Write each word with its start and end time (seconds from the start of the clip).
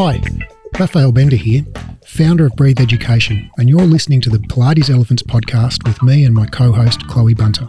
Hi, 0.00 0.22
Raphael 0.78 1.10
Bender 1.10 1.34
here, 1.34 1.64
founder 2.06 2.46
of 2.46 2.54
Breathe 2.54 2.78
Education, 2.78 3.50
and 3.58 3.68
you're 3.68 3.80
listening 3.80 4.20
to 4.20 4.30
the 4.30 4.38
Pilates 4.38 4.90
Elephants 4.90 5.24
podcast 5.24 5.84
with 5.88 6.00
me 6.04 6.24
and 6.24 6.32
my 6.32 6.46
co 6.46 6.70
host, 6.70 7.04
Chloe 7.08 7.34
Bunter. 7.34 7.68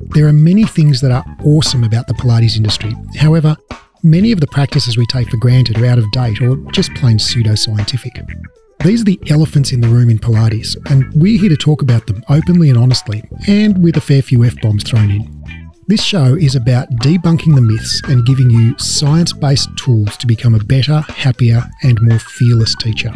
There 0.00 0.26
are 0.26 0.32
many 0.32 0.64
things 0.64 1.00
that 1.00 1.12
are 1.12 1.24
awesome 1.44 1.84
about 1.84 2.08
the 2.08 2.14
Pilates 2.14 2.56
industry. 2.56 2.92
However, 3.14 3.56
many 4.02 4.32
of 4.32 4.40
the 4.40 4.48
practices 4.48 4.98
we 4.98 5.06
take 5.06 5.30
for 5.30 5.36
granted 5.36 5.78
are 5.78 5.86
out 5.86 5.98
of 5.98 6.10
date 6.10 6.42
or 6.42 6.56
just 6.72 6.92
plain 6.94 7.18
pseudoscientific. 7.18 8.20
These 8.82 9.02
are 9.02 9.04
the 9.04 9.20
elephants 9.28 9.70
in 9.70 9.80
the 9.80 9.86
room 9.86 10.10
in 10.10 10.18
Pilates, 10.18 10.76
and 10.90 11.04
we're 11.14 11.38
here 11.38 11.50
to 11.50 11.56
talk 11.56 11.82
about 11.82 12.08
them 12.08 12.24
openly 12.28 12.70
and 12.70 12.78
honestly, 12.78 13.22
and 13.46 13.80
with 13.80 13.96
a 13.96 14.00
fair 14.00 14.22
few 14.22 14.42
F 14.44 14.60
bombs 14.60 14.82
thrown 14.82 15.12
in. 15.12 15.39
This 15.90 16.04
show 16.04 16.36
is 16.36 16.54
about 16.54 16.88
debunking 17.02 17.56
the 17.56 17.60
myths 17.60 18.00
and 18.04 18.24
giving 18.24 18.48
you 18.48 18.78
science 18.78 19.32
based 19.32 19.76
tools 19.76 20.16
to 20.18 20.26
become 20.28 20.54
a 20.54 20.60
better, 20.60 21.00
happier, 21.00 21.64
and 21.82 22.00
more 22.00 22.20
fearless 22.20 22.76
teacher. 22.76 23.10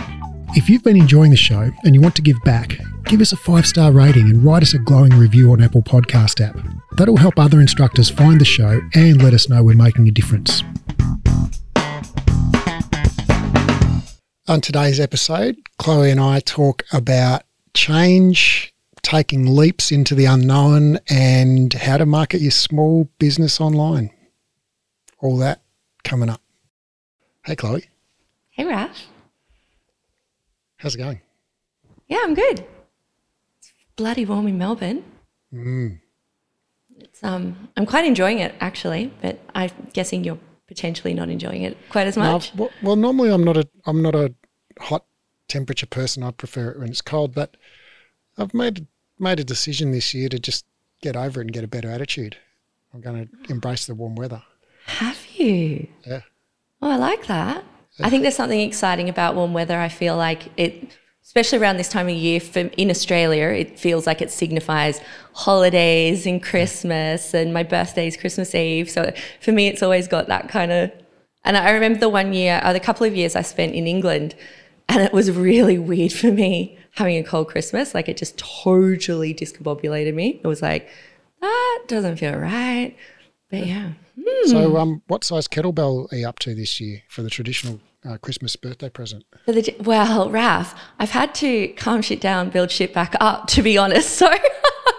If 0.57 0.69
you've 0.69 0.83
been 0.83 0.97
enjoying 0.97 1.31
the 1.31 1.37
show 1.37 1.71
and 1.85 1.95
you 1.95 2.01
want 2.01 2.17
to 2.17 2.23
give 2.23 2.43
back, 2.43 2.81
give 3.05 3.21
us 3.21 3.31
a 3.31 3.37
five 3.37 3.65
star 3.65 3.93
rating 3.93 4.29
and 4.29 4.45
write 4.45 4.65
us 4.65 4.75
a 4.75 4.81
glowing 4.81 5.13
review 5.13 5.53
on 5.53 5.63
Apple 5.63 5.83
Podcast 5.83 6.45
app. 6.45 6.59
That'll 6.97 7.17
help 7.17 7.39
other 7.39 7.61
instructors 7.61 8.11
find 8.11 8.41
the 8.41 8.45
show 8.45 8.81
and 8.93 9.23
let 9.23 9.35
us 9.35 9.49
know 9.49 9.63
we're 9.63 9.77
making 9.77 10.09
a 10.09 10.11
difference. 10.11 10.65
On 14.49 14.61
today's 14.61 14.99
episode, 14.99 15.55
Chloe 15.79 16.11
and 16.11 16.19
I 16.19 16.41
talk 16.41 16.83
about 16.93 17.45
change, 17.73 18.74
taking 19.05 19.55
leaps 19.55 19.93
into 19.93 20.15
the 20.17 20.25
unknown, 20.25 20.99
and 21.09 21.73
how 21.73 21.97
to 21.99 22.07
market 22.07 22.41
your 22.41 22.51
small 22.51 23.09
business 23.21 23.61
online. 23.61 24.11
All 25.21 25.37
that 25.39 25.63
coming 26.03 26.29
up. 26.29 26.41
Hey, 27.45 27.55
Chloe. 27.55 27.85
Hey, 28.51 28.65
Raf. 28.65 29.07
How's 30.79 30.95
it 30.95 30.99
going? 30.99 31.21
Yeah, 32.09 32.19
I'm 32.23 32.35
good. 32.35 32.67
It's 33.59 33.73
bloody 33.97 34.25
warm 34.25 34.47
in 34.49 34.59
Melbourne. 34.59 35.05
Mm. 35.53 36.01
It's 36.99 37.23
um, 37.23 37.69
I'm 37.77 37.87
quite 37.87 38.05
enjoying 38.05 38.39
it 38.39 38.55
actually, 38.61 39.13
but 39.23 39.39
I'm 39.55 39.71
guessing 39.93 40.25
you're 40.25 40.39
potentially 40.67 41.15
not 41.15 41.29
enjoying 41.29 41.63
it 41.63 41.77
quite 41.91 42.07
as 42.07 42.17
No, 42.17 42.33
much. 42.33 42.53
well, 42.55 42.71
well, 42.83 42.97
normally 42.97 43.31
I'm 43.31 43.45
not 43.45 43.57
a 43.57 43.69
I'm 43.87 44.03
not 44.03 44.15
a 44.15 44.35
hot 44.81 45.05
temperature 45.49 45.87
person. 45.87 46.23
I 46.23 46.31
prefer 46.31 46.71
it 46.71 46.79
when 46.81 46.89
it's 46.89 47.03
cold. 47.03 47.35
But 47.35 47.57
I've 48.37 48.55
made 48.55 48.87
made 49.19 49.41
a 49.41 49.45
decision 49.45 49.93
this 49.93 50.15
year 50.15 50.29
to 50.29 50.39
just 50.39 50.65
get 51.03 51.17
over 51.17 51.41
it 51.41 51.45
and 51.45 51.53
get 51.53 51.65
a 51.65 51.69
better 51.69 51.91
attitude. 51.91 52.37
I'm 52.93 53.01
going 53.01 53.29
to 53.29 53.53
embrace 53.53 53.87
the 53.87 53.95
warm 53.95 54.15
weather. 54.15 54.43
Have 54.87 55.27
you? 55.35 55.89
Yeah. 56.07 56.21
Oh, 56.81 56.91
I 56.91 56.97
like 56.97 57.27
that. 57.27 57.65
I 58.01 58.11
think 58.11 58.23
there's 58.23 58.37
something 58.37 58.61
exciting 58.61 59.09
about 59.09 59.37
warm 59.37 59.53
weather. 59.53 59.79
I 59.79 59.89
feel 59.89 60.17
like 60.17 60.49
it, 60.57 60.97
especially 61.25 61.59
around 61.59 61.77
this 61.77 61.89
time 61.89 62.09
of 62.09 62.15
year, 62.15 62.41
for, 62.41 62.61
in 62.61 62.91
Australia, 62.91 63.47
it 63.49 63.79
feels 63.79 64.07
like 64.07 64.21
it 64.21 64.31
signifies 64.31 65.01
holidays 65.33 66.27
and 66.27 66.43
Christmas, 66.43 67.35
and 67.35 67.55
my 67.55 67.63
birthday 67.63 68.09
is 68.09 68.17
Christmas 68.17 68.55
Eve. 68.55 68.91
So 68.91 69.13
for 69.41 69.53
me, 69.53 69.69
it's 69.69 69.83
always 69.83 70.09
got 70.09 70.27
that 70.27 70.49
kind 70.49 70.73
of. 70.73 70.91
And 71.45 71.57
I 71.57 71.71
remember 71.71 72.01
the 72.01 72.09
one 72.09 72.33
year, 72.33 72.61
uh, 72.63 72.73
the 72.73 72.81
couple 72.81 73.07
of 73.07 73.15
years 73.15 73.37
I 73.37 73.43
spent 73.43 73.75
in 73.75 73.87
England, 73.87 74.35
and 74.89 75.03
it 75.03 75.13
was 75.13 75.31
really 75.31 75.79
weird 75.79 76.13
for 76.13 76.33
me 76.33 76.79
having 76.95 77.17
a 77.17 77.25
cold 77.25 77.49
Christmas. 77.49 77.95
Like 77.95 78.09
it 78.09 78.17
just 78.17 78.39
totally 78.39 79.35
discombobulated 79.35 80.15
me. 80.15 80.41
It 80.43 80.47
was 80.47 80.63
like, 80.63 80.89
that 81.41 81.83
doesn't 81.89 82.17
feel 82.17 82.37
right. 82.37 82.97
But 83.51 83.67
yeah. 83.67 83.93
Hmm. 84.21 84.49
So, 84.49 84.77
um, 84.79 85.03
what 85.07 85.25
size 85.25 85.49
kettlebell 85.49 86.13
are 86.13 86.17
you 86.17 86.29
up 86.29 86.39
to 86.41 86.55
this 86.55 86.81
year 86.81 87.03
for 87.09 87.23
the 87.23 87.31
traditional 87.31 87.81
uh, 88.05 88.17
Christmas 88.19 88.57
birthday 88.57 88.89
present? 88.89 89.25
For 89.45 89.53
the, 89.53 89.75
well, 89.81 90.31
Raf, 90.31 90.79
I've 90.99 91.11
had 91.11 91.35
to 91.37 91.69
calm 91.69 92.03
shit 92.03 92.21
down, 92.21 92.51
build 92.51 92.71
shit 92.71 92.95
back 92.95 93.15
up, 93.21 93.47
to 93.49 93.63
be 93.63 93.77
honest. 93.79 94.19
So 94.25 94.31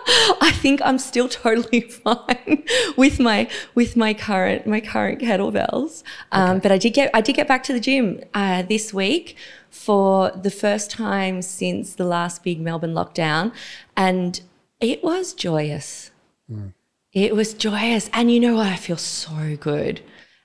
I 0.42 0.52
think 0.52 0.82
I'm 0.84 1.00
still 1.00 1.28
totally 1.28 1.82
fine 2.06 2.64
with 2.96 3.20
my 3.20 3.50
with 3.74 3.96
my 3.96 4.14
current 4.14 4.68
my 4.68 4.80
current 4.80 5.20
kettlebells. 5.20 6.04
Um, 6.32 6.60
But 6.60 6.72
I 6.72 6.78
did 6.78 6.94
get 6.94 7.10
I 7.14 7.22
did 7.22 7.36
get 7.36 7.48
back 7.48 7.64
to 7.64 7.74
the 7.74 7.80
gym 7.80 8.22
uh, 8.34 8.62
this 8.64 8.94
week 8.94 9.36
for 9.70 10.32
the 10.32 10.52
first 10.52 10.92
time 10.92 11.42
since 11.42 11.96
the 11.96 12.06
last 12.06 12.44
big 12.44 12.62
Melbourne 12.62 12.94
lockdown, 12.94 13.52
and 13.98 14.42
it 14.80 15.04
was 15.04 15.34
joyous. 15.34 16.12
It 17.12 17.36
was 17.36 17.54
joyous, 17.54 18.10
and 18.14 18.32
you 18.32 18.40
know 18.40 18.56
what? 18.56 18.68
I 18.68 18.76
feel 18.76 18.98
so 18.98 19.58
good. 19.60 20.02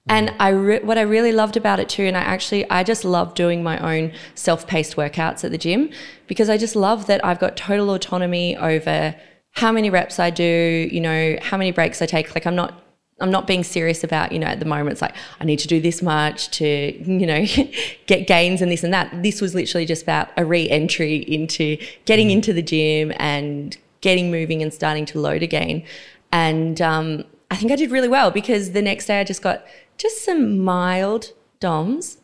And 0.08 0.32
I 0.40 0.48
re- 0.48 0.80
what 0.80 0.98
I 0.98 1.02
really 1.02 1.30
loved 1.30 1.56
about 1.56 1.78
it 1.78 1.88
too, 1.88 2.04
and 2.04 2.16
I 2.16 2.20
actually 2.20 2.68
I 2.70 2.82
just 2.82 3.04
love 3.04 3.34
doing 3.34 3.62
my 3.62 3.78
own 3.78 4.12
self-paced 4.34 4.96
workouts 4.96 5.44
at 5.44 5.50
the 5.50 5.58
gym 5.58 5.90
because 6.26 6.48
I 6.48 6.56
just 6.56 6.74
love 6.74 7.06
that 7.06 7.24
I've 7.24 7.38
got 7.38 7.56
total 7.56 7.90
autonomy 7.90 8.56
over 8.56 9.14
how 9.52 9.72
many 9.72 9.90
reps 9.90 10.18
I 10.18 10.30
do, 10.30 10.88
you 10.92 11.00
know, 11.00 11.36
how 11.42 11.56
many 11.56 11.72
breaks 11.72 12.00
I 12.00 12.06
take. 12.06 12.34
Like 12.34 12.46
I'm 12.46 12.54
not 12.54 12.82
I'm 13.20 13.30
not 13.30 13.46
being 13.46 13.62
serious 13.62 14.02
about, 14.02 14.32
you 14.32 14.38
know, 14.38 14.46
at 14.46 14.60
the 14.60 14.64
moment 14.64 14.92
it's 14.92 15.02
like 15.02 15.14
I 15.40 15.44
need 15.44 15.58
to 15.58 15.68
do 15.68 15.80
this 15.80 16.00
much 16.00 16.50
to, 16.52 16.66
you 16.66 17.26
know, 17.26 17.44
get 18.06 18.26
gains 18.26 18.62
and 18.62 18.72
this 18.72 18.82
and 18.82 18.94
that. 18.94 19.22
This 19.22 19.40
was 19.40 19.54
literally 19.54 19.84
just 19.84 20.02
about 20.02 20.28
a 20.36 20.44
re-entry 20.44 21.16
into 21.16 21.76
getting 22.06 22.30
into 22.30 22.52
the 22.52 22.62
gym 22.62 23.12
and 23.16 23.76
getting 24.00 24.30
moving 24.30 24.62
and 24.62 24.72
starting 24.72 25.04
to 25.06 25.20
load 25.20 25.42
again. 25.42 25.84
And 26.32 26.80
um, 26.80 27.24
I 27.50 27.56
think 27.56 27.72
I 27.72 27.76
did 27.76 27.90
really 27.90 28.08
well 28.08 28.30
because 28.30 28.72
the 28.72 28.80
next 28.80 29.06
day 29.06 29.20
I 29.20 29.24
just 29.24 29.42
got 29.42 29.66
just 29.98 30.24
some 30.24 30.60
mild 30.60 31.32
DOMs, 31.58 32.16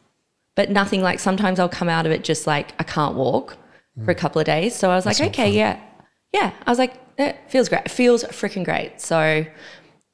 but 0.55 0.71
nothing 0.71 1.03
like 1.03 1.19
sometimes 1.21 1.59
I'll 1.59 1.69
come 1.69 1.91
out 1.91 2.07
of 2.07 2.13
it 2.13 2.25
just 2.25 2.47
like 2.47 2.73
I 2.79 2.85
can't 2.85 3.17
walk 3.17 3.59
for 4.05 4.11
a 4.11 4.15
couple 4.15 4.41
of 4.41 4.47
days. 4.47 4.75
So 4.75 4.91
I 4.91 4.95
was 4.95 5.07
like, 5.07 5.21
okay, 5.21 5.45
fun. 5.45 5.53
yeah. 5.53 5.81
Yeah. 6.33 6.53
I 6.67 6.71
was 6.71 6.79
like, 6.79 6.95
it 7.19 7.39
feels 7.49 7.69
great. 7.69 7.83
It 7.87 7.91
feels 7.91 8.25
freaking 8.25 8.65
great. 8.65 9.01
So, 9.01 9.45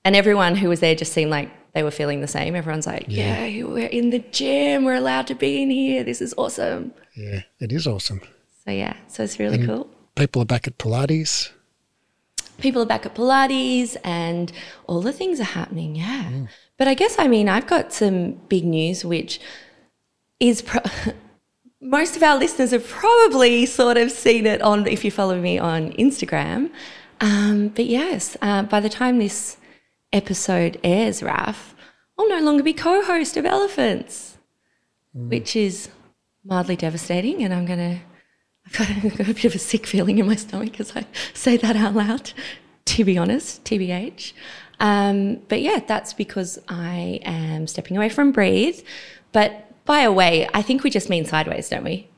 and 0.05 0.17
everyone 0.17 0.57
who 0.57 0.69
was 0.69 0.81
there 0.81 0.95
just 0.95 1.13
seemed 1.13 1.31
like 1.31 1.51
they 1.75 1.83
were 1.83 1.91
feeling 1.91 2.21
the 2.21 2.29
same. 2.29 2.55
Everyone's 2.55 2.87
like, 2.87 3.07
yeah, 3.09 3.45
we're 3.65 3.87
in 3.89 4.11
the 4.11 4.19
gym. 4.19 4.85
We're 4.85 4.97
allowed 4.97 5.27
to 5.29 5.35
be 5.35 5.63
in 5.63 5.71
here. 5.71 6.05
This 6.05 6.21
is 6.21 6.35
awesome. 6.37 6.93
Yeah, 7.17 7.43
it 7.61 7.73
is 7.73 7.87
awesome. 7.87 8.21
So, 8.65 8.71
yeah. 8.71 8.95
So 9.09 9.23
it's 9.25 9.39
really 9.39 9.65
cool. 9.67 9.89
People 10.15 10.43
are 10.43 10.47
back 10.47 10.67
at 10.67 10.79
Pilates. 10.79 11.51
people 12.59 12.83
are 12.83 12.87
back 12.87 13.05
at 13.07 13.15
Pilates 13.15 13.97
and 14.05 14.53
all 14.87 15.01
the 15.01 15.13
things 15.13 15.41
are 15.41 15.45
happening. 15.45 15.97
Yeah. 15.97 16.25
Mm. 16.31 16.49
But 16.77 16.89
I 16.89 16.95
guess, 16.95 17.17
I 17.19 17.27
mean, 17.29 17.49
I've 17.49 17.67
got 17.67 17.93
some 17.93 18.33
big 18.49 18.65
news, 18.65 19.05
which 19.05 19.41
is 20.41 20.63
pro- 20.63 20.83
most 21.83 22.17
of 22.17 22.23
our 22.23 22.39
listeners 22.39 22.71
have 22.71 22.87
probably 22.87 23.67
sort 23.67 23.97
of 23.97 24.11
seen 24.11 24.47
it 24.47 24.63
on, 24.63 24.87
if 24.87 25.05
you 25.05 25.11
follow 25.11 25.39
me 25.41 25.59
on 25.59 25.93
Instagram. 25.93 26.71
Um, 27.21 27.69
but 27.69 27.87
yes, 27.87 28.37
uh, 28.41 28.63
by 28.63 28.81
the 28.81 28.89
time 28.89 29.19
this 29.19 29.57
episode 30.13 30.79
airs, 30.85 31.23
Raf, 31.23 31.75
I'll 32.19 32.29
no 32.29 32.41
longer 32.41 32.63
be 32.63 32.73
co 32.73 33.03
host 33.03 33.37
of 33.37 33.45
Elephants, 33.45 34.39
which 35.13 35.57
is 35.57 35.89
mildly 36.45 36.77
devastating. 36.77 37.43
And 37.43 37.53
I'm 37.53 37.67
going 37.67 37.79
to 37.79 38.01
I've 38.67 38.73
got, 38.79 38.91
a, 38.91 39.17
got 39.17 39.29
a 39.29 39.35
bit 39.35 39.45
of 39.45 39.55
a 39.57 39.59
sick 39.59 39.87
feeling 39.87 40.19
in 40.19 40.27
my 40.27 40.37
stomach 40.37 40.79
as 40.79 40.97
I 40.97 41.05
say 41.35 41.57
that 41.57 41.75
out 41.75 41.95
loud, 41.95 42.33
to 42.87 43.05
be 43.05 43.19
honest, 43.19 43.65
TBH. 43.65 44.33
Um, 44.79 45.37
but 45.49 45.61
yeah, 45.63 45.81
that's 45.87 46.13
because 46.13 46.59
I 46.69 47.21
am 47.25 47.67
stepping 47.67 47.97
away 47.97 48.09
from 48.09 48.31
Breathe. 48.31 48.81
But 49.33 49.72
by 49.85 50.01
a 50.01 50.13
way, 50.13 50.49
I 50.55 50.63
think 50.63 50.83
we 50.85 50.91
just 50.91 51.09
mean 51.11 51.25
sideways, 51.25 51.69
don't 51.69 51.85
we? 51.85 52.09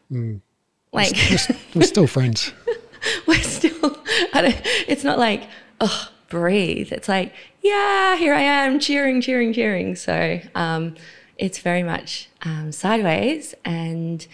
Like, 0.92 1.12
We're, 1.12 1.34
s- 1.34 1.52
we're 1.74 1.82
still 1.94 2.06
friends. 2.06 2.52
we're 3.26 3.40
still, 3.42 3.98
I 4.32 4.42
don't, 4.42 4.60
it's 4.86 5.02
not 5.04 5.18
like, 5.18 5.44
oh, 5.80 6.08
breathe. 6.28 6.92
It's 6.92 7.08
like, 7.08 7.32
yeah, 7.62 8.16
here 8.16 8.34
I 8.34 8.42
am, 8.42 8.78
cheering, 8.78 9.20
cheering, 9.20 9.52
cheering. 9.52 9.96
So 9.96 10.40
um, 10.54 10.94
it's 11.38 11.58
very 11.58 11.82
much 11.82 12.28
um, 12.42 12.70
sideways. 12.72 13.54
And 13.64 14.26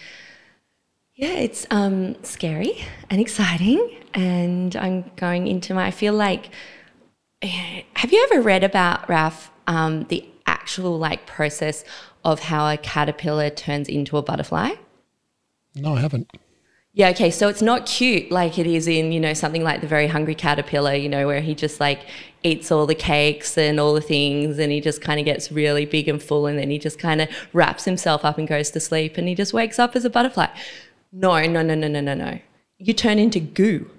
yeah, 1.15 1.33
it's 1.33 1.65
um, 1.71 2.21
scary 2.23 2.83
and 3.09 3.19
exciting. 3.21 3.97
And 4.13 4.75
I'm 4.75 5.09
going 5.15 5.47
into 5.47 5.73
my, 5.73 5.87
I 5.87 5.91
feel 5.91 6.13
like, 6.13 6.49
have 7.41 8.11
you 8.11 8.27
ever 8.31 8.41
read 8.41 8.63
about, 8.63 9.07
Raf, 9.09 9.51
um, 9.67 10.03
the 10.09 10.27
actual 10.45 10.97
like 10.99 11.25
process 11.25 11.83
of 12.23 12.41
how 12.41 12.69
a 12.69 12.77
caterpillar 12.77 13.49
turns 13.49 13.87
into 13.87 14.17
a 14.17 14.21
butterfly? 14.21 14.71
No, 15.75 15.95
I 15.95 16.01
haven't. 16.01 16.31
Yeah, 16.93 17.09
okay. 17.09 17.31
So 17.31 17.47
it's 17.47 17.61
not 17.61 17.85
cute 17.85 18.31
like 18.31 18.59
it 18.59 18.67
is 18.67 18.85
in, 18.87 19.13
you 19.13 19.19
know, 19.19 19.33
something 19.33 19.63
like 19.63 19.79
the 19.79 19.87
very 19.87 20.07
hungry 20.07 20.35
caterpillar, 20.35 20.93
you 20.93 21.07
know, 21.07 21.25
where 21.25 21.39
he 21.39 21.55
just 21.55 21.79
like 21.79 22.01
eats 22.43 22.69
all 22.69 22.85
the 22.85 22.95
cakes 22.95 23.57
and 23.57 23.79
all 23.79 23.93
the 23.93 24.01
things 24.01 24.59
and 24.59 24.73
he 24.73 24.81
just 24.81 25.01
kind 25.01 25.17
of 25.19 25.25
gets 25.25 25.51
really 25.51 25.85
big 25.85 26.09
and 26.09 26.21
full 26.21 26.47
and 26.47 26.59
then 26.59 26.69
he 26.69 26.77
just 26.77 26.99
kind 26.99 27.21
of 27.21 27.29
wraps 27.53 27.85
himself 27.85 28.25
up 28.25 28.37
and 28.37 28.47
goes 28.47 28.71
to 28.71 28.79
sleep 28.79 29.17
and 29.17 29.29
he 29.29 29.35
just 29.35 29.53
wakes 29.53 29.79
up 29.79 29.95
as 29.95 30.03
a 30.03 30.09
butterfly. 30.09 30.47
No, 31.13 31.41
no, 31.45 31.61
no, 31.61 31.75
no, 31.75 31.87
no, 31.87 32.01
no, 32.01 32.13
no. 32.13 32.39
You 32.77 32.93
turn 32.93 33.19
into 33.19 33.39
goo. 33.39 33.89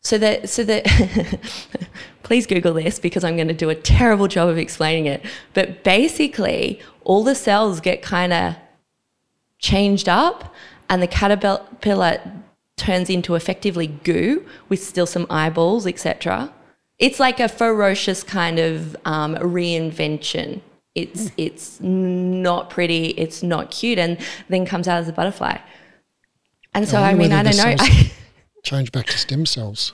So 0.00 0.18
that, 0.18 0.48
so 0.48 0.64
that, 0.64 1.38
please 2.24 2.46
Google 2.46 2.74
this 2.74 2.98
because 2.98 3.22
I'm 3.22 3.36
going 3.36 3.48
to 3.48 3.54
do 3.54 3.70
a 3.70 3.74
terrible 3.74 4.26
job 4.26 4.48
of 4.48 4.58
explaining 4.58 5.06
it. 5.06 5.24
But 5.52 5.84
basically, 5.84 6.80
all 7.04 7.22
the 7.22 7.34
cells 7.36 7.80
get 7.80 8.02
kind 8.02 8.32
of 8.32 8.56
changed 9.58 10.08
up 10.08 10.52
and 10.90 11.00
the 11.00 11.06
caterpillar 11.06 12.20
turns 12.76 13.08
into 13.08 13.34
effectively 13.34 13.86
goo 13.86 14.44
with 14.68 14.82
still 14.82 15.06
some 15.06 15.26
eyeballs, 15.30 15.86
etc. 15.86 16.52
It's 16.98 17.20
like 17.20 17.40
a 17.40 17.48
ferocious 17.48 18.22
kind 18.22 18.58
of 18.58 18.96
um, 19.04 19.36
reinvention. 19.36 20.60
It's 20.94 21.30
it's 21.36 21.80
not 21.80 22.70
pretty. 22.70 23.08
It's 23.10 23.42
not 23.42 23.72
cute, 23.72 23.98
and 23.98 24.16
then 24.48 24.64
comes 24.64 24.86
out 24.86 24.98
as 24.98 25.08
a 25.08 25.12
butterfly. 25.12 25.58
And 26.72 26.88
so, 26.88 26.98
I, 26.98 27.14
wonder 27.14 27.22
mean, 27.22 27.32
I 27.32 27.42
don't 27.42 27.56
know. 27.56 27.84
change 28.62 28.92
back 28.92 29.06
to 29.06 29.18
stem 29.18 29.44
cells. 29.44 29.92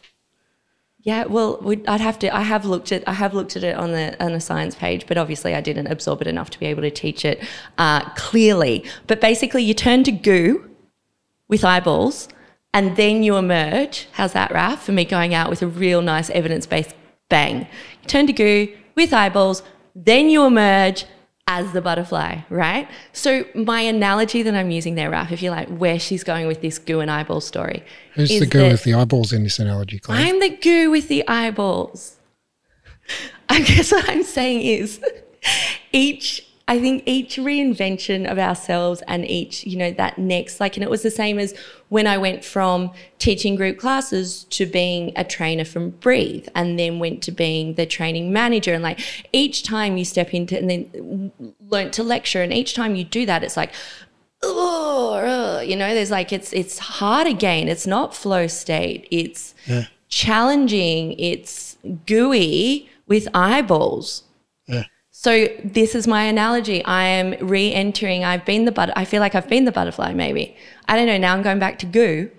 Yeah, 1.02 1.24
well, 1.24 1.62
I'd 1.88 2.00
have 2.00 2.18
to. 2.18 2.34
I 2.34 2.42
have 2.42 2.66
looked 2.66 2.92
at. 2.92 3.08
I 3.08 3.14
have 3.14 3.32
looked 3.32 3.56
at 3.56 3.64
it 3.64 3.74
on 3.74 3.92
the 3.92 4.22
on 4.22 4.32
the 4.32 4.40
science 4.40 4.74
page, 4.74 5.06
but 5.06 5.16
obviously 5.16 5.54
I 5.54 5.62
didn't 5.62 5.86
absorb 5.86 6.20
it 6.20 6.26
enough 6.26 6.50
to 6.50 6.60
be 6.60 6.66
able 6.66 6.82
to 6.82 6.90
teach 6.90 7.24
it 7.24 7.42
uh, 7.78 8.02
clearly. 8.10 8.84
But 9.06 9.18
basically, 9.20 9.62
you 9.62 9.72
turn 9.72 10.04
to 10.04 10.12
goo 10.12 10.68
with 11.48 11.64
eyeballs, 11.64 12.28
and 12.74 12.96
then 12.96 13.22
you 13.22 13.36
emerge. 13.36 14.08
How's 14.12 14.34
that, 14.34 14.50
Raf? 14.50 14.84
For 14.84 14.92
me, 14.92 15.06
going 15.06 15.32
out 15.32 15.48
with 15.48 15.62
a 15.62 15.66
real 15.66 16.02
nice 16.02 16.28
evidence 16.30 16.66
based 16.66 16.94
bang. 17.30 17.60
You 18.02 18.06
turn 18.06 18.26
to 18.26 18.34
goo 18.34 18.68
with 18.94 19.14
eyeballs, 19.14 19.62
then 19.94 20.28
you 20.28 20.44
emerge 20.44 21.06
as 21.50 21.72
the 21.72 21.82
butterfly, 21.82 22.38
right? 22.48 22.88
So 23.12 23.44
my 23.56 23.80
analogy 23.80 24.42
that 24.44 24.54
I'm 24.54 24.70
using 24.70 24.94
there, 24.94 25.10
Raf, 25.10 25.32
if 25.32 25.42
you 25.42 25.50
like, 25.50 25.68
where 25.68 25.98
she's 25.98 26.22
going 26.22 26.46
with 26.46 26.60
this 26.60 26.78
goo 26.78 27.00
and 27.00 27.10
eyeball 27.10 27.40
story, 27.40 27.82
Who's 28.14 28.28
the 28.28 28.46
goo 28.46 28.68
with 28.68 28.84
the 28.84 28.94
eyeballs 28.94 29.32
in 29.32 29.42
this 29.42 29.58
analogy, 29.58 29.98
Claire? 29.98 30.20
I'm 30.20 30.38
the 30.38 30.50
goo 30.50 30.92
with 30.92 31.08
the 31.08 31.26
eyeballs. 31.26 32.16
I 33.48 33.62
guess 33.62 33.90
what 33.90 34.08
I'm 34.08 34.22
saying 34.22 34.60
is 34.60 35.00
each 35.92 36.46
I 36.70 36.78
think 36.78 37.02
each 37.04 37.34
reinvention 37.36 38.30
of 38.30 38.38
ourselves 38.38 39.02
and 39.08 39.28
each, 39.28 39.66
you 39.66 39.76
know, 39.76 39.90
that 39.90 40.18
next, 40.18 40.60
like, 40.60 40.76
and 40.76 40.84
it 40.84 40.88
was 40.88 41.02
the 41.02 41.10
same 41.10 41.36
as 41.40 41.52
when 41.88 42.06
I 42.06 42.16
went 42.16 42.44
from 42.44 42.92
teaching 43.18 43.56
group 43.56 43.76
classes 43.76 44.44
to 44.50 44.66
being 44.66 45.12
a 45.16 45.24
trainer 45.24 45.64
from 45.64 45.90
Breathe 45.90 46.46
and 46.54 46.78
then 46.78 47.00
went 47.00 47.24
to 47.24 47.32
being 47.32 47.74
the 47.74 47.86
training 47.86 48.32
manager. 48.32 48.72
And 48.72 48.84
like 48.84 49.00
each 49.32 49.64
time 49.64 49.96
you 49.96 50.04
step 50.04 50.32
into 50.32 50.56
and 50.56 50.70
then 50.70 51.32
learnt 51.68 51.92
to 51.94 52.04
lecture, 52.04 52.40
and 52.40 52.52
each 52.52 52.72
time 52.74 52.94
you 52.94 53.02
do 53.02 53.26
that, 53.26 53.42
it's 53.42 53.56
like, 53.56 53.72
oh, 54.44 55.60
you 55.66 55.74
know, 55.74 55.92
there's 55.92 56.12
like 56.12 56.32
it's 56.32 56.52
it's 56.52 56.78
hard 56.78 57.26
again. 57.26 57.66
It's 57.66 57.86
not 57.86 58.14
flow 58.14 58.46
state. 58.46 59.08
It's 59.10 59.56
Yeah. 59.66 59.86
challenging. 60.08 61.18
It's 61.18 61.76
gooey 62.06 62.88
with 63.08 63.26
eyeballs. 63.34 64.22
So 65.22 65.48
this 65.62 65.94
is 65.94 66.06
my 66.06 66.22
analogy. 66.24 66.82
I 66.82 67.04
am 67.04 67.34
re-entering. 67.46 68.24
I've 68.24 68.46
been 68.46 68.64
the 68.64 68.72
but. 68.72 68.90
I 68.96 69.04
feel 69.04 69.20
like 69.20 69.34
I've 69.34 69.50
been 69.50 69.66
the 69.66 69.70
butterfly. 69.72 70.14
Maybe 70.14 70.56
I 70.88 70.96
don't 70.96 71.04
know. 71.04 71.18
Now 71.18 71.34
I'm 71.34 71.42
going 71.42 71.58
back 71.58 71.78
to 71.80 71.86
goo, 71.86 72.30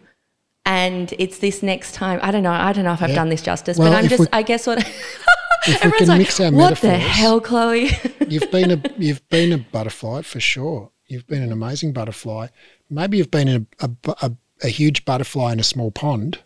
and 0.65 1.13
it's 1.19 1.37
this 1.37 1.61
next 1.61 1.93
time. 1.93 2.19
I 2.23 2.31
don't 2.31 2.41
know. 2.41 2.49
I 2.51 2.73
don't 2.73 2.83
know 2.83 2.93
if 2.93 3.03
I've 3.03 3.09
Yeah. 3.09 3.17
done 3.17 3.29
this 3.29 3.43
justice, 3.43 3.77
Well, 3.77 3.91
but 3.91 3.97
I'm 4.03 4.07
just. 4.09 4.21
we- 4.21 4.27
I 4.33 4.41
guess 4.41 4.65
what. 4.65 4.79
we 5.67 5.73
Everyone's 5.75 5.97
can 5.99 6.07
like, 6.07 6.17
mix 6.17 6.39
our 6.39 6.51
what 6.51 6.79
the 6.79 6.97
hell, 6.97 7.39
Chloe? 7.39 7.91
you've 8.27 8.49
been 8.49 8.71
a 8.71 8.81
you've 8.97 9.29
been 9.29 9.51
a 9.53 9.59
butterfly 9.59 10.23
for 10.23 10.39
sure. 10.39 10.89
You've 11.05 11.27
been 11.27 11.43
an 11.43 11.51
amazing 11.51 11.93
butterfly. 11.93 12.47
Maybe 12.89 13.17
you've 13.19 13.29
been 13.29 13.47
a 13.47 13.85
a, 13.85 13.91
a, 14.23 14.31
a 14.63 14.69
huge 14.69 15.05
butterfly 15.05 15.53
in 15.53 15.59
a 15.59 15.63
small 15.63 15.91
pond, 15.91 16.39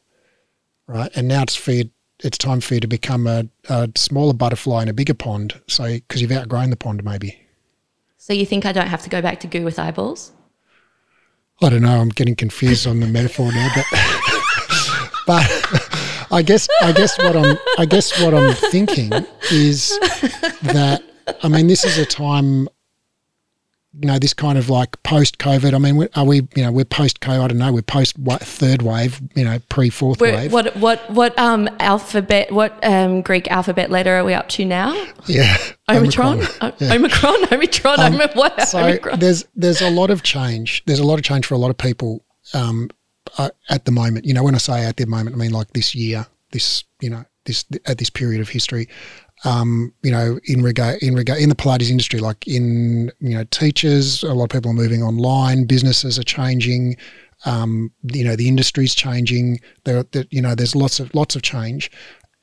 right? 0.85 1.11
And 1.15 1.29
now 1.29 1.43
it's 1.43 1.55
for 1.55 1.71
you, 1.71 1.91
it's 2.23 2.37
time 2.37 2.61
for 2.61 2.75
you 2.75 2.79
to 2.79 2.87
become 2.87 3.27
a, 3.27 3.47
a 3.69 3.89
smaller 3.95 4.33
butterfly 4.33 4.83
in 4.83 4.89
a 4.89 4.93
bigger 4.93 5.13
pond. 5.13 5.59
So 5.67 5.85
because 5.85 6.21
you've 6.21 6.31
outgrown 6.31 6.69
the 6.69 6.77
pond, 6.77 7.03
maybe. 7.03 7.39
so 8.17 8.33
you 8.33 8.45
think 8.45 8.65
I 8.65 8.71
don't 8.71 8.87
have 8.87 9.03
to 9.03 9.09
go 9.09 9.21
back 9.21 9.39
to 9.41 9.47
goo 9.47 9.63
with 9.63 9.79
eyeballs? 9.79 10.31
I 11.61 11.69
don't 11.69 11.81
know. 11.81 12.01
I'm 12.01 12.09
getting 12.09 12.35
confused 12.35 12.85
on 12.85 12.99
the 12.99 13.07
metaphor 13.07 13.51
now, 13.51 13.69
but 13.73 13.85
but 15.27 16.27
I 16.31 16.41
guess 16.41 16.67
I 16.81 16.91
guess 16.91 17.17
what 17.17 17.35
I'm 17.35 17.57
I 17.77 17.85
guess 17.85 18.21
what 18.21 18.33
I'm 18.33 18.53
thinking 18.71 19.11
is 19.51 19.89
that 20.63 21.01
I 21.43 21.47
mean 21.47 21.67
this 21.67 21.85
is 21.85 21.97
a 21.97 22.05
time 22.05 22.67
you 24.01 24.07
know 24.07 24.19
this 24.19 24.33
kind 24.33 24.57
of 24.57 24.69
like 24.69 25.01
post 25.03 25.37
COVID. 25.37 25.73
I 25.73 25.77
mean, 25.77 26.07
are 26.15 26.25
we 26.25 26.37
you 26.55 26.63
know 26.63 26.71
we're 26.71 26.85
post 26.85 27.21
COVID? 27.21 27.39
I 27.43 27.47
don't 27.47 27.57
know. 27.57 27.71
We're 27.71 27.81
post 27.81 28.15
third 28.17 28.81
wave? 28.81 29.21
You 29.35 29.43
know, 29.45 29.59
pre 29.69 29.89
fourth 29.89 30.19
wave. 30.19 30.51
What 30.51 30.75
what 30.77 31.09
what 31.09 31.37
um 31.39 31.69
alphabet? 31.79 32.51
What 32.51 32.77
um 32.83 33.21
Greek 33.21 33.49
alphabet 33.49 33.89
letter 33.91 34.15
are 34.15 34.23
we 34.23 34.33
up 34.33 34.49
to 34.49 34.65
now? 34.65 34.93
yeah, 35.27 35.55
Omicron, 35.89 36.39
Omicron. 36.39 36.73
O- 36.81 36.95
Omicron, 36.95 37.35
Omicron, 37.53 37.99
Um, 37.99 38.13
Omicron. 38.15 38.37
What? 38.37 38.61
so 38.67 38.79
Omicron. 38.79 39.19
there's 39.19 39.45
there's 39.55 39.81
a 39.81 39.89
lot 39.89 40.09
of 40.09 40.23
change. 40.23 40.83
There's 40.85 40.99
a 40.99 41.05
lot 41.05 41.15
of 41.19 41.23
change 41.23 41.45
for 41.45 41.53
a 41.55 41.57
lot 41.59 41.69
of 41.69 41.77
people 41.77 42.25
um, 42.53 42.89
uh, 43.37 43.49
at 43.69 43.85
the 43.85 43.91
moment. 43.91 44.25
You 44.25 44.33
know, 44.33 44.43
when 44.43 44.55
I 44.55 44.59
say 44.59 44.85
at 44.85 44.97
the 44.97 45.05
moment, 45.05 45.35
I 45.35 45.39
mean 45.39 45.51
like 45.51 45.71
this 45.73 45.95
year, 45.95 46.25
this 46.51 46.83
you 47.01 47.09
know 47.09 47.25
this 47.45 47.63
at 47.85 47.97
this 47.99 48.09
period 48.09 48.41
of 48.41 48.49
history. 48.49 48.89
Um, 49.43 49.93
you 50.01 50.11
know, 50.11 50.39
in 50.45 50.63
regard 50.63 51.03
in 51.03 51.13
regard 51.13 51.39
in 51.39 51.49
the 51.49 51.55
Pilates 51.55 51.91
industry, 51.91 52.19
like 52.19 52.47
in 52.47 53.11
you 53.19 53.37
know 53.37 53.43
teachers, 53.45 54.23
a 54.23 54.33
lot 54.33 54.45
of 54.45 54.49
people 54.49 54.71
are 54.71 54.75
moving 54.75 55.03
online. 55.03 55.65
Businesses 55.65 56.17
are 56.17 56.23
changing. 56.23 56.97
Um, 57.43 57.91
you 58.13 58.23
know, 58.23 58.35
the 58.35 58.47
industry's 58.47 58.95
changing. 58.95 59.59
There, 59.83 60.03
there, 60.03 60.25
you 60.31 60.41
know, 60.41 60.55
there's 60.55 60.75
lots 60.75 60.99
of 60.99 61.13
lots 61.13 61.35
of 61.35 61.41
change, 61.41 61.91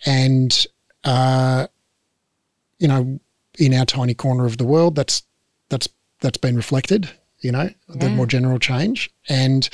and 0.05 0.67
uh, 1.05 1.67
you 2.79 2.89
know, 2.89 3.19
in 3.59 3.75
our 3.75 3.87
tiny 3.87 4.15
corner 4.15 4.45
of 4.45 4.59
the 4.59 4.65
world, 4.65 4.95
that's 4.95 5.23
that's 5.71 5.89
that's 6.21 6.39
been 6.39 6.57
reflected. 6.57 7.11
You 7.41 7.53
know, 7.53 7.71
the 7.89 8.09
more 8.09 8.27
general 8.27 8.61
change, 8.61 9.11
and 9.29 9.69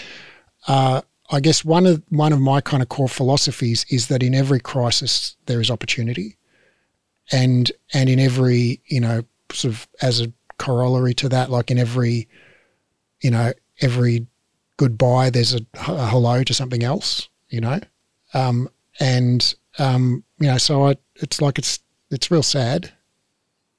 uh, 0.68 1.02
I 1.30 1.40
guess 1.40 1.64
one 1.64 1.86
of 1.86 2.02
one 2.08 2.32
of 2.32 2.40
my 2.40 2.60
kind 2.60 2.82
of 2.82 2.88
core 2.88 3.08
philosophies 3.08 3.84
is 3.90 4.08
that 4.08 4.22
in 4.22 4.34
every 4.34 4.60
crisis 4.60 5.36
there 5.46 5.60
is 5.60 5.70
opportunity, 5.70 6.37
and 7.32 7.70
and 7.92 8.08
in 8.08 8.18
every 8.18 8.80
you 8.86 9.00
know 9.00 9.22
sort 9.52 9.74
of 9.74 9.88
as 10.02 10.20
a 10.20 10.32
corollary 10.58 11.14
to 11.14 11.28
that, 11.28 11.50
like 11.50 11.70
in 11.70 11.78
every 11.78 12.28
you 13.20 13.30
know 13.30 13.52
every 13.80 14.26
goodbye 14.76 15.30
there's 15.30 15.54
a, 15.54 15.60
a 15.74 16.06
hello 16.06 16.42
to 16.42 16.54
something 16.54 16.82
else. 16.82 17.28
You 17.48 17.60
know, 17.60 17.80
um, 18.34 18.68
and 19.00 19.54
um, 19.78 20.24
you 20.38 20.48
know, 20.48 20.58
so 20.58 20.88
I 20.88 20.96
it's 21.16 21.40
like 21.40 21.58
it's 21.58 21.80
it's 22.10 22.30
real 22.30 22.42
sad 22.42 22.92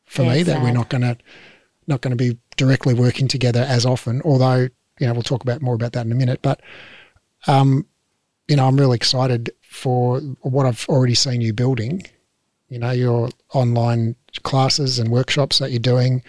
for 0.06 0.24
me 0.24 0.40
it's 0.40 0.50
that 0.50 0.62
we're 0.62 0.72
not 0.72 0.90
going 0.90 1.02
to 1.02 1.18
not 1.88 2.02
going 2.02 2.16
to 2.16 2.18
be 2.18 2.38
directly 2.58 2.94
working 2.94 3.28
together 3.28 3.66
as 3.68 3.86
often. 3.86 4.22
Although 4.24 4.70
you 5.00 5.08
know 5.08 5.14
we'll 5.14 5.24
talk 5.24 5.44
about 5.44 5.62
more 5.62 5.76
about 5.76 5.94
that 5.94 6.06
in 6.06 6.12
a 6.12 6.16
minute. 6.16 6.42
But 6.42 6.62
um, 7.48 7.86
you 8.48 8.56
know 8.56 8.68
I'm 8.68 8.78
really 8.78 8.96
excited 8.96 9.52
for 9.62 10.20
what 10.42 10.66
I've 10.66 10.86
already 10.90 11.16
seen 11.16 11.42
you 11.42 11.54
building. 11.54 12.04
You 12.70 12.80
know 12.80 12.92
your 12.92 13.30
online 13.54 14.16
classes 14.44 15.00
and 15.00 15.10
workshops 15.10 15.60
that 15.60 15.72
you're 15.72 15.80
doing, 15.80 16.24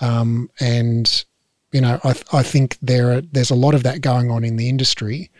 um, 0.00 0.50
and 0.60 1.24
you 1.72 1.80
know 1.80 2.00
I 2.04 2.14
I 2.32 2.42
think 2.42 2.78
there 2.82 3.12
are, 3.12 3.20
there's 3.20 3.50
a 3.50 3.54
lot 3.56 3.74
of 3.74 3.82
that 3.84 4.00
going 4.00 4.30
on 4.30 4.44
in 4.44 4.56
the 4.56 4.68
industry, 4.68 5.30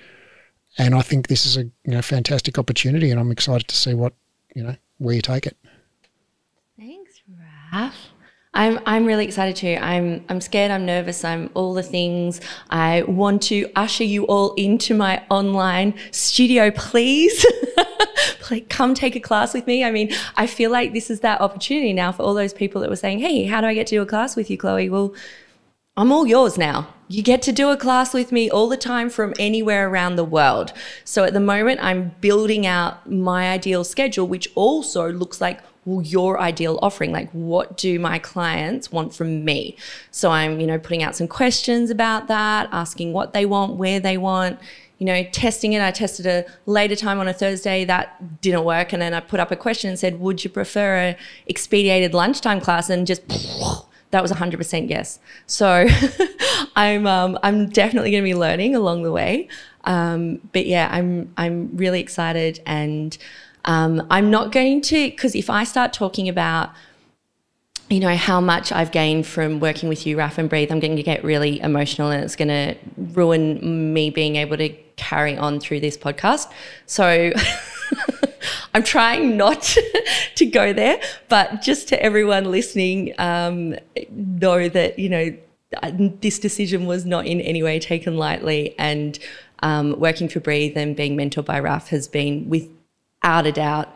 and 0.78 0.94
I 0.94 1.02
think 1.02 1.26
this 1.26 1.44
is 1.44 1.56
a 1.56 1.64
you 1.64 1.72
know 1.92 2.02
fantastic 2.02 2.58
opportunity, 2.58 3.10
and 3.10 3.20
I'm 3.20 3.32
excited 3.32 3.68
to 3.68 3.76
see 3.76 3.94
what 3.94 4.14
you 4.54 4.62
know 4.62 4.76
where 4.98 5.14
you 5.14 5.22
take 5.22 5.46
it. 5.46 5.56
Thanks, 6.78 7.20
Raf. 7.72 7.94
I'm 8.54 8.78
I'm 8.84 9.06
really 9.06 9.24
excited 9.24 9.56
too. 9.56 9.78
I'm 9.80 10.24
I'm 10.28 10.40
scared. 10.40 10.70
I'm 10.70 10.84
nervous. 10.84 11.24
I'm 11.24 11.50
all 11.54 11.74
the 11.74 11.82
things. 11.82 12.40
I 12.70 13.02
want 13.02 13.42
to 13.44 13.70
usher 13.74 14.04
you 14.04 14.24
all 14.26 14.54
into 14.54 14.94
my 14.94 15.22
online 15.30 15.94
studio, 16.10 16.70
please. 16.70 17.46
Please 18.40 18.66
come 18.68 18.94
take 18.94 19.16
a 19.16 19.20
class 19.20 19.54
with 19.54 19.66
me. 19.66 19.84
I 19.84 19.90
mean, 19.90 20.12
I 20.36 20.46
feel 20.46 20.70
like 20.70 20.92
this 20.92 21.10
is 21.10 21.20
that 21.20 21.40
opportunity 21.40 21.92
now 21.92 22.12
for 22.12 22.22
all 22.22 22.34
those 22.34 22.54
people 22.54 22.80
that 22.80 22.90
were 22.90 22.96
saying, 22.96 23.20
"Hey, 23.20 23.44
how 23.44 23.60
do 23.60 23.66
I 23.66 23.74
get 23.74 23.86
to 23.88 23.96
do 23.96 24.02
a 24.02 24.06
class 24.06 24.36
with 24.36 24.50
you, 24.50 24.58
Chloe?" 24.58 24.88
Well, 24.88 25.14
I'm 25.96 26.10
all 26.10 26.26
yours 26.26 26.56
now. 26.56 26.88
You 27.08 27.22
get 27.22 27.42
to 27.42 27.52
do 27.52 27.68
a 27.68 27.76
class 27.76 28.14
with 28.14 28.32
me 28.32 28.48
all 28.48 28.68
the 28.68 28.78
time 28.78 29.10
from 29.10 29.34
anywhere 29.38 29.88
around 29.88 30.16
the 30.16 30.24
world. 30.24 30.72
So 31.04 31.24
at 31.24 31.34
the 31.34 31.40
moment, 31.40 31.80
I'm 31.82 32.14
building 32.22 32.66
out 32.66 33.10
my 33.10 33.50
ideal 33.50 33.84
schedule, 33.84 34.26
which 34.26 34.48
also 34.54 35.12
looks 35.12 35.40
like 35.40 35.60
well, 35.84 36.00
your 36.00 36.40
ideal 36.40 36.78
offering. 36.80 37.12
Like, 37.12 37.30
what 37.32 37.76
do 37.76 37.98
my 37.98 38.18
clients 38.18 38.92
want 38.92 39.14
from 39.14 39.44
me? 39.44 39.76
So 40.10 40.30
I'm, 40.30 40.60
you 40.60 40.66
know, 40.66 40.78
putting 40.78 41.02
out 41.02 41.16
some 41.16 41.28
questions 41.28 41.90
about 41.90 42.28
that, 42.28 42.68
asking 42.72 43.12
what 43.12 43.32
they 43.32 43.44
want, 43.44 43.74
where 43.74 43.98
they 43.98 44.16
want, 44.16 44.60
you 45.02 45.06
know, 45.06 45.24
testing 45.32 45.72
it. 45.72 45.82
I 45.82 45.90
tested 45.90 46.26
a 46.26 46.44
later 46.64 46.94
time 46.94 47.18
on 47.18 47.26
a 47.26 47.32
Thursday 47.32 47.84
that 47.86 48.40
didn't 48.40 48.62
work. 48.62 48.92
And 48.92 49.02
then 49.02 49.12
I 49.14 49.18
put 49.18 49.40
up 49.40 49.50
a 49.50 49.56
question 49.56 49.90
and 49.90 49.98
said, 49.98 50.20
would 50.20 50.44
you 50.44 50.48
prefer 50.48 50.96
a 50.96 51.16
expedited 51.48 52.14
lunchtime 52.14 52.60
class? 52.60 52.88
And 52.88 53.04
just 53.04 53.26
that 54.12 54.22
was 54.22 54.30
100% 54.30 54.88
yes. 54.88 55.18
So 55.48 55.88
I'm 56.76 57.08
um, 57.08 57.36
I'm 57.42 57.68
definitely 57.68 58.12
going 58.12 58.22
to 58.22 58.30
be 58.30 58.36
learning 58.36 58.76
along 58.76 59.02
the 59.02 59.10
way. 59.10 59.48
Um, 59.82 60.38
but 60.52 60.66
yeah, 60.66 60.88
I'm 60.92 61.32
I'm 61.36 61.76
really 61.76 61.98
excited, 61.98 62.60
and 62.64 63.18
um, 63.64 64.06
I'm 64.08 64.30
not 64.30 64.52
going 64.52 64.82
to 64.82 65.10
because 65.10 65.34
if 65.34 65.50
I 65.50 65.64
start 65.64 65.92
talking 65.92 66.28
about 66.28 66.70
you 67.92 68.00
know 68.00 68.16
how 68.16 68.40
much 68.40 68.72
I've 68.72 68.90
gained 68.90 69.26
from 69.26 69.60
working 69.60 69.90
with 69.90 70.06
you, 70.06 70.16
Raf 70.16 70.38
and 70.38 70.48
Breathe. 70.48 70.72
I'm 70.72 70.80
going 70.80 70.96
to 70.96 71.02
get 71.02 71.22
really 71.22 71.60
emotional, 71.60 72.10
and 72.10 72.24
it's 72.24 72.36
going 72.36 72.48
to 72.48 72.74
ruin 72.96 73.92
me 73.92 74.08
being 74.08 74.36
able 74.36 74.56
to 74.56 74.74
carry 74.96 75.36
on 75.36 75.60
through 75.60 75.80
this 75.80 75.96
podcast. 75.96 76.50
So 76.86 77.32
I'm 78.74 78.82
trying 78.82 79.36
not 79.36 79.62
to 80.36 80.46
go 80.46 80.72
there, 80.72 81.00
but 81.28 81.62
just 81.62 81.88
to 81.88 82.02
everyone 82.02 82.50
listening, 82.50 83.14
um, 83.18 83.76
know 84.10 84.68
that 84.68 84.98
you 84.98 85.08
know 85.08 85.36
this 85.98 86.38
decision 86.38 86.86
was 86.86 87.04
not 87.04 87.26
in 87.26 87.40
any 87.40 87.62
way 87.62 87.78
taken 87.78 88.16
lightly, 88.16 88.74
and 88.78 89.18
um, 89.62 89.98
working 89.98 90.28
for 90.28 90.40
Breathe 90.40 90.76
and 90.76 90.96
being 90.96 91.16
mentored 91.16 91.44
by 91.44 91.60
Raf 91.60 91.88
has 91.88 92.08
been, 92.08 92.48
without 92.48 93.46
a 93.46 93.52
doubt, 93.52 93.88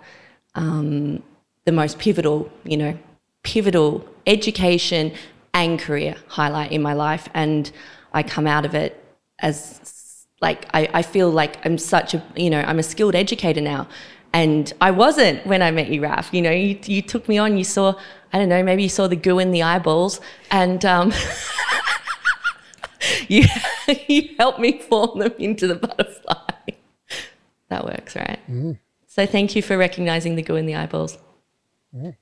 um, 0.54 1.22
the 1.64 1.72
most 1.72 1.98
pivotal, 1.98 2.50
you 2.64 2.76
know, 2.76 2.98
pivotal 3.42 4.06
education 4.26 5.12
and 5.52 5.78
career 5.78 6.16
highlight 6.28 6.72
in 6.72 6.82
my 6.82 6.92
life. 6.92 7.28
And 7.34 7.70
I 8.12 8.22
come 8.22 8.46
out 8.46 8.64
of 8.64 8.74
it 8.74 9.02
as 9.40 9.95
like, 10.40 10.66
I, 10.74 10.88
I 10.92 11.02
feel 11.02 11.30
like 11.30 11.64
I'm 11.64 11.78
such 11.78 12.14
a, 12.14 12.22
you 12.36 12.50
know, 12.50 12.60
I'm 12.60 12.78
a 12.78 12.82
skilled 12.82 13.14
educator 13.14 13.60
now. 13.60 13.88
And 14.32 14.72
I 14.80 14.90
wasn't 14.90 15.46
when 15.46 15.62
I 15.62 15.70
met 15.70 15.88
you, 15.88 16.02
Raf. 16.02 16.32
You 16.32 16.42
know, 16.42 16.50
you, 16.50 16.78
you 16.84 17.00
took 17.00 17.26
me 17.28 17.38
on, 17.38 17.56
you 17.56 17.64
saw, 17.64 17.94
I 18.32 18.38
don't 18.38 18.48
know, 18.48 18.62
maybe 18.62 18.82
you 18.82 18.88
saw 18.88 19.06
the 19.06 19.16
goo 19.16 19.38
in 19.38 19.50
the 19.50 19.62
eyeballs 19.62 20.20
and 20.50 20.84
um, 20.84 21.12
you, 23.28 23.44
you 24.08 24.28
helped 24.38 24.60
me 24.60 24.78
form 24.82 25.20
them 25.20 25.32
into 25.38 25.66
the 25.66 25.76
butterfly. 25.76 26.34
That 27.68 27.84
works, 27.84 28.14
right? 28.14 28.38
Mm. 28.48 28.78
So 29.06 29.24
thank 29.24 29.56
you 29.56 29.62
for 29.62 29.78
recognizing 29.78 30.36
the 30.36 30.42
goo 30.42 30.56
in 30.56 30.66
the 30.66 30.74
eyeballs. 30.74 31.16
Mm. 31.94 32.14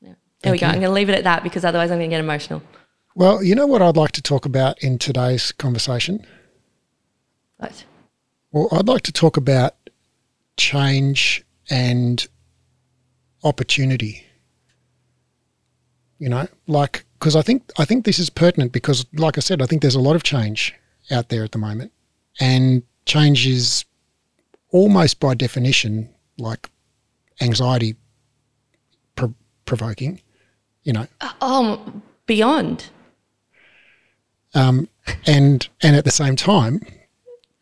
Yeah. 0.00 0.14
There 0.42 0.52
we 0.52 0.58
go. 0.58 0.66
You. 0.66 0.72
I'm 0.72 0.80
going 0.80 0.88
to 0.88 0.94
leave 0.94 1.10
it 1.10 1.14
at 1.14 1.24
that 1.24 1.42
because 1.42 1.64
otherwise 1.66 1.90
I'm 1.90 1.98
going 1.98 2.08
to 2.08 2.14
get 2.14 2.20
emotional. 2.20 2.62
Well, 3.14 3.42
you 3.42 3.54
know 3.54 3.66
what 3.66 3.82
I'd 3.82 3.98
like 3.98 4.12
to 4.12 4.22
talk 4.22 4.46
about 4.46 4.82
in 4.82 4.98
today's 4.98 5.52
conversation? 5.52 6.26
What? 7.60 7.84
Well, 8.52 8.68
I'd 8.72 8.88
like 8.88 9.02
to 9.02 9.12
talk 9.12 9.36
about 9.36 9.74
change 10.56 11.44
and 11.68 12.26
opportunity. 13.44 14.24
You 16.18 16.28
know, 16.30 16.48
like 16.66 17.04
because 17.18 17.36
I 17.36 17.42
think 17.42 17.70
I 17.78 17.84
think 17.84 18.04
this 18.04 18.18
is 18.18 18.30
pertinent 18.30 18.72
because, 18.72 19.06
like 19.14 19.36
I 19.38 19.40
said, 19.40 19.62
I 19.62 19.66
think 19.66 19.82
there's 19.82 19.94
a 19.94 20.00
lot 20.00 20.16
of 20.16 20.22
change 20.22 20.74
out 21.10 21.28
there 21.28 21.44
at 21.44 21.52
the 21.52 21.58
moment, 21.58 21.92
and 22.40 22.82
change 23.06 23.46
is 23.46 23.84
almost 24.70 25.20
by 25.20 25.34
definition 25.34 26.08
like 26.38 26.70
anxiety 27.40 27.94
pro- 29.16 29.34
provoking. 29.66 30.20
You 30.82 30.94
know. 30.94 31.06
Um, 31.42 32.02
beyond. 32.24 32.86
Um, 34.54 34.88
and 35.26 35.68
and 35.82 35.94
at 35.94 36.04
the 36.04 36.10
same 36.10 36.36
time, 36.36 36.80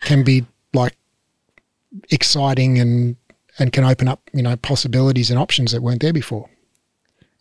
can 0.03 0.23
be 0.23 0.47
like 0.73 0.97
exciting 2.11 2.79
and 2.79 3.17
and 3.59 3.73
can 3.73 3.85
open 3.85 4.09
up 4.09 4.21
you 4.33 4.43
know 4.43 4.57
possibilities 4.57 5.31
and 5.31 5.39
options 5.39 5.73
that 5.73 5.83
weren't 5.83 6.03
there 6.03 6.13
before 6.13 6.49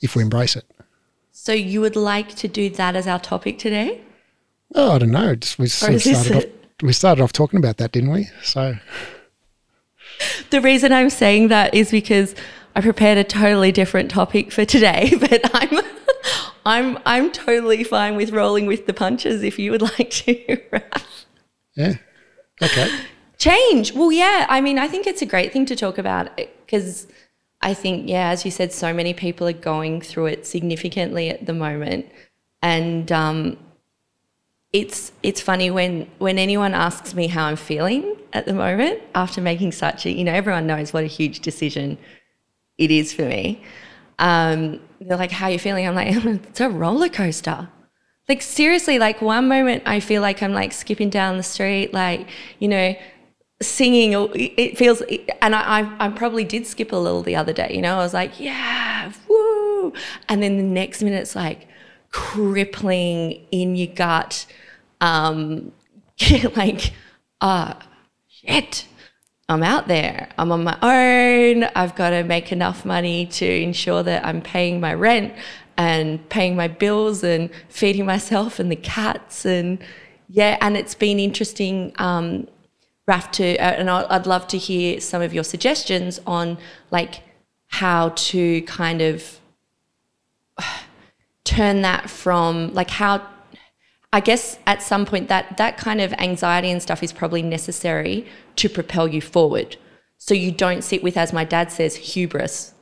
if 0.02 0.16
we 0.16 0.24
embrace 0.24 0.56
it. 0.56 0.66
So 1.32 1.54
you 1.54 1.82
would 1.82 1.96
like 1.96 2.36
to 2.36 2.48
do 2.48 2.70
that 2.72 2.96
as 2.96 3.08
our 3.08 3.20
topic 3.20 3.60
today? 3.60 4.02
Oh, 4.76 4.94
I 4.94 4.98
don't 4.98 5.12
know. 5.12 5.36
Just, 5.36 5.60
we 5.60 5.68
sort 5.68 5.94
of 5.94 6.02
started 6.02 6.36
off, 6.36 6.44
we 6.82 6.94
started 6.94 7.22
off 7.22 7.32
talking 7.32 7.58
about 7.58 7.78
that, 7.78 7.92
didn't 7.92 8.12
we? 8.12 8.28
So 8.42 8.78
the 10.50 10.62
reason 10.62 10.92
I'm 10.92 11.10
saying 11.10 11.50
that 11.50 11.74
is 11.74 11.92
because 11.92 12.36
I 12.76 12.82
prepared 12.82 13.18
a 13.18 13.24
totally 13.24 13.72
different 13.72 14.12
topic 14.12 14.52
for 14.52 14.66
today, 14.66 15.14
but 15.20 15.42
I'm 15.54 15.86
I'm 16.66 16.98
I'm 17.06 17.32
totally 17.32 17.84
fine 17.84 18.16
with 18.16 18.32
rolling 18.32 18.66
with 18.66 18.86
the 18.86 18.94
punches 18.94 19.44
if 19.44 19.58
you 19.58 19.72
would 19.72 19.82
like 19.82 20.10
to. 20.12 20.60
yeah. 21.76 21.94
Okay. 22.62 22.90
Change. 23.38 23.94
Well, 23.94 24.12
yeah. 24.12 24.46
I 24.50 24.62
mean, 24.62 24.80
I 24.80 24.88
think 24.88 25.06
it's 25.06 25.22
a 25.22 25.26
great 25.26 25.54
thing 25.54 25.66
to 25.68 25.76
talk 25.76 25.98
about 25.98 26.36
because 26.36 27.08
I 27.62 27.74
think, 27.74 28.10
yeah, 28.10 28.30
as 28.30 28.46
you 28.46 28.52
said, 28.52 28.72
so 28.74 28.94
many 28.94 29.14
people 29.14 29.48
are 29.48 29.54
going 29.54 30.02
through 30.02 30.28
it 30.28 30.48
significantly 30.48 31.30
at 31.30 31.46
the 31.46 31.54
moment, 31.54 32.08
and 32.62 33.12
um, 33.12 33.58
it's 34.74 35.12
it's 35.24 35.42
funny 35.42 35.70
when 35.72 36.08
when 36.18 36.38
anyone 36.40 36.74
asks 36.74 37.14
me 37.14 37.28
how 37.28 37.46
I'm 37.46 37.56
feeling 37.56 38.16
at 38.34 38.46
the 38.46 38.54
moment 38.54 39.02
after 39.16 39.42
making 39.42 39.72
such 39.72 40.06
a, 40.06 40.12
you 40.12 40.24
know, 40.24 40.34
everyone 40.34 40.68
knows 40.68 40.94
what 40.94 41.04
a 41.04 41.08
huge 41.08 41.40
decision 41.40 41.98
it 42.78 42.92
is 42.92 43.14
for 43.14 43.24
me. 43.24 43.64
Um, 44.20 44.80
they're 45.00 45.18
like, 45.18 45.32
"How 45.32 45.48
are 45.48 45.52
you 45.52 45.60
feeling?" 45.60 45.88
I'm 45.88 45.96
like, 45.96 46.16
"It's 46.26 46.62
a 46.62 46.70
roller 46.70 47.10
coaster." 47.10 47.70
Like 48.28 48.42
seriously, 48.42 49.00
like 49.00 49.22
one 49.22 49.48
moment 49.48 49.84
I 49.86 50.00
feel 50.02 50.22
like 50.22 50.44
I'm 50.44 50.54
like 50.54 50.74
skipping 50.74 51.10
down 51.10 51.38
the 51.38 51.44
street, 51.44 51.94
like 51.94 52.28
you 52.60 52.68
know 52.68 52.96
singing 53.62 54.14
it 54.36 54.78
feels 54.78 55.02
and 55.42 55.56
I, 55.56 55.92
I 56.00 56.10
probably 56.10 56.44
did 56.44 56.68
skip 56.68 56.92
a 56.92 56.96
little 56.96 57.24
the 57.24 57.36
other 57.36 57.54
day 57.54 57.72
you 57.74 57.82
know? 57.82 57.96
I 57.96 57.98
was 57.98 58.14
like 58.14 58.40
yeah 58.40 59.12
woo! 59.28 59.94
And 60.30 60.44
then 60.44 60.58
the 60.58 60.64
next 60.64 61.02
minute 61.02 61.22
it's 61.22 61.36
like 61.36 61.68
crippling 62.12 63.46
in 63.52 63.76
your 63.76 63.94
gut 63.94 64.46
um 65.02 65.72
like 66.56 66.94
oh, 67.42 67.74
shit 68.28 68.86
i'm 69.50 69.64
out 69.64 69.88
there. 69.88 70.30
I'm 70.38 70.52
on 70.52 70.66
my 70.66 70.78
own. 70.82 71.64
I've 71.74 71.96
got 71.96 72.10
to 72.10 72.24
make 72.24 72.52
enough 72.52 72.84
money 72.86 73.26
to 73.28 73.46
ensure 73.46 74.04
that 74.04 74.26
i'm 74.26 74.42
paying 74.42 74.80
my 74.80 74.94
rent 74.94 75.34
and 75.78 76.28
paying 76.30 76.56
my 76.56 76.68
bills 76.68 77.24
and 77.24 77.50
feeding 77.70 78.06
myself 78.06 78.60
and 78.60 78.72
the 78.72 78.76
cats 78.76 79.46
and 79.46 79.80
yeah 80.30 80.58
and 80.62 80.76
it's 80.76 80.96
been 80.96 81.20
interesting 81.20 81.94
um 81.98 82.48
Raf, 83.08 83.32
to, 83.32 83.56
uh, 83.58 83.62
and 83.62 83.90
I'd 83.90 84.28
love 84.28 84.48
to 84.50 84.58
hear 84.58 85.00
some 85.00 85.22
of 85.22 85.34
your 85.34 85.46
suggestions 85.46 86.20
on 86.28 86.58
like 86.92 87.24
how 87.68 88.10
to 88.10 88.62
kind 88.64 89.02
of 89.02 89.40
turn 91.46 91.84
that 91.84 92.10
from 92.10 92.74
like 92.74 92.90
how 92.90 93.26
I 94.12 94.20
guess 94.20 94.60
at 94.68 94.82
some 94.82 95.06
point 95.06 95.30
that 95.30 95.58
that 95.58 95.78
kind 95.78 96.02
of 96.02 96.12
anxiety 96.14 96.70
and 96.70 96.82
stuff 96.82 97.02
is 97.02 97.14
probably 97.14 97.42
necessary 97.42 98.28
to 98.58 98.68
propel 98.68 99.08
you 99.08 99.22
forward. 99.22 99.78
So 100.18 100.34
you 100.34 100.52
don't 100.52 100.84
sit 100.84 101.04
with, 101.04 101.16
as 101.16 101.32
my 101.32 101.44
dad 101.46 101.72
says, 101.72 101.96
hubris. 101.96 102.74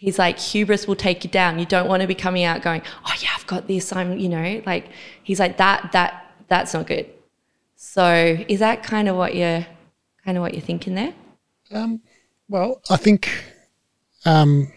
He's 0.00 0.18
like, 0.18 0.38
hubris 0.38 0.88
will 0.88 0.96
take 0.96 1.24
you 1.24 1.30
down. 1.30 1.58
You 1.58 1.66
don't 1.66 1.86
want 1.86 2.00
to 2.00 2.06
be 2.06 2.14
coming 2.14 2.42
out 2.42 2.62
going, 2.62 2.80
oh 3.04 3.12
yeah, 3.20 3.28
I've 3.36 3.46
got 3.46 3.68
this. 3.68 3.92
I'm, 3.92 4.18
you 4.18 4.30
know, 4.30 4.62
like 4.64 4.88
he's 5.22 5.38
like 5.38 5.58
that. 5.58 5.92
That 5.92 6.32
that's 6.48 6.72
not 6.72 6.86
good. 6.86 7.04
So 7.76 8.42
is 8.48 8.60
that 8.60 8.82
kind 8.82 9.10
of 9.10 9.16
what 9.16 9.34
you're 9.34 9.66
kind 10.24 10.38
of 10.38 10.42
what 10.42 10.54
you're 10.54 10.62
thinking 10.62 10.94
there? 10.94 11.12
Um, 11.70 12.00
well, 12.48 12.80
I 12.88 12.96
think 12.96 13.28
um, 14.24 14.72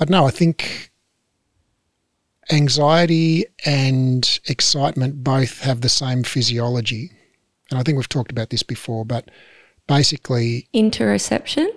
I 0.00 0.04
don't 0.04 0.10
know. 0.10 0.26
I 0.26 0.32
think 0.32 0.90
anxiety 2.50 3.46
and 3.64 4.40
excitement 4.48 5.22
both 5.22 5.60
have 5.60 5.82
the 5.82 5.88
same 5.88 6.24
physiology, 6.24 7.12
and 7.70 7.78
I 7.78 7.84
think 7.84 7.98
we've 7.98 8.08
talked 8.08 8.32
about 8.32 8.50
this 8.50 8.64
before. 8.64 9.04
But 9.04 9.30
basically, 9.86 10.66
interoception. 10.74 11.68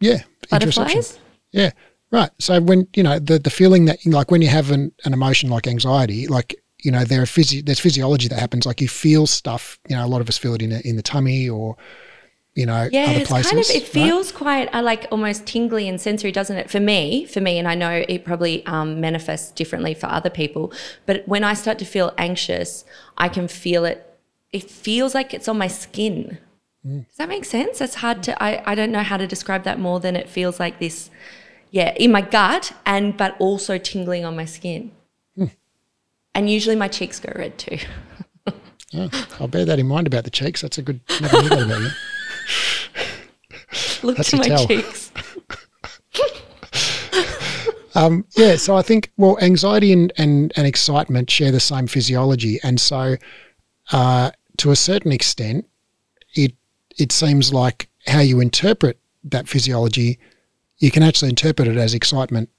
Yeah, 0.00 0.22
butterflies. 0.50 1.18
Yeah, 1.52 1.70
right. 2.10 2.30
So 2.38 2.60
when 2.60 2.88
you 2.94 3.02
know 3.02 3.18
the 3.18 3.38
the 3.38 3.50
feeling 3.50 3.84
that 3.86 4.04
like 4.06 4.30
when 4.30 4.42
you 4.42 4.48
have 4.48 4.70
an, 4.70 4.92
an 5.04 5.12
emotion 5.12 5.50
like 5.50 5.66
anxiety, 5.66 6.26
like 6.26 6.56
you 6.84 6.92
know, 6.92 7.04
there 7.04 7.22
are 7.22 7.26
physio- 7.26 7.62
there's 7.62 7.80
physiology 7.80 8.28
that 8.28 8.38
happens. 8.38 8.66
Like 8.66 8.80
you 8.80 8.88
feel 8.88 9.26
stuff. 9.26 9.78
You 9.88 9.96
know, 9.96 10.04
a 10.04 10.06
lot 10.06 10.20
of 10.20 10.28
us 10.28 10.36
feel 10.36 10.54
it 10.54 10.62
in, 10.62 10.70
a, 10.70 10.80
in 10.80 10.96
the 10.96 11.02
tummy 11.02 11.48
or, 11.48 11.76
you 12.54 12.66
know, 12.66 12.88
yeah, 12.92 13.04
other 13.04 13.20
it's 13.20 13.30
places. 13.30 13.50
kind 13.50 13.64
of 13.64 13.70
it 13.70 13.88
feels 13.88 14.30
right? 14.32 14.38
quite 14.38 14.74
uh, 14.74 14.82
like 14.82 15.06
almost 15.10 15.46
tingly 15.46 15.88
and 15.88 16.00
sensory, 16.00 16.30
doesn't 16.30 16.56
it? 16.56 16.70
For 16.70 16.80
me, 16.80 17.24
for 17.24 17.40
me, 17.40 17.58
and 17.58 17.66
I 17.66 17.74
know 17.74 18.04
it 18.06 18.24
probably 18.24 18.64
um, 18.66 19.00
manifests 19.00 19.50
differently 19.50 19.94
for 19.94 20.06
other 20.06 20.30
people. 20.30 20.72
But 21.06 21.26
when 21.26 21.42
I 21.42 21.54
start 21.54 21.78
to 21.78 21.86
feel 21.86 22.12
anxious, 22.18 22.84
I 23.16 23.28
can 23.30 23.48
feel 23.48 23.86
it. 23.86 24.06
It 24.52 24.70
feels 24.70 25.14
like 25.14 25.32
it's 25.32 25.48
on 25.48 25.58
my 25.58 25.68
skin. 25.68 26.38
Mm. 26.86 27.06
Does 27.08 27.16
that 27.16 27.28
make 27.28 27.44
sense? 27.44 27.80
It's 27.80 27.96
hard 27.96 28.22
to. 28.24 28.42
I 28.42 28.62
I 28.72 28.74
don't 28.74 28.92
know 28.92 29.02
how 29.02 29.16
to 29.16 29.26
describe 29.26 29.64
that 29.64 29.78
more 29.78 30.00
than 30.00 30.16
it 30.16 30.28
feels 30.28 30.60
like 30.60 30.78
this. 30.78 31.10
Yeah, 31.70 31.92
in 31.94 32.12
my 32.12 32.20
gut 32.20 32.72
and 32.86 33.16
but 33.16 33.36
also 33.40 33.78
tingling 33.78 34.24
on 34.24 34.36
my 34.36 34.44
skin. 34.44 34.92
And 36.34 36.50
usually 36.50 36.74
my 36.76 36.88
cheeks 36.88 37.20
go 37.20 37.32
red 37.34 37.56
too. 37.58 37.78
I'll 39.40 39.48
bear 39.48 39.64
that 39.64 39.78
in 39.78 39.86
mind 39.86 40.06
about 40.06 40.24
the 40.24 40.30
cheeks. 40.30 40.62
That's 40.62 40.78
a 40.78 40.82
good. 40.82 41.00
Never 41.20 41.42
knew 41.42 41.48
that 41.48 41.62
about 41.62 41.80
you. 41.80 41.90
Look 44.02 44.16
That's 44.16 44.30
to 44.30 44.36
my 44.36 44.48
tell. 44.48 44.66
cheeks. 44.66 45.12
um, 47.94 48.24
yeah, 48.36 48.56
so 48.56 48.76
I 48.76 48.82
think 48.82 49.12
well, 49.16 49.38
anxiety 49.40 49.92
and, 49.92 50.12
and, 50.18 50.52
and 50.56 50.66
excitement 50.66 51.30
share 51.30 51.50
the 51.50 51.60
same 51.60 51.86
physiology, 51.86 52.58
and 52.62 52.80
so 52.80 53.16
uh, 53.92 54.30
to 54.58 54.70
a 54.70 54.76
certain 54.76 55.12
extent, 55.12 55.66
it 56.34 56.54
it 56.98 57.12
seems 57.12 57.52
like 57.52 57.88
how 58.06 58.20
you 58.20 58.40
interpret 58.40 58.98
that 59.24 59.48
physiology, 59.48 60.18
you 60.78 60.90
can 60.90 61.02
actually 61.02 61.30
interpret 61.30 61.68
it 61.68 61.76
as 61.76 61.94
excitement 61.94 62.50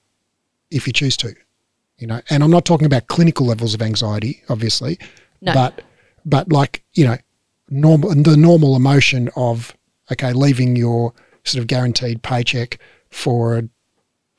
if 0.71 0.87
you 0.87 0.93
choose 0.93 1.17
to. 1.17 1.35
You 1.97 2.07
know, 2.07 2.21
and 2.29 2.43
I'm 2.43 2.51
not 2.51 2.65
talking 2.65 2.85
about 2.85 3.07
clinical 3.07 3.45
levels 3.45 3.73
of 3.73 3.81
anxiety, 3.81 4.43
obviously, 4.49 4.99
No. 5.41 5.53
but 5.53 5.81
but 6.25 6.51
like 6.51 6.83
you 6.93 7.05
know, 7.05 7.17
normal 7.69 8.09
the 8.13 8.35
normal 8.35 8.75
emotion 8.75 9.29
of 9.35 9.75
okay, 10.11 10.33
leaving 10.33 10.75
your 10.75 11.13
sort 11.45 11.61
of 11.61 11.67
guaranteed 11.67 12.21
paycheck 12.21 12.79
for 13.09 13.63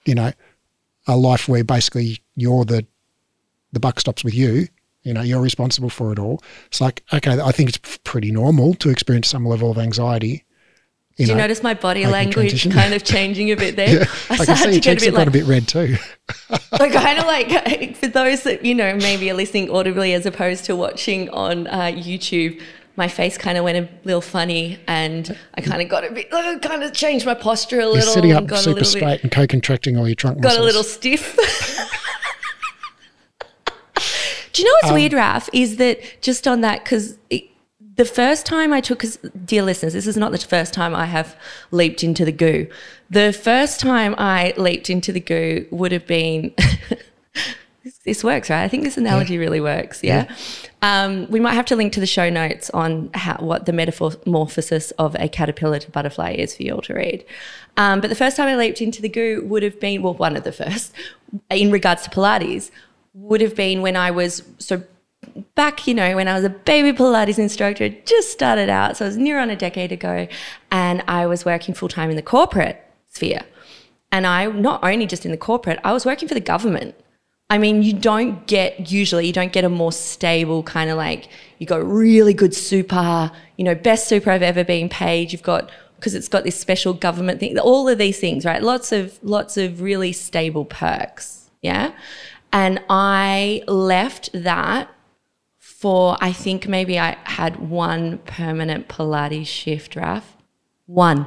you 0.04 0.14
know 0.14 0.32
a 1.06 1.16
life 1.16 1.48
where 1.48 1.64
basically 1.64 2.18
you're 2.34 2.64
the 2.64 2.84
the 3.72 3.80
buck 3.80 4.00
stops 4.00 4.22
with 4.22 4.34
you. 4.34 4.68
You 5.06 5.14
know, 5.14 5.22
you're 5.22 5.40
responsible 5.40 5.88
for 5.88 6.12
it 6.12 6.18
all. 6.18 6.42
It's 6.66 6.80
like 6.80 7.04
okay, 7.12 7.38
I 7.40 7.52
think 7.52 7.68
it's 7.68 7.78
pretty 8.02 8.32
normal 8.32 8.74
to 8.74 8.90
experience 8.90 9.28
some 9.28 9.46
level 9.46 9.70
of 9.70 9.78
anxiety. 9.78 10.44
Do 11.16 11.24
you 11.24 11.34
notice 11.34 11.62
my 11.62 11.72
body 11.72 12.04
language 12.06 12.70
kind 12.70 12.92
of 12.92 13.02
changing 13.14 13.50
a 13.50 13.56
bit 13.56 13.76
there? 13.76 14.00
Yeah, 14.00 14.04
I 14.28 14.34
I 14.34 14.36
can 14.36 14.56
started 14.56 14.58
see 14.58 14.64
to 14.64 14.72
your 14.72 14.80
get 14.80 14.86
a 14.86 14.90
cheeks 14.90 15.04
bit 15.04 15.14
like, 15.14 15.28
a 15.28 15.30
bit 15.30 15.44
red 15.44 15.68
too. 15.68 15.96
like 16.72 16.92
kind 16.92 17.18
of 17.18 17.24
like 17.24 17.96
for 17.96 18.08
those 18.08 18.42
that 18.42 18.64
you 18.64 18.74
know 18.74 18.94
maybe 18.96 19.30
are 19.30 19.34
listening 19.34 19.70
audibly 19.70 20.12
as 20.12 20.26
opposed 20.26 20.64
to 20.66 20.74
watching 20.76 21.30
on 21.30 21.68
uh, 21.68 21.82
YouTube. 21.84 22.60
My 22.96 23.08
face 23.08 23.38
kind 23.38 23.56
of 23.58 23.64
went 23.64 23.76
a 23.76 23.88
little 24.04 24.22
funny, 24.22 24.78
and 24.88 25.36
I 25.54 25.60
kind 25.60 25.82
of 25.82 25.88
got 25.88 26.04
a 26.04 26.10
bit, 26.10 26.32
uh, 26.32 26.58
kind 26.60 26.82
of 26.82 26.94
changed 26.94 27.26
my 27.26 27.34
posture 27.34 27.76
a 27.76 27.82
You're 27.82 27.92
little. 27.92 28.12
sitting 28.12 28.32
up 28.32 28.40
and 28.40 28.48
got 28.48 28.60
a 28.60 28.62
super 28.62 28.80
little 28.80 28.92
bit, 28.94 28.98
straight 29.00 29.22
and 29.22 29.30
co-contracting 29.30 29.98
all 29.98 30.08
your 30.08 30.14
trunk 30.16 30.40
got 30.40 30.58
muscles. 30.58 30.58
Got 30.58 30.62
a 30.62 30.66
little 30.66 30.82
stiff. 30.82 31.75
Do 34.56 34.62
you 34.62 34.68
know 34.68 34.74
what's 34.80 34.88
Um, 34.88 34.94
weird, 34.94 35.12
Raf? 35.12 35.50
Is 35.52 35.76
that 35.76 36.00
just 36.22 36.48
on 36.48 36.62
that 36.62 36.82
because 36.82 37.18
the 37.96 38.06
first 38.06 38.46
time 38.46 38.72
I 38.72 38.80
took, 38.80 39.04
dear 39.44 39.62
listeners, 39.62 39.92
this 39.92 40.06
is 40.06 40.16
not 40.16 40.32
the 40.32 40.38
first 40.38 40.72
time 40.72 40.94
I 40.94 41.04
have 41.04 41.36
leaped 41.70 42.02
into 42.02 42.24
the 42.24 42.32
goo. 42.32 42.66
The 43.10 43.34
first 43.34 43.80
time 43.80 44.14
I 44.16 44.54
leaped 44.56 44.88
into 44.88 45.12
the 45.12 45.20
goo 45.20 45.66
would 45.70 45.92
have 45.92 46.06
been. 46.06 46.54
this, 47.84 47.98
this 48.06 48.24
works, 48.24 48.48
right? 48.48 48.64
I 48.64 48.68
think 48.68 48.84
this 48.84 48.96
analogy 48.96 49.36
really 49.36 49.60
works. 49.60 50.02
Yeah. 50.02 50.34
Um, 50.80 51.26
we 51.30 51.38
might 51.38 51.52
have 51.52 51.66
to 51.66 51.76
link 51.76 51.92
to 51.92 52.00
the 52.00 52.06
show 52.06 52.30
notes 52.30 52.70
on 52.70 53.10
how, 53.12 53.36
what 53.36 53.66
the 53.66 53.74
metamorphosis 53.74 54.90
of 54.92 55.14
a 55.16 55.28
caterpillar 55.28 55.80
to 55.80 55.90
butterfly 55.90 56.30
is 56.30 56.56
for 56.56 56.62
you 56.62 56.72
all 56.76 56.82
to 56.82 56.94
read. 56.94 57.26
Um, 57.76 58.00
but 58.00 58.08
the 58.08 58.16
first 58.16 58.38
time 58.38 58.48
I 58.48 58.56
leaped 58.56 58.80
into 58.80 59.02
the 59.02 59.10
goo 59.10 59.44
would 59.44 59.62
have 59.62 59.78
been, 59.80 60.00
well, 60.00 60.14
one 60.14 60.34
of 60.34 60.44
the 60.44 60.52
first, 60.52 60.94
in 61.50 61.70
regards 61.70 62.04
to 62.04 62.10
Pilates, 62.10 62.70
would 63.16 63.40
have 63.40 63.56
been 63.56 63.80
when 63.80 63.96
I 63.96 64.10
was 64.10 64.42
so 64.58 64.82
back, 65.54 65.86
you 65.86 65.94
know, 65.94 66.14
when 66.16 66.28
I 66.28 66.34
was 66.34 66.44
a 66.44 66.50
baby 66.50 66.96
Pilates 66.96 67.38
instructor, 67.38 67.88
just 67.88 68.30
started 68.30 68.68
out. 68.68 68.96
So 68.96 69.06
it 69.06 69.08
was 69.08 69.16
near 69.16 69.40
on 69.40 69.48
a 69.48 69.56
decade 69.56 69.90
ago. 69.90 70.28
And 70.70 71.02
I 71.08 71.26
was 71.26 71.44
working 71.44 71.74
full 71.74 71.88
time 71.88 72.10
in 72.10 72.16
the 72.16 72.22
corporate 72.22 72.84
sphere. 73.08 73.40
And 74.12 74.26
I, 74.26 74.46
not 74.46 74.84
only 74.84 75.06
just 75.06 75.24
in 75.24 75.30
the 75.30 75.36
corporate, 75.38 75.80
I 75.82 75.92
was 75.92 76.04
working 76.04 76.28
for 76.28 76.34
the 76.34 76.40
government. 76.40 76.94
I 77.48 77.58
mean, 77.58 77.82
you 77.82 77.92
don't 77.92 78.46
get, 78.46 78.92
usually, 78.92 79.26
you 79.26 79.32
don't 79.32 79.52
get 79.52 79.64
a 79.64 79.68
more 79.68 79.92
stable 79.92 80.62
kind 80.62 80.90
of 80.90 80.96
like, 80.96 81.28
you 81.58 81.66
got 81.66 81.84
really 81.86 82.34
good 82.34 82.54
super, 82.54 83.30
you 83.56 83.64
know, 83.64 83.74
best 83.74 84.08
super 84.08 84.30
I've 84.30 84.42
ever 84.42 84.62
been 84.62 84.88
paid. 84.88 85.32
You've 85.32 85.42
got, 85.42 85.70
because 85.96 86.14
it's 86.14 86.28
got 86.28 86.44
this 86.44 86.58
special 86.58 86.92
government 86.92 87.40
thing, 87.40 87.58
all 87.58 87.88
of 87.88 87.98
these 87.98 88.18
things, 88.18 88.44
right? 88.44 88.62
Lots 88.62 88.92
of, 88.92 89.18
lots 89.22 89.56
of 89.56 89.80
really 89.80 90.12
stable 90.12 90.64
perks. 90.64 91.48
Yeah. 91.62 91.92
And 92.52 92.82
I 92.88 93.62
left 93.66 94.30
that 94.32 94.90
for 95.58 96.16
I 96.20 96.32
think 96.32 96.66
maybe 96.66 96.98
I 96.98 97.16
had 97.24 97.68
one 97.68 98.18
permanent 98.18 98.88
Pilates 98.88 99.46
shift, 99.46 99.94
Raf. 99.96 100.36
One. 100.86 101.26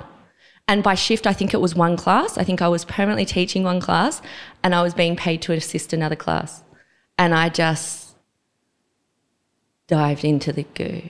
And 0.67 0.83
by 0.83 0.95
shift, 0.95 1.25
I 1.25 1.33
think 1.33 1.53
it 1.53 1.61
was 1.61 1.75
one 1.75 1.97
class. 1.97 2.37
I 2.37 2.43
think 2.43 2.61
I 2.61 2.67
was 2.67 2.85
permanently 2.85 3.25
teaching 3.25 3.63
one 3.63 3.79
class 3.79 4.21
and 4.63 4.75
I 4.75 4.81
was 4.81 4.93
being 4.93 5.15
paid 5.15 5.41
to 5.43 5.53
assist 5.53 5.93
another 5.93 6.15
class. 6.15 6.63
And 7.17 7.33
I 7.33 7.49
just 7.49 8.15
dived 9.87 10.23
into 10.23 10.53
the 10.53 10.63
goo. 10.63 11.09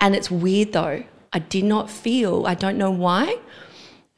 And 0.00 0.14
it's 0.14 0.30
weird 0.30 0.72
though. 0.72 1.04
I 1.32 1.38
did 1.38 1.64
not 1.64 1.90
feel, 1.90 2.46
I 2.46 2.54
don't 2.54 2.78
know 2.78 2.90
why. 2.90 3.38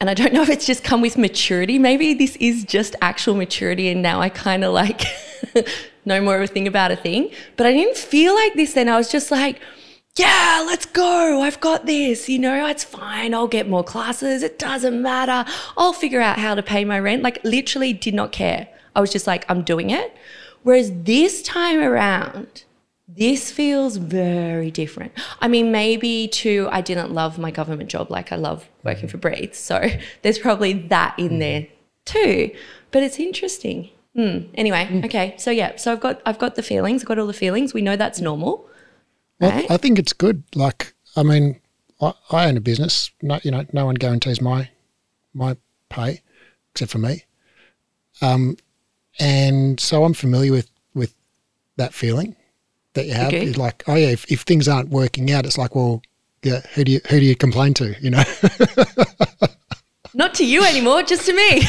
And 0.03 0.09
I 0.09 0.15
don't 0.15 0.33
know 0.33 0.41
if 0.41 0.49
it's 0.49 0.65
just 0.65 0.83
come 0.83 0.99
with 0.99 1.17
maturity. 1.17 1.79
Maybe 1.79 2.13
this 2.13 2.35
is 2.35 2.65
just 2.65 2.93
actual 3.01 3.35
maturity. 3.35 3.87
And 3.87 4.01
now 4.01 4.19
I 4.19 4.27
kind 4.27 4.65
of 4.65 4.73
like 4.73 5.03
know 6.05 6.19
more 6.19 6.35
of 6.35 6.41
a 6.41 6.47
thing 6.47 6.67
about 6.67 6.91
a 6.91 6.97
thing. 6.97 7.31
But 7.55 7.67
I 7.67 7.71
didn't 7.71 7.95
feel 7.95 8.35
like 8.35 8.53
this 8.53 8.73
then. 8.73 8.89
I 8.89 8.97
was 8.97 9.09
just 9.09 9.31
like, 9.31 9.61
yeah, 10.17 10.61
let's 10.67 10.85
go. 10.85 11.39
I've 11.41 11.61
got 11.61 11.85
this. 11.85 12.27
You 12.27 12.37
know, 12.37 12.67
it's 12.67 12.83
fine. 12.83 13.33
I'll 13.33 13.47
get 13.47 13.69
more 13.69 13.81
classes. 13.81 14.43
It 14.43 14.59
doesn't 14.59 15.01
matter. 15.01 15.49
I'll 15.77 15.93
figure 15.93 16.19
out 16.19 16.37
how 16.37 16.53
to 16.53 16.61
pay 16.61 16.83
my 16.83 16.99
rent. 16.99 17.23
Like, 17.23 17.41
literally 17.45 17.93
did 17.93 18.13
not 18.13 18.33
care. 18.33 18.67
I 18.97 18.99
was 18.99 19.09
just 19.09 19.25
like, 19.25 19.45
I'm 19.47 19.61
doing 19.61 19.89
it. 19.89 20.13
Whereas 20.63 20.91
this 20.93 21.41
time 21.41 21.79
around, 21.79 22.65
this 23.15 23.51
feels 23.51 23.97
very 23.97 24.71
different. 24.71 25.11
I 25.39 25.47
mean, 25.47 25.71
maybe 25.71 26.27
too, 26.27 26.67
I 26.71 26.81
didn't 26.81 27.11
love 27.13 27.37
my 27.37 27.51
government 27.51 27.89
job 27.89 28.09
like 28.09 28.31
I 28.31 28.35
love 28.35 28.67
working 28.83 29.07
for 29.09 29.17
Breathe. 29.17 29.53
So 29.53 29.89
there's 30.21 30.39
probably 30.39 30.73
that 30.73 31.17
in 31.17 31.39
there 31.39 31.67
too. 32.05 32.51
But 32.91 33.03
it's 33.03 33.19
interesting. 33.19 33.89
Hmm. 34.15 34.39
Anyway, 34.53 35.01
okay. 35.05 35.35
So 35.37 35.49
yeah, 35.51 35.75
so 35.77 35.91
I've 35.91 35.99
got 35.99 36.21
I've 36.25 36.37
got 36.39 36.55
the 36.55 36.63
feelings, 36.63 37.01
I've 37.01 37.07
got 37.07 37.17
all 37.19 37.27
the 37.27 37.33
feelings. 37.33 37.73
We 37.73 37.81
know 37.81 37.95
that's 37.95 38.21
normal. 38.21 38.67
Well, 39.39 39.49
Right. 39.51 39.69
I 39.71 39.77
think 39.77 39.97
it's 39.97 40.13
good. 40.13 40.43
Like, 40.53 40.93
I 41.15 41.23
mean, 41.23 41.59
I, 41.99 42.13
I 42.29 42.47
own 42.47 42.55
a 42.55 42.61
business. 42.61 43.09
No, 43.21 43.39
you 43.43 43.49
know, 43.51 43.65
no 43.73 43.85
one 43.85 43.95
guarantees 43.95 44.39
my 44.41 44.69
my 45.33 45.57
pay 45.89 46.21
except 46.71 46.91
for 46.91 46.99
me. 46.99 47.23
Um, 48.21 48.57
and 49.19 49.79
so 49.79 50.03
I'm 50.03 50.13
familiar 50.13 50.51
with 50.51 50.69
with 50.93 51.15
that 51.77 51.93
feeling 51.93 52.35
that 52.93 53.05
you 53.05 53.13
have. 53.13 53.27
Okay. 53.27 53.51
Like, 53.53 53.83
oh 53.87 53.95
yeah, 53.95 54.07
if, 54.09 54.29
if 54.31 54.41
things 54.41 54.67
aren't 54.67 54.89
working 54.89 55.31
out, 55.31 55.45
it's 55.45 55.57
like, 55.57 55.75
well, 55.75 56.01
yeah, 56.43 56.61
who 56.73 56.83
do 56.83 56.91
you 56.91 56.99
who 57.09 57.19
do 57.19 57.25
you 57.25 57.35
complain 57.35 57.73
to? 57.75 57.95
You 58.01 58.11
know, 58.11 58.23
Not 60.15 60.35
to 60.35 60.45
you 60.45 60.63
anymore, 60.63 61.01
just 61.03 61.25
to 61.25 61.33
me. 61.33 61.61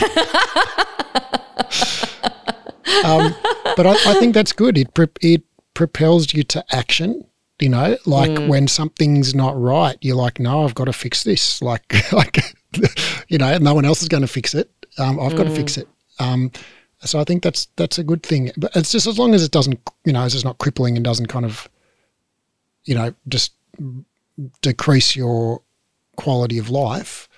um, 3.04 3.34
but 3.76 3.86
I, 3.86 3.92
I 4.06 4.14
think 4.18 4.34
that's 4.34 4.52
good. 4.52 4.76
It 4.78 4.92
pre- 4.94 5.06
it 5.20 5.42
propels 5.74 6.32
you 6.34 6.42
to 6.44 6.64
action. 6.74 7.24
You 7.60 7.68
know, 7.68 7.96
like 8.04 8.30
Mm. 8.32 8.48
when 8.48 8.66
something's 8.68 9.32
not 9.34 9.58
right, 9.58 9.96
you're 10.00 10.16
like, 10.16 10.40
no, 10.40 10.64
I've 10.64 10.74
got 10.74 10.86
to 10.86 10.92
fix 10.92 11.22
this. 11.22 11.62
Like, 11.62 12.12
like, 12.12 12.38
you 13.28 13.38
know, 13.38 13.56
no 13.58 13.74
one 13.74 13.84
else 13.84 14.02
is 14.02 14.08
going 14.08 14.22
to 14.22 14.26
fix 14.28 14.54
it. 14.54 14.68
Um, 14.98 15.20
I've 15.20 15.36
got 15.36 15.44
to 15.44 15.50
Mm. 15.50 15.56
fix 15.56 15.78
it. 15.78 15.88
Um, 16.18 16.50
so 17.04 17.20
I 17.20 17.24
think 17.24 17.42
that's 17.42 17.66
that's 17.76 17.98
a 17.98 18.04
good 18.04 18.22
thing. 18.22 18.50
But 18.56 18.74
it's 18.74 18.92
just 18.92 19.06
as 19.06 19.18
long 19.18 19.34
as 19.34 19.42
it 19.42 19.50
doesn't, 19.50 19.80
you 20.04 20.12
know, 20.12 20.22
as 20.22 20.34
it's 20.34 20.44
not 20.44 20.58
crippling 20.58 20.96
and 20.96 21.04
doesn't 21.04 21.26
kind 21.26 21.44
of, 21.44 21.68
you 22.84 22.94
know, 22.94 23.14
just 23.28 23.52
decrease 24.62 25.16
your 25.16 25.62
quality 26.16 26.58
of 26.58 26.70
life. 26.70 27.28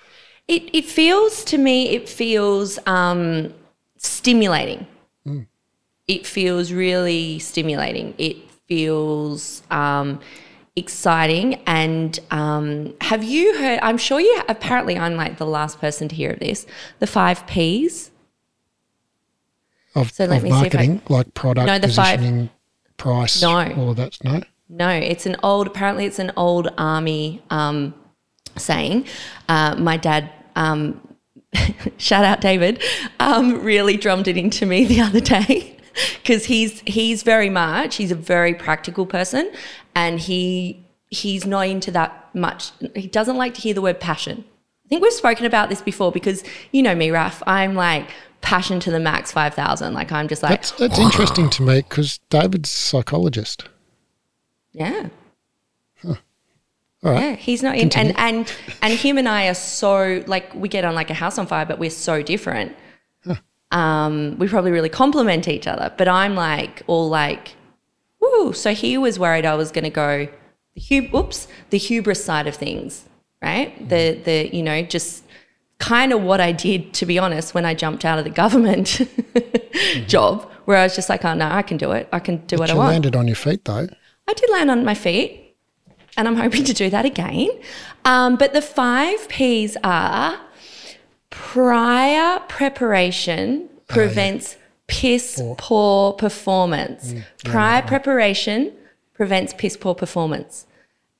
It 0.48 0.74
it 0.74 0.84
feels 0.84 1.44
to 1.44 1.58
me 1.58 1.90
it 1.90 2.08
feels 2.08 2.78
um, 2.86 3.52
stimulating. 3.96 4.86
It 6.08 6.24
feels 6.24 6.72
really 6.72 7.40
stimulating. 7.40 8.14
It 8.16 8.36
feels 8.68 9.62
um, 9.70 10.20
exciting. 10.76 11.56
And 11.66 12.18
um, 12.30 12.94
have 13.00 13.24
you 13.24 13.58
heard? 13.58 13.80
I'm 13.82 13.98
sure 13.98 14.20
you. 14.20 14.42
Apparently, 14.48 14.96
I'm 14.96 15.16
like 15.16 15.38
the 15.38 15.46
last 15.46 15.80
person 15.80 16.08
to 16.08 16.14
hear 16.14 16.30
of 16.30 16.38
this. 16.38 16.66
The 17.00 17.06
five 17.06 17.46
P's. 17.46 18.12
Of, 19.96 20.12
So 20.12 20.24
let 20.26 20.36
of 20.38 20.42
me 20.44 20.50
see 20.50 20.54
if 20.54 20.56
I- 20.56 20.60
marketing, 20.60 21.02
like 21.08 21.34
product 21.34 21.66
No, 21.66 21.78
the 21.78 21.88
five- 21.88 22.18
positioning, 22.18 22.50
price, 22.98 23.42
No. 23.42 23.72
all 23.76 23.90
of 23.90 23.96
that. 23.96 24.16
No, 24.22 24.40
No, 24.68 24.88
it's 24.90 25.26
an 25.26 25.36
old. 25.42 25.66
Apparently, 25.66 26.04
it's 26.06 26.18
an 26.18 26.30
old 26.36 26.68
army 26.78 27.42
um, 27.50 27.94
saying. 28.56 29.06
Uh, 29.48 29.74
my 29.76 29.96
dad, 29.96 30.30
um, 30.54 31.00
shout 31.98 32.24
out 32.24 32.40
David, 32.40 32.82
um, 33.20 33.62
really 33.62 33.96
drummed 33.96 34.28
it 34.28 34.36
into 34.36 34.66
me 34.66 34.84
the 34.92 35.00
other 35.00 35.20
day 35.20 35.76
because 36.22 36.44
he's 36.46 36.80
he's 36.86 37.22
very 37.22 37.48
much 37.48 37.96
he's 37.96 38.10
a 38.10 38.16
very 38.16 38.54
practical 38.54 39.06
person, 39.06 39.50
and 39.94 40.20
he 40.20 40.84
he's 41.10 41.46
not 41.46 41.66
into 41.68 41.90
that 41.92 42.28
much. 42.34 42.72
He 42.94 43.06
doesn't 43.06 43.36
like 43.36 43.54
to 43.54 43.60
hear 43.60 43.72
the 43.74 43.82
word 43.82 44.00
passion. 44.00 44.44
I 44.84 44.88
think 44.88 45.02
we've 45.02 45.12
spoken 45.12 45.46
about 45.46 45.68
this 45.68 45.80
before 45.80 46.12
because 46.12 46.44
you 46.72 46.82
know 46.82 46.94
me, 46.94 47.10
Raf. 47.10 47.42
I'm 47.46 47.74
like 47.74 48.08
passion 48.46 48.78
to 48.78 48.92
the 48.92 49.00
max, 49.00 49.32
five 49.32 49.54
thousand. 49.54 49.92
Like 49.92 50.12
I'm 50.12 50.28
just 50.28 50.42
like 50.42 50.50
that's 50.50 50.70
that's 50.72 50.98
interesting 50.98 51.50
to 51.50 51.62
me 51.62 51.82
because 51.82 52.18
David's 52.30 52.70
a 52.72 52.76
psychologist. 52.76 53.68
yeah. 54.72 55.08
All 56.04 57.12
right. 57.12 57.22
Yeah, 57.22 57.34
he's 57.36 57.62
not 57.62 57.76
in, 57.76 57.90
and 57.94 58.16
and 58.16 58.52
and 58.82 58.92
him 58.94 59.18
and 59.18 59.28
I 59.28 59.48
are 59.48 59.54
so 59.54 60.24
like 60.26 60.54
we 60.54 60.68
get 60.68 60.84
on 60.84 60.94
like 60.94 61.10
a 61.10 61.14
house 61.14 61.38
on 61.38 61.46
fire, 61.46 61.66
but 61.66 61.78
we're 61.78 61.90
so 61.90 62.22
different. 62.22 62.74
Um, 63.72 64.38
we 64.38 64.46
probably 64.46 64.70
really 64.70 64.88
complement 64.88 65.48
each 65.48 65.66
other, 65.66 65.92
but 65.98 66.06
I'm 66.06 66.36
like 66.36 66.82
all 66.86 67.08
like, 67.08 67.56
woo. 68.20 68.52
So 68.52 68.72
he 68.72 68.96
was 68.96 69.18
worried 69.18 69.44
I 69.44 69.56
was 69.56 69.72
going 69.72 69.84
to 69.84 69.90
go 69.90 70.28
the 70.76 70.80
hub, 70.88 71.14
oops, 71.14 71.48
the 71.70 71.78
hubris 71.78 72.24
side 72.24 72.46
of 72.46 72.54
things, 72.54 73.04
right? 73.42 73.76
The 73.88 74.20
the 74.24 74.56
you 74.56 74.62
know 74.62 74.82
just 74.82 75.24
kind 75.78 76.12
of 76.12 76.22
what 76.22 76.40
I 76.40 76.52
did, 76.52 76.94
to 76.94 77.06
be 77.06 77.18
honest, 77.18 77.54
when 77.54 77.64
I 77.64 77.74
jumped 77.74 78.04
out 78.04 78.18
of 78.18 78.24
the 78.24 78.30
government 78.30 78.86
mm-hmm. 78.86 80.06
job, 80.06 80.50
where 80.64 80.78
I 80.78 80.84
was 80.84 80.94
just 80.94 81.08
like, 81.08 81.24
oh 81.24 81.34
no, 81.34 81.48
I 81.48 81.62
can 81.62 81.76
do 81.76 81.92
it. 81.92 82.08
I 82.12 82.18
can 82.18 82.38
do 82.46 82.56
but 82.56 82.60
what 82.60 82.70
I 82.70 82.74
want. 82.74 82.86
you 82.86 82.92
landed 82.92 83.16
on 83.16 83.26
your 83.26 83.36
feet 83.36 83.64
though. 83.64 83.88
I 84.28 84.32
did 84.32 84.50
land 84.50 84.70
on 84.70 84.84
my 84.84 84.94
feet, 84.94 85.56
and 86.16 86.26
I'm 86.26 86.36
hoping 86.36 86.64
to 86.64 86.72
do 86.72 86.90
that 86.90 87.04
again. 87.04 87.48
Um, 88.04 88.36
but 88.36 88.52
the 88.52 88.62
five 88.62 89.28
P's 89.28 89.76
are 89.84 90.40
prior 91.30 92.40
preparation 92.48 93.68
prevents 93.88 94.54
oh, 94.54 94.58
yeah. 94.58 94.64
piss 94.88 95.36
poor, 95.36 95.56
poor 95.56 96.12
performance. 96.14 97.12
Mm, 97.12 97.24
prior 97.44 97.78
yeah, 97.78 97.86
preparation 97.86 98.72
prevents 99.14 99.54
piss 99.54 99.76
poor 99.76 99.94
performance. 99.94 100.66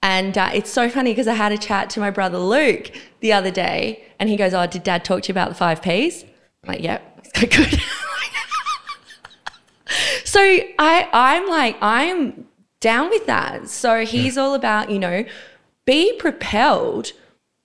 And 0.07 0.38
uh, 0.38 0.51
it's 0.55 0.71
so 0.71 0.88
funny 0.88 1.11
because 1.11 1.27
I 1.27 1.35
had 1.35 1.51
a 1.51 1.59
chat 1.59 1.90
to 1.90 2.01
my 2.01 2.11
brother 2.11 2.38
Luke 2.38 2.92
the 3.19 3.33
other 3.33 3.51
day, 3.51 4.05
and 4.21 4.29
he 4.29 4.37
goes, 4.37 4.55
"Oh, 4.55 4.64
did 4.64 4.85
Dad 4.85 5.05
talk 5.05 5.23
to 5.23 5.29
you 5.29 5.33
about 5.33 5.49
the 5.49 5.57
five 5.57 5.83
Ps?" 5.83 6.23
I'm 6.62 6.69
like, 6.69 6.81
"Yep, 6.81 7.33
good." 7.40 7.83
so 10.25 10.40
I, 10.79 11.09
I'm 11.12 11.49
like, 11.49 11.77
I'm 11.83 12.47
down 12.79 13.11
with 13.11 13.27
that. 13.27 13.69
So 13.69 14.05
he's 14.05 14.38
all 14.38 14.55
about, 14.55 14.92
you 14.92 15.01
know, 15.01 15.25
be 15.87 16.16
propelled, 16.21 17.11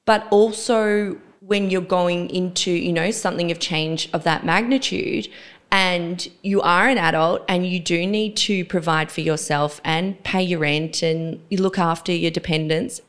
but 0.07 0.27
also 0.31 1.21
when 1.41 1.69
you're 1.69 1.79
going 1.79 2.27
into, 2.31 2.71
you 2.71 2.91
know, 2.91 3.11
something 3.11 3.51
of 3.51 3.59
change 3.59 4.09
of 4.13 4.23
that 4.23 4.43
magnitude 4.43 5.27
and 5.71 6.27
you 6.41 6.61
are 6.61 6.89
an 6.89 6.97
adult 6.97 7.43
and 7.47 7.65
you 7.65 7.79
do 7.79 8.05
need 8.05 8.35
to 8.35 8.65
provide 8.65 9.11
for 9.11 9.21
yourself 9.21 9.79
and 9.83 10.21
pay 10.23 10.43
your 10.43 10.59
rent 10.59 11.01
and 11.01 11.41
you 11.49 11.57
look 11.61 11.79
after 11.79 12.11
your 12.11 12.31
dependents, 12.31 13.01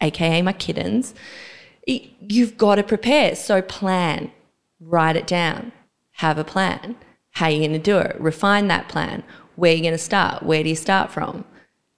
aka 0.00 0.42
my 0.42 0.52
kittens, 0.52 1.14
you've 1.86 2.58
got 2.58 2.76
to 2.76 2.82
prepare. 2.82 3.34
So 3.34 3.62
plan, 3.62 4.30
write 4.80 5.16
it 5.16 5.26
down, 5.26 5.72
have 6.12 6.36
a 6.36 6.44
plan. 6.44 6.96
How 7.32 7.46
are 7.46 7.50
you 7.50 7.60
going 7.60 7.72
to 7.72 7.78
do 7.78 7.98
it? 7.98 8.16
Refine 8.20 8.68
that 8.68 8.88
plan. 8.88 9.22
Where 9.56 9.72
are 9.72 9.74
you 9.74 9.82
going 9.82 9.92
to 9.92 9.98
start? 9.98 10.42
Where 10.42 10.62
do 10.62 10.68
you 10.68 10.76
start 10.76 11.10
from? 11.10 11.44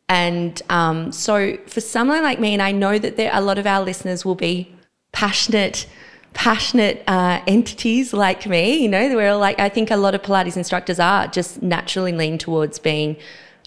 And 0.08 0.60
um, 0.68 1.10
so, 1.10 1.56
for 1.66 1.80
someone 1.80 2.22
like 2.22 2.38
me, 2.38 2.52
and 2.52 2.60
I 2.60 2.70
know 2.70 2.98
that 2.98 3.16
there 3.16 3.30
a 3.32 3.40
lot 3.40 3.56
of 3.56 3.66
our 3.66 3.82
listeners 3.82 4.24
will 4.24 4.34
be 4.34 4.70
passionate, 5.12 5.86
passionate 6.34 7.02
uh, 7.06 7.40
entities 7.46 8.12
like 8.12 8.46
me. 8.46 8.82
You 8.82 8.88
know, 8.88 9.14
we're 9.14 9.36
like 9.36 9.58
I 9.58 9.68
think 9.68 9.90
a 9.90 9.96
lot 9.96 10.14
of 10.14 10.22
Pilates 10.22 10.56
instructors 10.56 10.98
are 10.98 11.26
just 11.28 11.62
naturally 11.62 12.12
lean 12.12 12.38
towards 12.38 12.78
being 12.78 13.16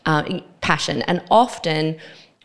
uh, 0.06 0.40
passion, 0.62 1.02
and 1.04 1.24
often 1.30 1.98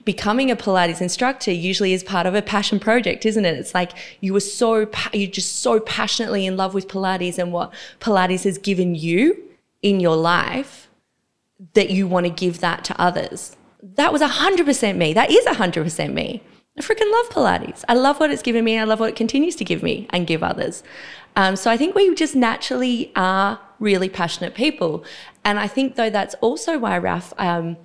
becoming 0.04 0.50
a 0.50 0.56
Pilates 0.56 1.00
instructor 1.00 1.52
usually 1.52 1.92
is 1.92 2.02
part 2.02 2.26
of 2.26 2.34
a 2.34 2.42
passion 2.42 2.80
project, 2.80 3.26
isn't 3.26 3.44
it? 3.44 3.58
It's 3.58 3.74
like 3.74 3.92
you 4.20 4.32
were 4.32 4.40
so 4.40 4.88
you're 5.12 5.30
just 5.30 5.56
so 5.56 5.80
passionately 5.80 6.46
in 6.46 6.56
love 6.56 6.74
with 6.74 6.88
Pilates 6.88 7.38
and 7.38 7.52
what 7.52 7.72
Pilates 8.00 8.44
has 8.44 8.58
given 8.58 8.94
you 8.94 9.42
in 9.82 10.00
your 10.00 10.16
life 10.16 10.88
that 11.74 11.90
you 11.90 12.06
want 12.06 12.24
to 12.24 12.30
give 12.30 12.60
that 12.60 12.84
to 12.84 13.00
others 13.00 13.56
that 13.82 14.12
was 14.12 14.22
100% 14.22 14.96
me. 14.96 15.12
That 15.12 15.30
is 15.30 15.44
100% 15.44 16.12
me. 16.12 16.42
I 16.80 16.82
freaking 16.82 17.12
love 17.12 17.28
Pilates. 17.28 17.84
I 17.88 17.94
love 17.94 18.20
what 18.20 18.30
it's 18.30 18.42
given 18.42 18.64
me. 18.64 18.74
And 18.74 18.80
I 18.80 18.84
love 18.84 19.00
what 19.00 19.10
it 19.10 19.16
continues 19.16 19.54
to 19.56 19.64
give 19.64 19.82
me 19.82 20.06
and 20.10 20.26
give 20.26 20.42
others. 20.42 20.82
Um, 21.36 21.54
so 21.54 21.70
I 21.70 21.76
think 21.76 21.94
we 21.94 22.14
just 22.14 22.34
naturally 22.34 23.12
are 23.16 23.60
really 23.78 24.08
passionate 24.08 24.54
people. 24.54 25.04
And 25.44 25.58
I 25.58 25.68
think, 25.68 25.96
though, 25.96 26.10
that's 26.10 26.34
also 26.36 26.78
why, 26.78 26.96
Raf, 26.96 27.34
um, 27.36 27.76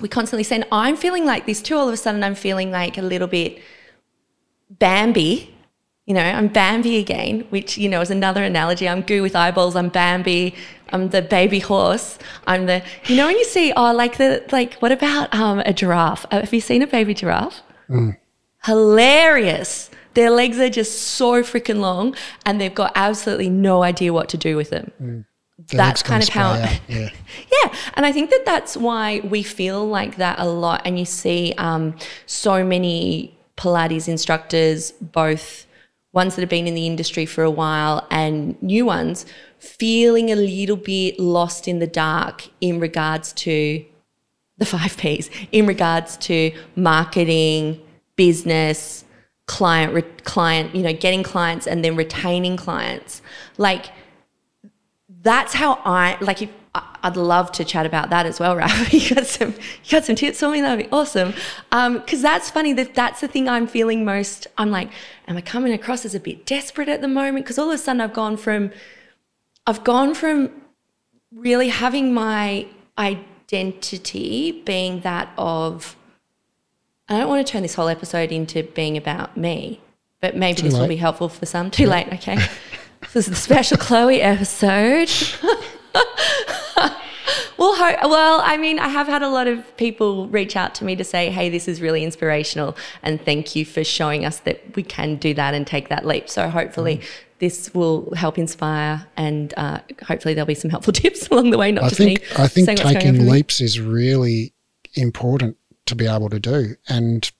we 0.00 0.08
constantly 0.08 0.44
say, 0.44 0.62
I'm 0.70 0.96
feeling 0.96 1.24
like 1.24 1.46
this 1.46 1.60
too. 1.60 1.76
All 1.76 1.88
of 1.88 1.94
a 1.94 1.96
sudden, 1.96 2.22
I'm 2.22 2.36
feeling 2.36 2.70
like 2.70 2.96
a 2.96 3.02
little 3.02 3.28
bit 3.28 3.60
Bambi 4.70 5.54
you 6.08 6.14
know, 6.14 6.22
I'm 6.22 6.48
Bambi 6.48 6.96
again, 6.96 7.40
which, 7.50 7.76
you 7.76 7.86
know, 7.86 8.00
is 8.00 8.10
another 8.10 8.42
analogy. 8.42 8.88
I'm 8.88 9.02
goo 9.02 9.20
with 9.20 9.36
eyeballs. 9.36 9.76
I'm 9.76 9.90
Bambi. 9.90 10.54
I'm 10.88 11.10
the 11.10 11.20
baby 11.20 11.58
horse. 11.58 12.18
I'm 12.46 12.64
the, 12.64 12.82
you 13.04 13.16
know, 13.16 13.26
when 13.26 13.36
you 13.36 13.44
see, 13.44 13.74
oh, 13.76 13.92
like 13.92 14.16
the, 14.16 14.42
like, 14.50 14.72
what 14.76 14.90
about 14.90 15.34
um, 15.34 15.58
a 15.66 15.74
giraffe? 15.74 16.24
Have 16.30 16.54
you 16.54 16.62
seen 16.62 16.80
a 16.80 16.86
baby 16.86 17.12
giraffe? 17.12 17.60
Mm. 17.90 18.16
Hilarious. 18.68 19.90
Their 20.12 20.30
legs 20.30 20.58
are 20.58 20.68
just 20.68 21.00
so 21.00 21.42
freaking 21.42 21.80
long 21.80 22.14
and 22.44 22.60
they've 22.60 22.74
got 22.74 22.92
absolutely 22.94 23.48
no 23.48 23.82
idea 23.82 24.12
what 24.12 24.28
to 24.28 24.36
do 24.36 24.56
with 24.56 24.68
them. 24.68 24.92
Mm. 25.00 25.24
That's 25.72 26.02
kind 26.02 26.22
of 26.22 26.28
how, 26.28 26.54
yeah. 26.88 27.08
yeah. 27.50 27.74
And 27.94 28.04
I 28.04 28.12
think 28.12 28.28
that 28.28 28.44
that's 28.44 28.76
why 28.76 29.20
we 29.20 29.42
feel 29.42 29.86
like 29.86 30.16
that 30.16 30.38
a 30.38 30.44
lot. 30.44 30.82
And 30.84 30.98
you 30.98 31.06
see 31.06 31.54
um, 31.56 31.96
so 32.26 32.62
many 32.62 33.38
Pilates 33.56 34.06
instructors, 34.06 34.92
both 34.92 35.66
ones 36.12 36.36
that 36.36 36.42
have 36.42 36.50
been 36.50 36.66
in 36.66 36.74
the 36.74 36.86
industry 36.86 37.24
for 37.24 37.44
a 37.44 37.50
while 37.50 38.06
and 38.10 38.60
new 38.62 38.84
ones 38.84 39.24
feeling 39.58 40.30
a 40.30 40.36
little 40.36 40.76
bit 40.76 41.18
lost 41.18 41.68
in 41.68 41.78
the 41.78 41.86
dark 41.86 42.48
in 42.60 42.80
regards 42.80 43.32
to 43.32 43.84
the 44.58 44.66
five 44.74 44.96
P's, 44.98 45.30
in 45.52 45.66
regards 45.66 46.18
to 46.18 46.52
marketing, 46.76 47.80
business, 48.18 49.06
client, 49.46 49.94
re- 49.94 50.02
client, 50.24 50.74
you 50.74 50.82
know, 50.82 50.92
getting 50.92 51.22
clients 51.22 51.66
and 51.66 51.82
then 51.82 51.96
retaining 51.96 52.58
clients. 52.58 53.22
Like 53.56 53.86
that's 55.22 55.54
how 55.54 55.80
I 55.84 56.18
like 56.20 56.42
if 56.42 56.50
I'd 57.02 57.16
love 57.16 57.52
to 57.52 57.64
chat 57.64 57.86
about 57.86 58.10
that 58.10 58.26
as 58.26 58.40
well, 58.40 58.56
Raf. 58.60 58.92
you 58.92 59.14
got 59.14 59.26
some, 59.26 59.50
you 59.50 59.90
got 59.90 60.04
some 60.04 60.16
tips 60.16 60.40
for 60.40 60.50
me. 60.50 60.60
That'd 60.60 60.86
be 60.86 60.92
awesome. 60.92 61.32
Because 61.70 62.14
um, 62.14 62.22
that's 62.22 62.50
funny. 62.50 62.72
That 62.72 62.94
that's 62.94 63.20
the 63.20 63.28
thing 63.28 63.48
I'm 63.48 63.66
feeling 63.66 64.04
most. 64.04 64.46
I'm 64.58 64.70
like, 64.70 64.90
am 65.26 65.36
I 65.36 65.40
coming 65.40 65.72
across 65.72 66.04
as 66.04 66.14
a 66.14 66.20
bit 66.20 66.44
desperate 66.44 66.88
at 66.88 67.00
the 67.00 67.08
moment? 67.08 67.44
Because 67.46 67.58
all 67.58 67.68
of 67.68 67.74
a 67.74 67.78
sudden 67.78 68.00
I've 68.00 68.12
gone 68.12 68.36
from, 68.36 68.70
I've 69.66 69.84
gone 69.84 70.14
from 70.14 70.50
really 71.32 71.68
having 71.68 72.12
my 72.12 72.66
identity 72.98 74.62
being 74.64 75.00
that 75.00 75.32
of. 75.38 75.94
I 77.08 77.18
don't 77.18 77.28
want 77.28 77.46
to 77.46 77.50
turn 77.50 77.62
this 77.62 77.74
whole 77.74 77.88
episode 77.88 78.32
into 78.32 78.62
being 78.62 78.96
about 78.96 79.36
me, 79.36 79.80
but 80.20 80.36
maybe 80.36 80.56
Too 80.56 80.62
this 80.64 80.74
late. 80.74 80.80
will 80.80 80.88
be 80.88 80.96
helpful 80.96 81.28
for 81.28 81.46
some. 81.46 81.70
Too 81.70 81.86
late. 81.86 82.08
Okay. 82.12 82.36
this 83.12 83.16
is 83.16 83.26
the 83.26 83.34
special 83.34 83.78
Chloe 83.78 84.20
episode. 84.20 85.10
well, 87.56 87.74
ho- 87.74 88.08
well, 88.08 88.42
I 88.44 88.58
mean, 88.58 88.78
I 88.78 88.88
have 88.88 89.06
had 89.06 89.22
a 89.22 89.28
lot 89.30 89.46
of 89.46 89.74
people 89.78 90.28
reach 90.28 90.54
out 90.54 90.74
to 90.76 90.84
me 90.84 90.96
to 90.96 91.04
say, 91.04 91.30
"Hey, 91.30 91.48
this 91.48 91.66
is 91.66 91.80
really 91.80 92.04
inspirational, 92.04 92.76
and 93.02 93.24
thank 93.24 93.56
you 93.56 93.64
for 93.64 93.84
showing 93.84 94.26
us 94.26 94.40
that 94.40 94.76
we 94.76 94.82
can 94.82 95.16
do 95.16 95.32
that 95.32 95.54
and 95.54 95.66
take 95.66 95.88
that 95.88 96.06
leap." 96.06 96.28
So 96.28 96.48
hopefully. 96.48 96.98
Mm. 96.98 97.04
This 97.40 97.72
will 97.72 98.12
help 98.16 98.36
inspire, 98.36 99.06
and 99.16 99.54
uh, 99.56 99.78
hopefully 100.02 100.34
there'll 100.34 100.44
be 100.44 100.56
some 100.56 100.72
helpful 100.72 100.92
tips 101.04 101.28
along 101.28 101.50
the 101.50 101.56
way. 101.56 101.70
Not 101.70 101.84
I 101.84 101.88
just 101.90 101.98
think, 101.98 102.20
me. 102.20 102.26
I 102.36 102.48
think 102.48 102.66
taking 102.80 103.28
leaps 103.28 103.60
is 103.60 103.78
really 103.80 104.52
important 104.96 105.56
to 105.88 105.96
be 105.96 106.06
able 106.06 106.30
to 106.30 106.40
do, 106.40 106.76
and 106.88 107.30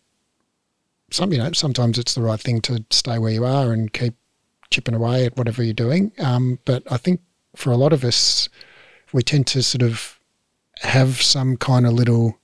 some 1.11 1.33
you 1.33 1.39
know 1.39 1.53
sometimes 1.53 1.99
it's 1.99 2.15
the 2.15 2.23
right 2.23 2.41
thing 2.41 2.61
to 2.63 2.85
stay 2.91 3.19
where 3.19 3.33
you 3.33 3.45
are 3.45 3.73
and 3.73 3.93
keep 3.93 4.15
chipping 4.71 4.95
away 4.95 5.27
at 5.27 5.37
whatever 5.37 5.63
you're 5.63 5.73
doing. 5.73 6.13
Um, 6.19 6.59
but 6.65 6.83
I 6.91 6.97
think 6.97 7.21
for 7.57 7.71
a 7.71 7.77
lot 7.77 7.93
of 7.93 8.05
us, 8.05 8.49
we 9.13 9.23
tend 9.23 9.47
to 9.49 9.63
sort 9.63 9.83
of 9.83 10.19
have 10.81 11.23
some 11.23 11.57
kind 11.57 11.87
of 11.87 11.93
little 11.95 12.39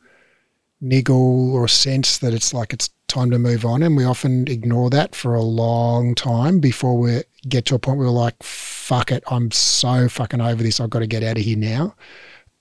niggle 0.80 1.54
or 1.54 1.68
sense 1.68 2.18
that 2.18 2.34
it's 2.34 2.52
like 2.52 2.72
it's 2.72 2.90
time 3.08 3.30
to 3.30 3.38
move 3.38 3.64
on. 3.64 3.82
And 3.82 3.96
we 3.96 4.04
often 4.04 4.48
ignore 4.48 4.90
that 4.90 5.14
for 5.14 5.34
a 5.34 5.42
long 5.42 6.14
time 6.14 6.58
before 6.60 6.98
we 6.98 7.22
get 7.48 7.64
to 7.66 7.74
a 7.74 7.78
point 7.78 7.98
where 7.98 8.08
we're 8.08 8.12
like, 8.12 8.42
fuck 8.42 9.10
it, 9.12 9.22
I'm 9.30 9.50
so 9.50 10.08
fucking 10.08 10.40
over 10.40 10.62
this. 10.62 10.80
I've 10.80 10.90
got 10.90 11.00
to 11.00 11.06
get 11.06 11.22
out 11.22 11.38
of 11.38 11.44
here 11.44 11.56
now. 11.56 11.94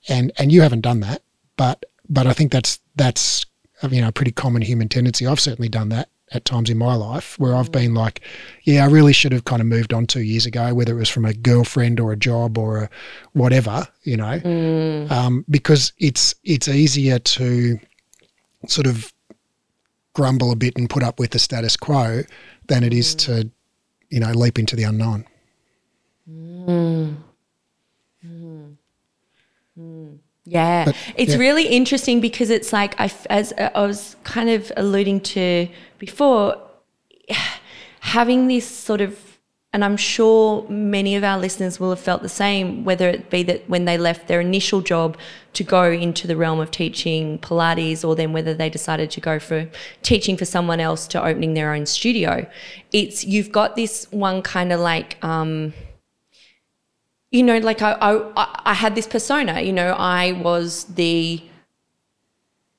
And 0.09 0.31
and 0.37 0.51
you 0.51 0.61
haven't 0.61 0.81
done 0.81 0.99
that. 1.01 1.23
But 1.55 1.85
but 2.09 2.27
I 2.27 2.33
think 2.33 2.51
that's 2.51 2.79
that's 2.95 3.45
you 3.89 4.01
know 4.01 4.07
a 4.07 4.11
pretty 4.11 4.31
common 4.31 4.61
human 4.61 4.89
tendency. 4.89 5.27
I've 5.27 5.39
certainly 5.39 5.69
done 5.69 5.89
that 5.89 6.09
at 6.31 6.45
times 6.45 6.69
in 6.69 6.77
my 6.77 6.95
life 6.95 7.37
where 7.37 7.55
I've 7.55 7.71
been 7.71 7.93
like, 7.93 8.21
yeah, 8.63 8.83
I 8.83 8.87
really 8.87 9.13
should 9.13 9.31
have 9.31 9.45
kind 9.45 9.61
of 9.61 9.67
moved 9.67 9.93
on 9.93 10.07
two 10.07 10.21
years 10.21 10.45
ago, 10.45 10.73
whether 10.73 10.93
it 10.93 10.99
was 10.99 11.09
from 11.09 11.25
a 11.25 11.33
girlfriend 11.33 11.99
or 11.99 12.11
a 12.11 12.17
job 12.17 12.57
or 12.57 12.83
a 12.83 12.89
whatever, 13.33 13.87
you 14.03 14.17
know, 14.17 14.39
mm. 14.39 15.11
um, 15.11 15.45
because 15.49 15.93
it's 15.99 16.33
it's 16.43 16.67
easier 16.67 17.19
to 17.19 17.79
sort 18.67 18.87
of 18.87 19.13
grumble 20.13 20.51
a 20.51 20.55
bit 20.55 20.77
and 20.77 20.89
put 20.89 21.03
up 21.03 21.19
with 21.19 21.31
the 21.31 21.39
status 21.39 21.75
quo 21.75 22.21
than 22.67 22.83
it 22.83 22.93
is 22.93 23.15
mm. 23.15 23.19
to, 23.19 23.51
you 24.09 24.19
know, 24.19 24.31
leap 24.31 24.57
into 24.57 24.75
the 24.75 24.83
unknown. 24.83 25.25
Mm. 26.29 26.65
mm. 26.65 26.92
Yeah, 30.45 30.85
but, 30.85 30.95
it's 31.15 31.33
yeah. 31.33 31.39
really 31.39 31.67
interesting 31.67 32.19
because 32.19 32.49
it's 32.49 32.73
like 32.73 32.99
I, 32.99 33.11
as 33.29 33.53
I 33.57 33.85
was 33.85 34.15
kind 34.23 34.49
of 34.49 34.71
alluding 34.75 35.21
to 35.21 35.67
before, 35.99 36.57
having 38.01 38.47
this 38.47 38.67
sort 38.67 39.01
of 39.01 39.17
and 39.73 39.83
I'm 39.83 39.97
sure 39.97 40.67
many 40.69 41.15
of 41.15 41.23
our 41.23 41.39
listeners 41.39 41.79
will 41.79 41.89
have 41.89 41.99
felt 41.99 42.21
the 42.21 42.29
same, 42.29 42.85
whether 42.85 43.09
it 43.09 43.31
be 43.31 43.41
that 43.43 43.67
when 43.67 43.85
they 43.85 43.97
left 43.97 44.27
their 44.27 44.39
initial 44.39 44.81
job 44.81 45.17
to 45.53 45.63
go 45.63 45.91
into 45.91 46.27
the 46.27 46.37
realm 46.37 46.59
of 46.59 46.69
teaching 46.69 47.39
Pilates, 47.39 48.07
or 48.07 48.15
then 48.15 48.33
whether 48.33 48.53
they 48.53 48.69
decided 48.69 49.09
to 49.09 49.19
go 49.19 49.39
for 49.39 49.67
teaching 50.03 50.37
for 50.37 50.45
someone 50.45 50.79
else 50.79 51.07
to 51.07 51.25
opening 51.25 51.55
their 51.55 51.73
own 51.73 51.87
studio. 51.87 52.47
It's 52.91 53.25
you've 53.25 53.51
got 53.51 53.75
this 53.75 54.05
one 54.11 54.43
kind 54.43 54.71
of 54.71 54.79
like, 54.79 55.17
um, 55.23 55.73
you 57.33 57.41
know, 57.41 57.57
like 57.57 57.81
I, 57.81 57.93
I, 57.93 58.61
I 58.63 58.73
had 58.75 58.93
this 58.95 59.07
persona. 59.07 59.59
You 59.59 59.73
know, 59.73 59.89
I 59.97 60.33
was 60.33 60.85
the 60.85 61.41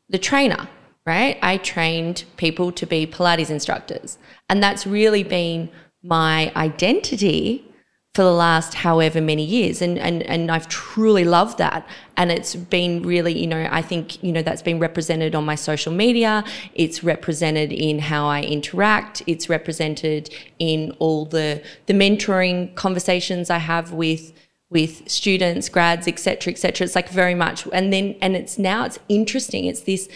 the 0.08 0.18
trainer, 0.18 0.68
right? 1.04 1.38
I 1.42 1.56
trained 1.58 2.24
people 2.36 2.70
to 2.72 2.86
be 2.86 3.04
Pilates 3.04 3.50
instructors, 3.50 4.16
and 4.48 4.62
that's 4.62 4.86
really 4.86 5.24
been 5.24 5.70
my 6.04 6.52
identity 6.54 7.68
for 8.14 8.22
the 8.22 8.30
last 8.30 8.74
however 8.74 9.20
many 9.20 9.44
years 9.44 9.82
and 9.82 9.98
and 9.98 10.22
and 10.22 10.48
I've 10.48 10.68
truly 10.68 11.24
loved 11.24 11.58
that 11.58 11.84
and 12.16 12.30
it's 12.30 12.54
been 12.54 13.02
really 13.02 13.36
you 13.36 13.48
know 13.48 13.66
I 13.68 13.82
think 13.82 14.22
you 14.22 14.30
know 14.30 14.40
that's 14.40 14.62
been 14.62 14.78
represented 14.78 15.34
on 15.34 15.44
my 15.44 15.56
social 15.56 15.92
media 15.92 16.44
it's 16.74 17.02
represented 17.02 17.72
in 17.72 17.98
how 17.98 18.28
I 18.28 18.42
interact 18.42 19.22
it's 19.26 19.48
represented 19.48 20.32
in 20.60 20.92
all 21.00 21.24
the 21.24 21.60
the 21.86 21.92
mentoring 21.92 22.72
conversations 22.76 23.50
I 23.50 23.58
have 23.58 23.90
with 23.90 24.32
with 24.70 25.08
students 25.08 25.68
grads 25.68 26.08
etc 26.08 26.52
etc 26.52 26.84
it's 26.84 26.94
like 26.94 27.08
very 27.08 27.34
much 27.34 27.66
and 27.72 27.92
then 27.92 28.16
and 28.20 28.34
it's 28.34 28.58
now 28.58 28.84
it's 28.84 28.98
interesting 29.08 29.66
it's 29.66 29.82
this 29.82 30.08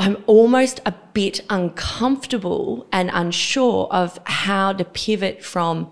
I'm 0.00 0.24
almost 0.26 0.80
a 0.86 0.94
bit 1.12 1.42
uncomfortable 1.50 2.86
and 2.90 3.10
unsure 3.12 3.86
of 3.90 4.18
how 4.24 4.72
to 4.72 4.82
pivot 4.82 5.44
from 5.44 5.90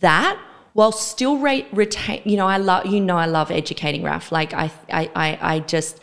that 0.00 0.36
while 0.72 0.90
still 0.90 1.38
re- 1.38 1.68
retain. 1.72 2.22
You 2.24 2.36
know, 2.36 2.48
I 2.48 2.56
love 2.56 2.86
you 2.86 3.00
know 3.00 3.16
I 3.16 3.26
love 3.26 3.52
educating 3.52 4.02
Raf. 4.02 4.32
Like 4.32 4.52
I 4.52 4.72
I 4.90 5.08
I, 5.14 5.38
I 5.40 5.60
just 5.60 6.00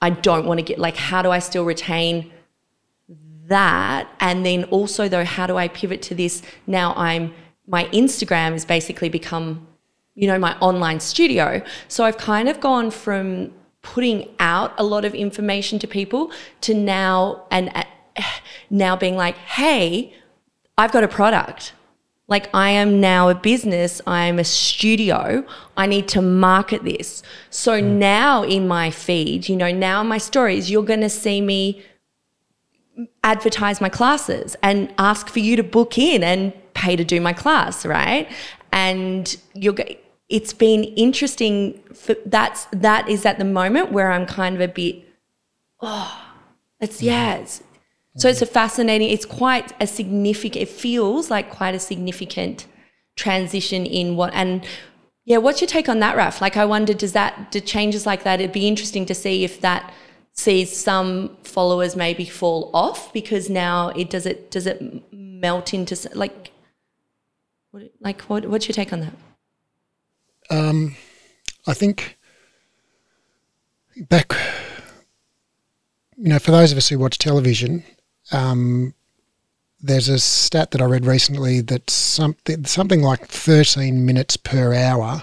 I 0.00 0.08
don't 0.08 0.46
want 0.46 0.56
to 0.56 0.64
get 0.64 0.78
like 0.78 0.96
how 0.96 1.20
do 1.20 1.30
I 1.30 1.38
still 1.38 1.66
retain 1.66 2.32
that 3.48 4.08
and 4.18 4.46
then 4.46 4.64
also 4.64 5.08
though 5.08 5.24
how 5.24 5.46
do 5.46 5.58
I 5.58 5.68
pivot 5.68 6.00
to 6.02 6.14
this 6.14 6.40
now 6.66 6.94
I'm 6.96 7.34
my 7.66 7.84
Instagram 7.86 8.52
has 8.52 8.64
basically 8.64 9.10
become 9.10 9.68
you 10.14 10.26
know 10.26 10.38
my 10.38 10.56
online 10.58 11.00
studio 11.00 11.62
so 11.88 12.04
I've 12.04 12.18
kind 12.18 12.48
of 12.48 12.60
gone 12.60 12.90
from 12.90 13.52
putting 13.82 14.28
out 14.38 14.72
a 14.78 14.84
lot 14.84 15.04
of 15.04 15.14
information 15.14 15.78
to 15.80 15.86
people 15.86 16.30
to 16.62 16.72
now 16.72 17.44
and 17.50 17.70
uh, 17.74 17.82
now 18.70 18.96
being 18.96 19.16
like, 19.16 19.36
hey, 19.36 20.14
I've 20.78 20.92
got 20.92 21.04
a 21.04 21.08
product. 21.08 21.74
Like 22.28 22.48
I 22.54 22.70
am 22.70 23.00
now 23.00 23.28
a 23.28 23.34
business, 23.34 24.00
I 24.06 24.24
am 24.24 24.38
a 24.38 24.44
studio. 24.44 25.44
I 25.76 25.86
need 25.86 26.08
to 26.08 26.22
market 26.22 26.84
this. 26.84 27.22
So 27.50 27.80
mm. 27.80 27.84
now 27.84 28.42
in 28.44 28.66
my 28.66 28.90
feed, 28.90 29.48
you 29.48 29.56
know, 29.56 29.70
now 29.70 30.00
in 30.00 30.06
my 30.06 30.18
stories, 30.18 30.70
you're 30.70 30.84
going 30.84 31.00
to 31.00 31.10
see 31.10 31.40
me 31.40 31.82
advertise 33.24 33.80
my 33.80 33.88
classes 33.88 34.56
and 34.62 34.92
ask 34.98 35.28
for 35.28 35.40
you 35.40 35.56
to 35.56 35.62
book 35.62 35.98
in 35.98 36.22
and 36.22 36.52
pay 36.74 36.96
to 36.96 37.04
do 37.04 37.20
my 37.20 37.32
class, 37.32 37.84
right? 37.84 38.30
And 38.70 39.36
you're 39.54 39.76
it's 40.32 40.54
been 40.54 40.84
interesting 40.84 41.78
for 41.92 42.16
that's 42.24 42.64
that 42.72 43.06
is 43.06 43.26
at 43.26 43.38
the 43.38 43.44
moment 43.44 43.92
where 43.92 44.10
I'm 44.10 44.24
kind 44.24 44.54
of 44.54 44.62
a 44.62 44.66
bit 44.66 45.04
oh 45.80 46.32
it's 46.80 47.00
mm. 47.00 47.06
yeah 47.06 47.34
it's, 47.34 47.62
so 48.16 48.28
it's 48.28 48.40
a 48.40 48.46
mm. 48.46 48.52
fascinating 48.52 49.10
it's 49.10 49.26
quite 49.26 49.72
a 49.78 49.86
significant 49.86 50.62
it 50.62 50.68
feels 50.70 51.30
like 51.30 51.50
quite 51.50 51.74
a 51.74 51.78
significant 51.78 52.66
transition 53.14 53.84
in 53.84 54.16
what 54.16 54.32
and 54.32 54.66
yeah 55.26 55.36
what's 55.36 55.60
your 55.60 55.68
take 55.68 55.88
on 55.88 55.98
that 56.00 56.16
Raf 56.16 56.40
like 56.40 56.56
I 56.56 56.64
wonder 56.64 56.94
does 56.94 57.12
that 57.12 57.52
do 57.52 57.60
changes 57.60 58.06
like 58.06 58.22
that 58.24 58.40
it'd 58.40 58.52
be 58.52 58.66
interesting 58.66 59.04
to 59.06 59.14
see 59.14 59.44
if 59.44 59.60
that 59.60 59.92
sees 60.32 60.74
some 60.74 61.36
followers 61.42 61.94
maybe 61.94 62.24
fall 62.24 62.70
off 62.72 63.12
because 63.12 63.50
now 63.50 63.88
it 63.90 64.08
does 64.08 64.24
it 64.24 64.50
does 64.50 64.66
it 64.66 64.80
melt 65.12 65.74
into 65.74 65.94
like 66.14 66.52
like 68.00 68.22
what 68.22 68.46
what's 68.46 68.66
your 68.66 68.74
take 68.74 68.94
on 68.94 69.00
that 69.00 69.12
um, 70.52 70.96
I 71.66 71.72
think 71.72 72.18
back, 74.08 74.32
you 76.16 76.28
know, 76.28 76.38
for 76.38 76.50
those 76.50 76.72
of 76.72 76.78
us 76.78 76.88
who 76.88 76.98
watch 76.98 77.16
television, 77.16 77.82
um, 78.32 78.94
there's 79.80 80.08
a 80.08 80.18
stat 80.18 80.70
that 80.72 80.82
I 80.82 80.84
read 80.84 81.06
recently 81.06 81.62
that 81.62 81.88
something 81.88 82.64
something 82.66 83.02
like 83.02 83.26
13 83.26 84.04
minutes 84.04 84.36
per 84.36 84.74
hour 84.74 85.22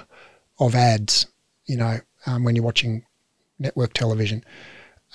of 0.59 0.73
ads, 0.75 1.27
you 1.65 1.77
know, 1.77 1.99
um, 2.25 2.43
when 2.43 2.55
you're 2.55 2.65
watching 2.65 3.05
network 3.59 3.93
television. 3.93 4.43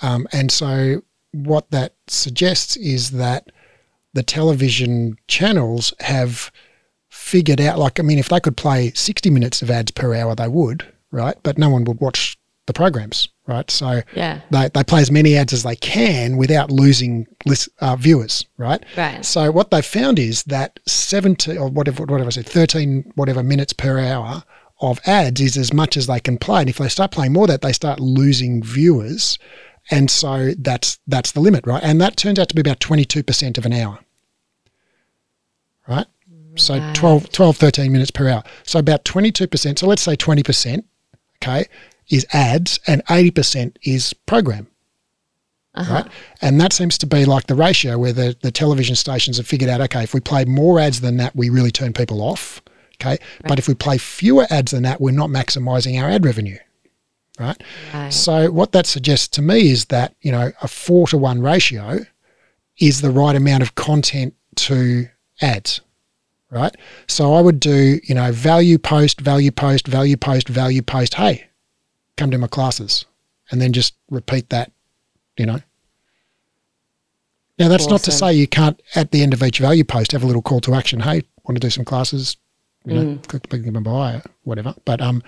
Um, 0.01 0.27
and 0.31 0.51
so 0.51 1.03
what 1.33 1.69
that 1.71 1.93
suggests 2.07 2.77
is 2.77 3.11
that 3.11 3.51
the 4.13 4.23
television 4.23 5.17
channels 5.27 5.93
have– 5.99 6.51
figured 7.15 7.61
out 7.61 7.79
like 7.79 7.99
I 7.99 8.03
mean 8.03 8.19
if 8.19 8.29
they 8.29 8.39
could 8.39 8.57
play 8.57 8.91
60 8.93 9.29
minutes 9.29 9.61
of 9.61 9.71
ads 9.71 9.91
per 9.91 10.13
hour 10.13 10.35
they 10.35 10.49
would 10.49 10.85
right? 11.11 11.35
But 11.43 11.57
no 11.57 11.69
one 11.69 11.85
would 11.85 12.01
watch 12.01 12.37
the 12.65 12.73
programs 12.73 13.29
right? 13.47 13.69
So 13.71 14.01
yeah. 14.15 14.41
they, 14.49 14.69
they 14.73 14.83
play 14.83 15.01
as 15.01 15.11
many 15.11 15.37
ads 15.37 15.53
as 15.53 15.63
they 15.63 15.75
can 15.75 16.35
without 16.35 16.71
losing 16.71 17.27
list, 17.45 17.69
uh, 17.79 17.95
viewers 17.95 18.45
right? 18.57 18.83
Right. 18.97 19.23
So 19.23 19.51
what 19.51 19.71
they 19.71 19.81
found 19.81 20.19
is 20.19 20.43
that 20.43 20.79
70 20.87 21.57
or 21.57 21.69
whatever 21.69 22.03
whatever 22.03 22.27
I 22.27 22.31
said 22.31 22.47
13 22.47 23.13
whatever 23.15 23.43
minutes 23.43 23.73
per 23.73 23.99
hour 23.99 24.43
of 24.81 24.99
ads 25.05 25.39
is 25.39 25.57
as 25.57 25.73
much 25.73 25.95
as 25.95 26.07
they 26.07 26.19
can 26.19 26.37
play. 26.37 26.61
And 26.61 26.69
if 26.69 26.77
they 26.77 26.89
start 26.89 27.11
playing 27.11 27.33
more 27.33 27.47
that 27.47 27.61
they 27.61 27.71
start 27.71 27.99
losing 27.99 28.61
viewers. 28.61 29.39
And 29.89 30.11
so 30.11 30.51
that's 30.57 30.99
that's 31.07 31.31
the 31.31 31.39
limit 31.39 31.65
right? 31.65 31.83
And 31.83 32.01
that 32.01 32.17
turns 32.17 32.39
out 32.39 32.49
to 32.49 32.55
be 32.55 32.61
about 32.61 32.79
22% 32.79 33.57
of 33.57 33.65
an 33.65 33.73
hour 33.73 33.99
right 35.87 36.07
so 36.55 36.77
right. 36.77 36.95
12, 36.95 37.31
12, 37.31 37.57
13 37.57 37.91
minutes 37.91 38.11
per 38.11 38.29
hour. 38.29 38.43
So 38.63 38.79
about 38.79 39.05
22%. 39.05 39.79
So 39.79 39.87
let's 39.87 40.01
say 40.01 40.15
20%, 40.15 40.83
okay, 41.43 41.65
is 42.09 42.25
ads 42.31 42.79
and 42.87 43.03
80% 43.05 43.77
is 43.83 44.13
program. 44.13 44.67
Uh-huh. 45.75 45.93
Right. 45.93 46.07
And 46.41 46.59
that 46.61 46.71
seems 46.71 46.97
to 46.99 47.05
be 47.05 47.25
like 47.25 47.47
the 47.47 47.55
ratio 47.55 47.97
where 47.97 48.13
the, 48.13 48.35
the 48.41 48.51
television 48.51 48.95
stations 48.95 49.37
have 49.37 49.47
figured 49.47 49.69
out 49.69 49.81
okay, 49.81 50.03
if 50.03 50.13
we 50.13 50.21
play 50.21 50.45
more 50.45 50.79
ads 50.79 51.01
than 51.01 51.17
that, 51.17 51.35
we 51.35 51.49
really 51.49 51.71
turn 51.71 51.91
people 51.91 52.21
off. 52.21 52.61
Okay. 52.95 53.09
Right. 53.09 53.19
But 53.43 53.59
if 53.59 53.67
we 53.67 53.73
play 53.73 53.97
fewer 53.97 54.47
ads 54.49 54.71
than 54.71 54.83
that, 54.83 55.01
we're 55.01 55.11
not 55.11 55.29
maximizing 55.29 56.01
our 56.01 56.09
ad 56.09 56.23
revenue. 56.25 56.57
Right? 57.37 57.61
right. 57.93 58.13
So 58.13 58.49
what 58.51 58.71
that 58.71 58.85
suggests 58.85 59.27
to 59.29 59.41
me 59.41 59.69
is 59.69 59.85
that, 59.85 60.15
you 60.21 60.31
know, 60.31 60.53
a 60.61 60.67
four 60.69 61.07
to 61.07 61.17
one 61.17 61.41
ratio 61.41 62.05
is 62.79 63.01
the 63.01 63.09
right 63.09 63.35
amount 63.35 63.63
of 63.63 63.75
content 63.75 64.33
to 64.55 65.09
ads 65.41 65.81
right? 66.51 66.75
So 67.07 67.33
I 67.33 67.41
would 67.41 67.59
do, 67.59 67.99
you 68.03 68.15
know, 68.15 68.31
value 68.31 68.77
post, 68.77 69.21
value 69.21 69.51
post, 69.51 69.87
value 69.87 70.17
post, 70.17 70.47
value 70.47 70.81
post. 70.81 71.15
Hey, 71.15 71.47
come 72.17 72.31
to 72.31 72.37
my 72.37 72.47
classes, 72.47 73.05
and 73.51 73.61
then 73.61 73.73
just 73.73 73.95
repeat 74.09 74.49
that, 74.49 74.71
you 75.37 75.45
know. 75.45 75.59
Now 77.57 77.69
that's 77.69 77.83
awesome. 77.83 77.93
not 77.93 78.01
to 78.01 78.11
say 78.11 78.33
you 78.33 78.47
can't 78.47 78.81
at 78.95 79.11
the 79.11 79.21
end 79.21 79.33
of 79.33 79.41
each 79.41 79.59
value 79.59 79.85
post 79.85 80.11
have 80.11 80.23
a 80.23 80.27
little 80.27 80.41
call 80.41 80.59
to 80.61 80.73
action. 80.73 80.99
Hey, 80.99 81.23
want 81.45 81.55
to 81.55 81.59
do 81.59 81.69
some 81.69 81.85
classes? 81.85 82.37
You 82.85 82.93
know, 82.93 83.01
mm. 83.15 83.27
click 83.27 83.49
them 83.49 83.81
by 83.83 84.21
whatever. 84.43 84.75
But 84.85 85.01
um, 85.01 85.23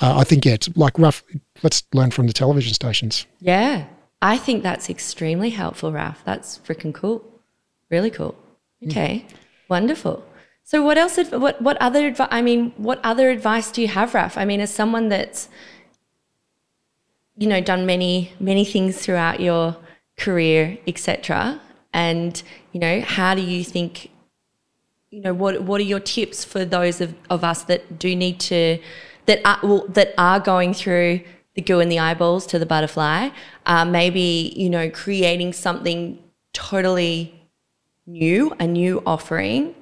uh, 0.00 0.18
I 0.18 0.24
think 0.24 0.44
yeah, 0.44 0.54
it's 0.54 0.68
like 0.76 0.98
rough. 0.98 1.22
Let's 1.62 1.82
learn 1.94 2.10
from 2.10 2.26
the 2.26 2.32
television 2.32 2.74
stations. 2.74 3.26
Yeah, 3.40 3.86
I 4.20 4.36
think 4.36 4.62
that's 4.62 4.90
extremely 4.90 5.50
helpful, 5.50 5.92
Raf. 5.92 6.22
That's 6.24 6.58
freaking 6.58 6.92
cool. 6.92 7.24
Really 7.90 8.10
cool. 8.10 8.34
Mm. 8.82 8.90
Okay, 8.90 9.26
mm. 9.28 9.34
wonderful. 9.68 10.24
So 10.66 10.82
what 10.82 10.96
else? 10.96 11.18
What 11.30 11.60
what 11.60 11.76
other 11.76 12.06
advice? 12.06 12.28
I 12.30 12.40
mean, 12.40 12.72
what 12.78 12.98
other 13.04 13.28
advice 13.28 13.70
do 13.70 13.82
you 13.82 13.88
have, 13.88 14.14
Raf? 14.14 14.38
I 14.38 14.46
mean, 14.46 14.60
as 14.60 14.72
someone 14.72 15.10
that's 15.10 15.50
you 17.36 17.46
know 17.46 17.60
done 17.60 17.84
many 17.84 18.32
many 18.40 18.64
things 18.64 18.98
throughout 18.98 19.40
your 19.40 19.76
career, 20.16 20.78
etc. 20.86 21.60
And 21.92 22.42
you 22.72 22.80
know, 22.80 23.02
how 23.02 23.34
do 23.34 23.42
you 23.42 23.62
think? 23.62 24.10
You 25.10 25.20
know, 25.20 25.34
what 25.34 25.62
what 25.62 25.82
are 25.82 25.84
your 25.84 26.00
tips 26.00 26.46
for 26.46 26.64
those 26.64 27.02
of, 27.02 27.14
of 27.28 27.44
us 27.44 27.64
that 27.64 27.98
do 27.98 28.16
need 28.16 28.40
to 28.40 28.78
that 29.26 29.40
are 29.44 29.58
well, 29.62 29.84
that 29.88 30.14
are 30.16 30.40
going 30.40 30.72
through 30.72 31.20
the 31.56 31.60
goo 31.60 31.78
and 31.78 31.92
the 31.92 31.98
eyeballs 31.98 32.46
to 32.46 32.58
the 32.58 32.66
butterfly? 32.66 33.28
Uh, 33.66 33.84
maybe 33.84 34.54
you 34.56 34.70
know, 34.70 34.88
creating 34.88 35.52
something 35.52 36.18
totally 36.54 37.38
new, 38.06 38.50
a 38.58 38.66
new 38.66 39.02
offering 39.04 39.74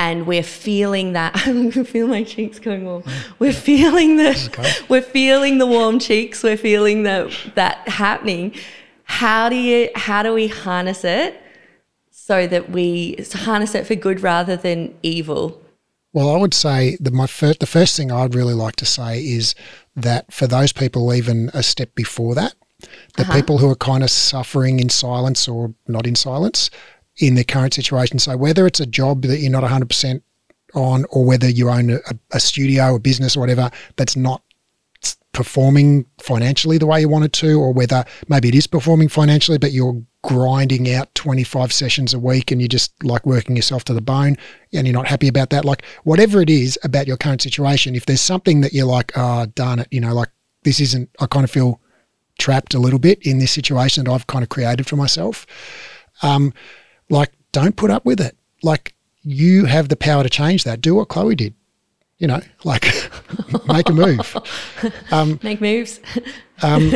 and 0.00 0.26
we're 0.26 0.42
feeling 0.42 1.12
that 1.12 1.36
I 1.46 1.52
can 1.70 1.84
feel 1.84 2.08
my 2.08 2.24
cheeks 2.24 2.58
going 2.58 2.86
warm. 2.86 3.04
We're 3.38 3.52
feeling 3.52 4.16
the 4.16 4.84
we're 4.88 5.02
feeling 5.02 5.58
the 5.58 5.66
warm 5.66 5.98
cheeks. 5.98 6.42
We're 6.42 6.56
feeling 6.56 7.02
that 7.02 7.30
that 7.54 7.86
happening. 7.86 8.54
How 9.04 9.50
do 9.50 9.56
you 9.56 9.90
how 9.94 10.22
do 10.22 10.32
we 10.32 10.48
harness 10.48 11.04
it 11.04 11.40
so 12.10 12.46
that 12.46 12.70
we 12.70 13.22
harness 13.34 13.74
it 13.74 13.86
for 13.86 13.94
good 13.94 14.22
rather 14.22 14.56
than 14.56 14.94
evil? 15.02 15.62
Well, 16.14 16.30
I 16.34 16.38
would 16.38 16.54
say 16.54 16.96
that 17.00 17.12
my 17.12 17.26
first, 17.26 17.60
the 17.60 17.66
first 17.66 17.96
thing 17.96 18.10
I'd 18.10 18.34
really 18.34 18.54
like 18.54 18.76
to 18.76 18.86
say 18.86 19.20
is 19.20 19.54
that 19.94 20.32
for 20.32 20.46
those 20.48 20.72
people, 20.72 21.12
even 21.14 21.50
a 21.54 21.62
step 21.62 21.94
before 21.94 22.34
that, 22.34 22.54
the 23.16 23.22
Uh-huh. 23.22 23.34
people 23.34 23.58
who 23.58 23.68
are 23.70 23.76
kind 23.76 24.02
of 24.02 24.10
suffering 24.10 24.80
in 24.80 24.88
silence 24.88 25.46
or 25.46 25.74
not 25.86 26.06
in 26.06 26.16
silence 26.16 26.70
in 27.18 27.34
their 27.34 27.44
current 27.44 27.74
situation. 27.74 28.18
So 28.18 28.36
whether 28.36 28.66
it's 28.66 28.80
a 28.80 28.86
job 28.86 29.22
that 29.22 29.38
you're 29.38 29.50
not 29.50 29.64
100% 29.64 30.22
on, 30.74 31.04
or 31.10 31.24
whether 31.24 31.48
you 31.48 31.68
own 31.68 31.90
a, 31.90 32.00
a 32.32 32.40
studio, 32.40 32.94
a 32.94 32.98
business, 32.98 33.36
or 33.36 33.40
whatever 33.40 33.70
that's 33.96 34.16
not 34.16 34.42
performing 35.32 36.04
financially 36.20 36.76
the 36.76 36.86
way 36.86 37.00
you 37.00 37.08
want 37.08 37.24
it 37.24 37.32
to, 37.32 37.60
or 37.60 37.72
whether 37.72 38.04
maybe 38.28 38.48
it 38.48 38.54
is 38.54 38.66
performing 38.66 39.08
financially, 39.08 39.58
but 39.58 39.72
you're 39.72 40.02
grinding 40.22 40.92
out 40.92 41.14
25 41.14 41.72
sessions 41.72 42.12
a 42.12 42.18
week 42.18 42.50
and 42.50 42.60
you're 42.60 42.68
just 42.68 42.92
like 43.04 43.24
working 43.24 43.56
yourself 43.56 43.84
to 43.84 43.94
the 43.94 44.00
bone 44.00 44.36
and 44.72 44.86
you're 44.86 44.94
not 44.94 45.06
happy 45.06 45.28
about 45.28 45.50
that. 45.50 45.64
Like, 45.64 45.84
whatever 46.04 46.42
it 46.42 46.50
is 46.50 46.78
about 46.82 47.06
your 47.06 47.16
current 47.16 47.42
situation, 47.42 47.94
if 47.94 48.06
there's 48.06 48.20
something 48.20 48.60
that 48.60 48.72
you're 48.72 48.86
like, 48.86 49.12
oh, 49.16 49.46
darn 49.46 49.78
it, 49.78 49.88
you 49.90 50.00
know, 50.00 50.14
like 50.14 50.30
this 50.62 50.80
isn't, 50.80 51.08
I 51.20 51.26
kind 51.26 51.44
of 51.44 51.50
feel 51.50 51.80
trapped 52.38 52.74
a 52.74 52.78
little 52.78 52.98
bit 52.98 53.18
in 53.22 53.38
this 53.38 53.52
situation 53.52 54.04
that 54.04 54.12
I've 54.12 54.26
kind 54.26 54.42
of 54.42 54.48
created 54.48 54.86
for 54.86 54.96
myself. 54.96 55.46
Um, 56.22 56.52
like, 57.10 57.32
don't 57.52 57.76
put 57.76 57.90
up 57.90 58.04
with 58.04 58.20
it. 58.20 58.36
Like, 58.62 58.94
you 59.22 59.66
have 59.66 59.88
the 59.88 59.96
power 59.96 60.22
to 60.22 60.30
change 60.30 60.64
that. 60.64 60.80
Do 60.80 60.94
what 60.94 61.08
Chloe 61.08 61.34
did. 61.34 61.54
You 62.18 62.26
know, 62.26 62.40
like 62.64 62.86
make 63.66 63.88
a 63.88 63.92
move. 63.92 64.36
Make 65.42 65.60
moves. 65.60 66.00
Um, 66.62 66.92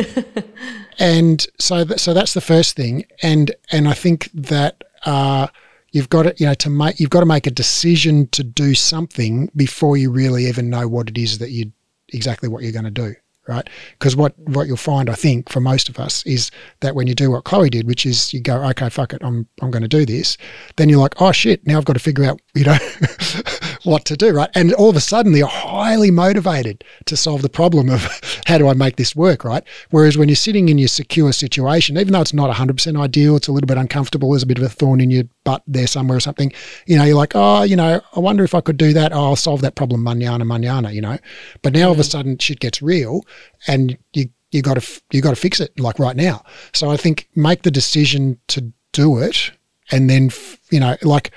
and 0.99 1.43
so, 1.59 1.83
th- 1.83 1.99
so 1.99 2.13
that's 2.13 2.35
the 2.35 2.41
first 2.41 2.75
thing. 2.75 3.05
And 3.23 3.49
and 3.71 3.87
I 3.87 3.93
think 3.93 4.29
that 4.35 4.83
uh, 5.07 5.47
you've 5.91 6.09
got 6.09 6.23
to, 6.23 6.35
you 6.37 6.45
know, 6.45 6.53
to 6.53 6.69
make 6.69 6.99
you've 6.99 7.09
got 7.09 7.21
to 7.21 7.25
make 7.25 7.47
a 7.47 7.51
decision 7.51 8.27
to 8.27 8.43
do 8.43 8.75
something 8.75 9.49
before 9.55 9.97
you 9.97 10.11
really 10.11 10.45
even 10.45 10.69
know 10.69 10.87
what 10.87 11.09
it 11.09 11.17
is 11.17 11.39
that 11.39 11.49
you 11.49 11.71
exactly 12.09 12.47
what 12.47 12.61
you're 12.61 12.71
going 12.71 12.85
to 12.85 12.91
do. 12.91 13.15
Right? 13.47 13.69
Because 13.99 14.15
what 14.15 14.37
what 14.39 14.67
you'll 14.67 14.77
find, 14.77 15.09
I 15.09 15.13
think, 15.13 15.49
for 15.49 15.59
most 15.59 15.87
of 15.87 15.99
us, 15.99 16.25
is 16.25 16.49
that 16.79 16.95
when 16.95 17.07
you 17.07 17.13
do 17.13 17.31
what 17.31 17.43
Chloe 17.43 17.69
did, 17.69 17.85
which 17.85 18.05
is 18.05 18.33
you 18.33 18.41
go, 18.41 18.63
okay, 18.69 18.89
fuck 18.89 19.13
it, 19.13 19.21
I'm 19.23 19.47
I'm 19.61 19.71
going 19.71 19.83
to 19.83 19.87
do 19.87 20.05
this. 20.05 20.37
Then 20.77 20.89
you're 20.89 20.99
like, 20.99 21.21
oh 21.21 21.31
shit, 21.31 21.65
now 21.67 21.77
I've 21.77 21.85
got 21.85 21.93
to 21.93 21.99
figure 21.99 22.25
out, 22.25 22.41
you 22.55 22.65
know, 22.65 22.77
what 23.85 24.05
to 24.05 24.17
do, 24.17 24.31
right? 24.31 24.49
And 24.55 24.73
all 24.73 24.89
of 24.89 24.95
a 24.95 25.01
sudden, 25.01 25.35
you're 25.35 25.47
highly 25.47 26.11
motivated 26.11 26.83
to 27.05 27.17
solve 27.17 27.41
the 27.41 27.49
problem 27.49 27.89
of 27.89 28.07
how 28.45 28.57
do 28.57 28.67
I 28.67 28.73
make 28.73 28.95
this 28.95 29.15
work, 29.15 29.43
right? 29.43 29.63
Whereas 29.91 30.17
when 30.17 30.29
you're 30.29 30.35
sitting 30.35 30.69
in 30.69 30.77
your 30.77 30.87
secure 30.87 31.31
situation, 31.31 31.97
even 31.97 32.13
though 32.13 32.21
it's 32.21 32.33
not 32.33 32.53
100% 32.53 32.99
ideal, 32.99 33.35
it's 33.35 33.47
a 33.47 33.51
little 33.51 33.67
bit 33.67 33.77
uncomfortable, 33.77 34.31
there's 34.31 34.43
a 34.43 34.47
bit 34.47 34.57
of 34.57 34.63
a 34.63 34.69
thorn 34.69 35.01
in 35.01 35.11
your 35.11 35.23
butt 35.43 35.63
there 35.67 35.87
somewhere 35.87 36.17
or 36.17 36.21
something, 36.21 36.51
you 36.85 36.97
know, 36.97 37.03
you're 37.03 37.15
like, 37.15 37.33
oh, 37.35 37.63
you 37.63 37.75
know, 37.75 38.01
I 38.15 38.19
wonder 38.19 38.43
if 38.43 38.55
I 38.55 38.61
could 38.61 38.77
do 38.77 38.93
that. 38.93 39.13
Oh, 39.13 39.25
I'll 39.25 39.35
solve 39.35 39.61
that 39.61 39.75
problem, 39.75 40.03
manana, 40.03 40.45
manana, 40.45 40.91
you 40.91 41.01
know. 41.01 41.17
But 41.61 41.73
now 41.73 41.87
all 41.87 41.91
of 41.91 41.99
a 41.99 42.03
mm. 42.03 42.11
sudden, 42.11 42.37
shit 42.37 42.59
gets 42.59 42.81
real 42.81 43.21
and 43.67 43.97
you, 44.13 44.29
you 44.51 44.61
got 44.61 44.81
to 44.81 45.01
you 45.11 45.21
got 45.21 45.31
to 45.31 45.35
fix 45.35 45.59
it 45.59 45.77
like 45.79 45.99
right 45.99 46.15
now. 46.15 46.43
So 46.73 46.89
I 46.89 46.97
think 46.97 47.27
make 47.35 47.63
the 47.63 47.71
decision 47.71 48.39
to 48.47 48.71
do 48.93 49.17
it, 49.17 49.51
and 49.91 50.09
then 50.09 50.31
you 50.71 50.79
know, 50.79 50.95
like 51.01 51.31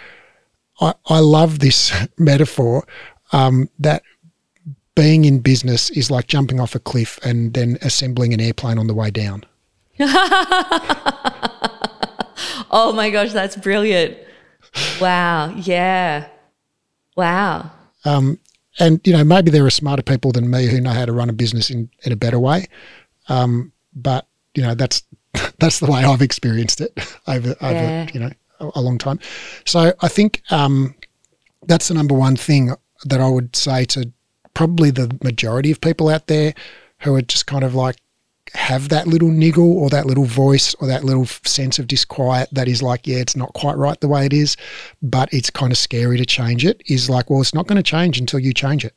I, 0.81 0.95
I 1.07 1.19
love 1.21 1.59
this 1.59 1.93
metaphor 2.19 2.87
um, 3.33 3.69
that 3.79 4.03
being 4.95 5.25
in 5.25 5.39
business 5.41 5.91
is 5.91 6.11
like 6.11 6.27
jumping 6.27 6.59
off 6.61 6.75
a 6.75 6.81
cliff 6.81 7.19
and 7.25 7.55
then 7.55 7.79
assembling 7.83 8.35
an 8.35 8.41
airplane 8.41 8.79
on 8.79 8.87
the 8.89 8.95
way 8.95 9.11
down. 9.11 9.45
Oh 12.71 12.93
my 12.93 13.11
gosh, 13.11 13.33
that's 13.33 13.57
brilliant. 13.57 14.17
Wow. 15.01 15.55
Yeah. 15.57 16.29
Wow. 17.17 17.71
Um, 18.05 18.39
and 18.79 19.01
you 19.07 19.13
know, 19.13 19.25
maybe 19.25 19.51
there 19.51 19.65
are 19.65 19.71
smarter 19.71 20.03
people 20.03 20.33
than 20.33 20.51
me 20.51 20.67
who 20.67 20.81
know 20.81 20.91
how 20.91 21.05
to 21.05 21.13
run 21.13 21.31
a 21.31 21.33
business 21.33 21.71
in, 21.71 21.89
in 22.05 22.13
a 22.13 22.17
better 22.17 22.39
way. 22.39 22.67
Um, 23.29 23.73
but 23.95 24.27
you 24.55 24.63
know, 24.63 24.75
that's 24.75 25.03
that's 25.59 25.81
the 25.81 25.91
way 25.91 26.05
I've 26.05 26.23
experienced 26.23 26.81
it 26.81 26.93
over 27.27 27.55
over 27.61 27.73
Yeah. 27.73 28.09
you 28.13 28.21
know 28.21 28.31
a, 28.61 28.81
long 28.81 28.99
time. 28.99 29.19
So 29.65 29.93
I 30.01 30.09
think 30.09 30.43
um, 30.51 30.95
that's 31.67 31.89
the 31.89 31.95
number 31.95 32.15
one 32.15 32.37
thing 32.37 32.75
that 33.05 33.21
I 33.21 33.29
would 33.29 33.55
say 33.55 33.85
to 33.87 34.11
probably 34.55 34.91
the 34.91 35.17
majority 35.23 35.71
of 35.71 35.81
people 35.81 36.09
out 36.09 36.27
there 36.27 36.55
who 37.01 37.15
are 37.15 37.23
just 37.23 37.47
kind 37.47 37.65
of 37.65 37.75
like 37.75 37.97
have 38.55 38.89
that 38.89 39.07
little 39.07 39.29
niggle 39.29 39.79
or 39.79 39.91
that 39.91 40.07
little 40.07 40.25
voice 40.25 40.75
or 40.77 40.89
that 40.89 41.05
little 41.05 41.27
sense 41.27 41.79
of 41.79 41.87
disquiet 41.87 42.49
that 42.53 42.67
is 42.67 42.83
like, 42.83 43.07
yeah, 43.07 43.19
it's 43.19 43.37
not 43.37 43.53
quite 43.53 43.77
right 43.77 44.01
the 44.01 44.09
way 44.09 44.27
it 44.27 44.33
is, 44.33 44.57
but 45.03 45.33
it's 45.33 45.51
kind 45.51 45.71
of 45.71 45.79
scary 45.79 46.17
to 46.17 46.27
change 46.27 46.65
it. 46.65 46.83
Is 46.87 47.09
like, 47.09 47.31
well, 47.31 47.41
it's 47.41 47.55
not 47.55 47.67
going 47.67 47.77
to 47.77 47.83
change 47.83 48.19
until 48.19 48.41
you 48.41 48.53
change 48.53 48.85
it. 48.85 48.95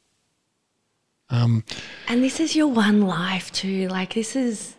Um, 1.30 1.64
And 2.08 2.24
this 2.24 2.40
is 2.40 2.56
your 2.56 2.68
one 2.68 3.02
life 3.02 3.52
too. 3.52 3.88
Like 3.88 4.14
this 4.14 4.36
is 4.36 4.76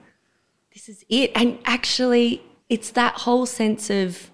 this 0.72 0.88
is 0.88 1.04
it. 1.08 1.30
And 1.34 1.58
actually 1.64 2.42
it's 2.68 2.90
that 2.90 3.14
whole 3.14 3.46
sense 3.46 3.90
of 3.90 4.31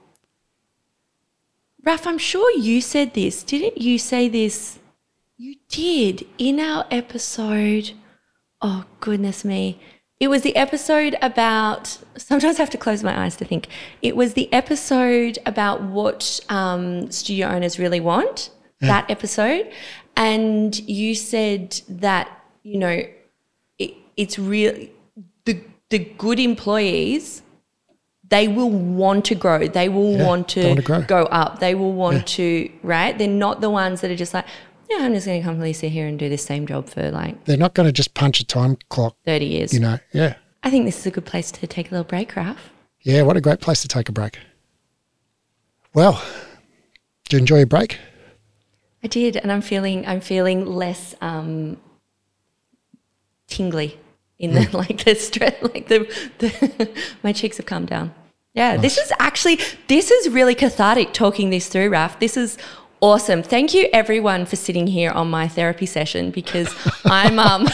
Raf, 1.85 2.07
I'm 2.07 2.19
sure 2.19 2.51
you 2.53 2.81
said 2.81 3.15
this. 3.15 3.43
Didn't 3.43 3.79
you 3.81 3.99
say 3.99 4.29
this? 4.29 4.79
You 5.37 5.57
did 5.69 6.27
in 6.37 6.59
our 6.59 6.87
episode. 6.91 7.93
Oh 8.61 8.85
goodness 9.01 9.45
me. 9.45 9.81
It 10.19 10.29
was 10.29 10.43
the 10.43 10.57
episode 10.57 11.17
about 11.23 11.99
sometimes 12.17 12.57
I 12.57 12.63
have 12.63 12.71
to 12.71 12.79
close 12.79 13.05
my 13.05 13.25
eyes 13.25 13.37
to 13.37 13.45
think. 13.45 13.69
It 14.03 14.17
was 14.17 14.35
the 14.35 14.53
episode 14.53 15.39
about 15.47 15.81
what 15.83 16.41
um, 16.49 17.11
studio 17.13 17.47
owners 17.49 17.79
really 17.79 18.01
want. 18.01 18.51
That 18.81 19.11
episode. 19.11 19.73
And 20.17 20.77
you 20.89 21.15
said 21.15 21.81
that, 21.89 22.29
you 22.63 22.79
know, 22.79 23.03
it, 23.79 23.95
it's 24.17 24.39
really 24.39 24.93
the 25.45 25.61
the 25.91 25.99
good 25.99 26.39
employees 26.39 27.43
they 28.31 28.47
will 28.49 28.71
want 28.71 29.25
to 29.25 29.35
grow 29.35 29.67
they 29.67 29.89
will 29.89 30.17
Yeah, 30.17 30.27
want 30.27 30.49
to 30.51 30.67
wanna 30.69 30.83
grow. 30.83 31.03
go 31.03 31.23
up 31.25 31.59
they 31.61 31.75
will 31.75 31.93
want 31.93 32.27
to 32.29 32.71
right 32.83 33.17
they're 33.17 33.29
not 33.29 33.61
the 33.61 33.71
ones 33.71 34.01
that 34.03 34.11
are 34.11 34.17
just 34.17 34.35
like 34.35 34.45
yeah 34.91 34.99
i'm 35.01 35.15
just 35.15 35.27
going 35.27 35.41
to 35.41 35.45
comfortably 35.45 35.73
sit 35.73 35.91
here 35.93 36.07
and 36.07 36.19
do 36.19 36.29
this 36.29 36.45
same 36.45 36.67
job 36.67 36.89
for 36.89 37.11
like 37.11 37.45
they're 37.45 37.57
not 37.57 37.75
going 37.75 37.87
to 37.87 37.93
just 37.93 38.15
punch 38.15 38.41
a 38.41 38.45
time 38.45 38.77
clock, 38.91 39.17
30 39.25 39.45
years 39.47 39.73
you 39.75 39.81
know. 39.81 39.99
Yeah. 40.13 40.35
i 40.63 40.71
think 40.71 40.85
this 40.87 40.99
is 40.99 41.07
a 41.07 41.11
good 41.11 41.25
place 41.27 41.51
to 41.53 41.67
take 41.67 41.89
a 41.91 41.95
little 41.95 42.05
break 42.05 42.35
raf 42.37 42.71
Yeah. 43.03 43.23
What 43.23 43.37
a 43.37 43.41
great 43.41 43.61
place 43.61 43.81
to 43.83 43.89
take 43.89 44.09
a 44.09 44.13
break. 44.13 44.39
Well, 45.95 46.21
did 47.25 47.33
you 47.35 47.39
enjoy 47.39 47.59
your 47.59 47.67
break? 47.67 47.99
i 49.05 49.07
did 49.07 49.37
and 49.37 49.53
i'm 49.53 49.61
feeling 49.63 50.05
i'm 50.07 50.21
feeling 50.21 50.67
less 50.67 51.15
um 51.21 51.77
tingly 53.47 53.99
in 54.39 54.55
the 54.55 54.69
like 54.77 55.05
the 55.05 55.15
stress 55.15 55.55
like 55.63 55.89
the, 55.89 56.01
the 56.39 57.05
my 57.23 57.33
cheeks 57.33 57.57
have 57.57 57.67
calmed 57.67 57.89
down. 57.89 58.15
Yeah 58.55 58.77
this 58.77 58.99
is 58.99 59.13
actually 59.19 59.59
this 59.89 60.11
is 60.11 60.29
really 60.31 60.55
cathartic 60.55 61.13
talking 61.13 61.51
this 61.51 61.69
through 61.69 61.91
raf 61.91 62.19
this 62.19 62.37
is 62.37 62.59
awesome. 63.01 63.43
Thank 63.43 63.75
you 63.75 63.89
everyone 63.93 64.47
for 64.47 64.57
sitting 64.57 64.87
here 64.87 65.11
on 65.11 65.31
my 65.31 65.47
therapy 65.47 65.87
session 65.87 66.31
because 66.31 66.75
i'm 67.05 67.39
um 67.39 67.69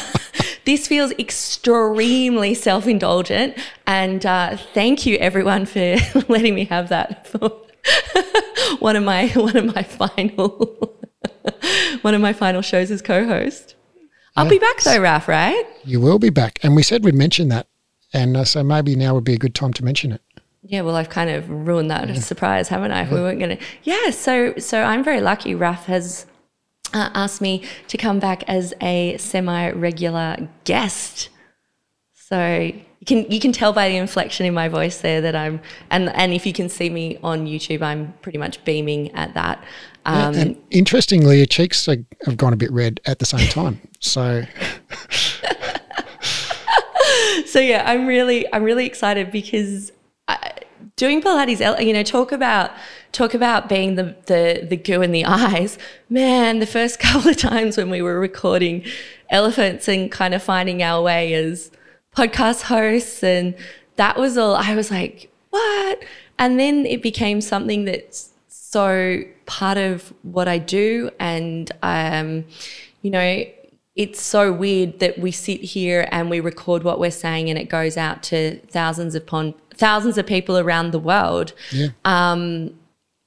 this 0.64 0.86
feels 0.86 1.12
extremely 1.12 2.54
self-indulgent. 2.54 3.56
And 3.86 4.24
uh, 4.24 4.56
thank 4.72 5.06
you 5.06 5.16
everyone 5.16 5.66
for 5.66 5.96
letting 6.28 6.54
me 6.54 6.64
have 6.66 6.88
that 6.88 7.26
for 7.26 7.52
one 8.78 8.96
of 8.96 9.04
my 9.04 9.28
one 9.28 9.56
of 9.56 9.74
my 9.74 9.82
final 9.82 10.98
one 12.02 12.14
of 12.14 12.20
my 12.20 12.32
final 12.32 12.62
shows 12.62 12.90
as 12.90 13.02
co-host 13.02 13.74
I'll 14.36 14.48
be 14.48 14.58
back 14.58 14.82
though, 14.82 15.00
Raf, 15.00 15.28
right? 15.28 15.64
You 15.84 16.00
will 16.00 16.18
be 16.18 16.30
back. 16.30 16.58
And 16.62 16.74
we 16.74 16.82
said 16.82 17.04
we'd 17.04 17.14
mention 17.14 17.48
that. 17.48 17.68
And 18.12 18.36
uh, 18.36 18.44
so 18.44 18.62
maybe 18.62 18.96
now 18.96 19.14
would 19.14 19.24
be 19.24 19.34
a 19.34 19.38
good 19.38 19.54
time 19.54 19.72
to 19.74 19.84
mention 19.84 20.12
it. 20.12 20.20
Yeah, 20.62 20.80
well, 20.80 20.96
I've 20.96 21.10
kind 21.10 21.30
of 21.30 21.48
ruined 21.50 21.90
that 21.90 22.16
surprise, 22.18 22.68
haven't 22.68 22.92
I? 22.92 23.02
If 23.02 23.10
we 23.10 23.20
weren't 23.20 23.38
going 23.38 23.58
to. 23.58 23.64
Yeah, 23.82 24.10
so 24.10 24.54
so 24.56 24.82
I'm 24.82 25.04
very 25.04 25.20
lucky. 25.20 25.54
Raf 25.54 25.86
has 25.86 26.26
uh, 26.94 27.10
asked 27.12 27.42
me 27.42 27.64
to 27.88 27.98
come 27.98 28.18
back 28.18 28.44
as 28.48 28.72
a 28.80 29.16
semi-regular 29.18 30.48
guest. 30.64 31.28
So 32.14 32.70
you 32.70 33.06
can 33.06 33.30
you 33.30 33.40
can 33.40 33.52
tell 33.52 33.74
by 33.74 33.90
the 33.90 33.96
inflection 33.96 34.46
in 34.46 34.54
my 34.54 34.68
voice 34.68 35.02
there 35.02 35.20
that 35.20 35.36
I'm, 35.36 35.60
and 35.90 36.08
and 36.10 36.32
if 36.32 36.46
you 36.46 36.54
can 36.54 36.70
see 36.70 36.88
me 36.88 37.18
on 37.22 37.46
YouTube, 37.46 37.82
I'm 37.82 38.14
pretty 38.22 38.38
much 38.38 38.64
beaming 38.64 39.12
at 39.12 39.34
that. 39.34 39.62
Um, 40.06 40.34
and 40.34 40.62
interestingly, 40.70 41.38
your 41.38 41.46
cheeks 41.46 41.86
are, 41.88 41.96
have 42.24 42.38
gone 42.38 42.52
a 42.54 42.56
bit 42.56 42.72
red 42.72 43.00
at 43.04 43.18
the 43.18 43.26
same 43.26 43.48
time. 43.48 43.80
So 44.04 44.44
so 47.46 47.58
yeah, 47.58 47.82
I'm 47.86 48.06
really 48.06 48.52
I'm 48.52 48.62
really 48.62 48.84
excited 48.84 49.30
because 49.30 49.92
I, 50.28 50.52
doing 50.96 51.22
Pilates, 51.22 51.84
you 51.84 51.94
know, 51.94 52.02
talk 52.02 52.30
about 52.30 52.70
talk 53.12 53.32
about 53.32 53.68
being 53.68 53.94
the 53.94 54.14
the 54.26 54.66
the 54.68 54.76
goo 54.76 55.00
in 55.00 55.10
the 55.10 55.24
eyes. 55.24 55.78
Man, 56.10 56.58
the 56.58 56.66
first 56.66 56.98
couple 57.00 57.30
of 57.30 57.38
times 57.38 57.78
when 57.78 57.88
we 57.88 58.02
were 58.02 58.20
recording 58.20 58.84
elephants 59.30 59.88
and 59.88 60.12
kind 60.12 60.34
of 60.34 60.42
finding 60.42 60.82
our 60.82 61.02
way 61.02 61.32
as 61.32 61.70
podcast 62.14 62.62
hosts, 62.62 63.24
and 63.24 63.54
that 63.96 64.18
was 64.18 64.36
all. 64.36 64.54
I 64.54 64.74
was 64.74 64.90
like, 64.90 65.32
what? 65.48 66.04
And 66.38 66.60
then 66.60 66.84
it 66.84 67.00
became 67.00 67.40
something 67.40 67.86
that's 67.86 68.32
so 68.48 69.22
part 69.46 69.78
of 69.78 70.12
what 70.22 70.48
I 70.48 70.58
do. 70.58 71.10
And, 71.18 71.70
um, 71.82 72.44
you 73.02 73.10
know, 73.10 73.44
it's 73.96 74.20
so 74.20 74.52
weird 74.52 74.98
that 74.98 75.18
we 75.18 75.30
sit 75.30 75.60
here 75.60 76.08
and 76.10 76.28
we 76.28 76.40
record 76.40 76.82
what 76.82 76.98
we're 76.98 77.10
saying 77.10 77.48
and 77.48 77.58
it 77.58 77.68
goes 77.68 77.96
out 77.96 78.22
to 78.24 78.58
thousands 78.66 79.14
upon 79.14 79.54
thousands 79.72 80.18
of 80.18 80.26
people 80.26 80.58
around 80.58 80.90
the 80.90 80.98
world. 80.98 81.52
Yeah. 81.70 81.88
Um, 82.04 82.74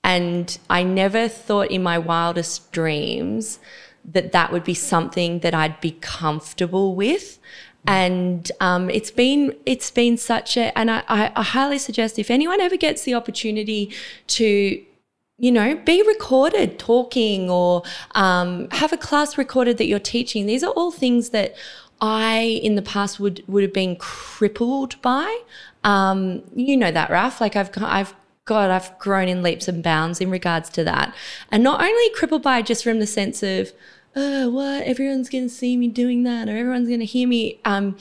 and 0.03 0.57
I 0.69 0.83
never 0.83 1.27
thought 1.27 1.71
in 1.71 1.83
my 1.83 1.97
wildest 1.97 2.71
dreams 2.71 3.59
that 4.05 4.31
that 4.31 4.51
would 4.51 4.63
be 4.63 4.73
something 4.73 5.39
that 5.39 5.53
I'd 5.53 5.79
be 5.81 5.91
comfortable 6.01 6.95
with. 6.95 7.39
And 7.85 8.51
um, 8.59 8.89
it's 8.89 9.11
been 9.11 9.55
it's 9.65 9.91
been 9.91 10.17
such 10.17 10.57
a 10.57 10.77
and 10.77 10.91
I, 10.91 11.03
I, 11.07 11.31
I 11.35 11.43
highly 11.43 11.77
suggest 11.77 12.19
if 12.19 12.29
anyone 12.29 12.59
ever 12.59 12.75
gets 12.75 13.03
the 13.03 13.13
opportunity 13.13 13.93
to 14.27 14.83
you 15.37 15.51
know, 15.51 15.75
be 15.75 16.01
recorded 16.01 16.79
talking 16.79 17.49
or 17.49 17.83
um, 18.15 18.69
have 18.71 18.91
a 18.91 18.97
class 18.97 19.37
recorded 19.37 19.77
that 19.77 19.85
you're 19.85 19.99
teaching. 19.99 20.45
These 20.47 20.63
are 20.63 20.71
all 20.71 20.91
things 20.91 21.29
that 21.29 21.55
I 22.01 22.59
in 22.63 22.75
the 22.75 22.81
past 22.81 23.19
would 23.19 23.43
would 23.47 23.63
have 23.63 23.73
been 23.73 23.95
crippled 23.95 25.01
by. 25.01 25.41
Um, 25.83 26.43
you 26.55 26.75
know 26.75 26.91
that, 26.91 27.09
Raf. 27.09 27.39
Like 27.39 27.55
I've 27.55 27.69
I've 27.77 28.15
God, 28.45 28.69
I've 28.69 28.97
grown 28.97 29.27
in 29.27 29.43
leaps 29.43 29.67
and 29.67 29.83
bounds 29.83 30.21
in 30.21 30.31
regards 30.31 30.69
to 30.69 30.83
that, 30.85 31.13
and 31.51 31.63
not 31.63 31.81
only 31.81 32.09
crippled 32.13 32.43
by 32.43 32.61
just 32.61 32.83
from 32.83 32.99
the 32.99 33.07
sense 33.07 33.43
of, 33.43 33.73
oh, 34.15 34.49
what 34.49 34.83
everyone's 34.83 35.29
going 35.29 35.45
to 35.45 35.53
see 35.53 35.77
me 35.77 35.87
doing 35.87 36.23
that 36.23 36.47
or 36.47 36.57
everyone's 36.57 36.87
going 36.87 36.99
to 36.99 37.05
hear 37.05 37.27
me. 37.27 37.59
Um, 37.65 37.97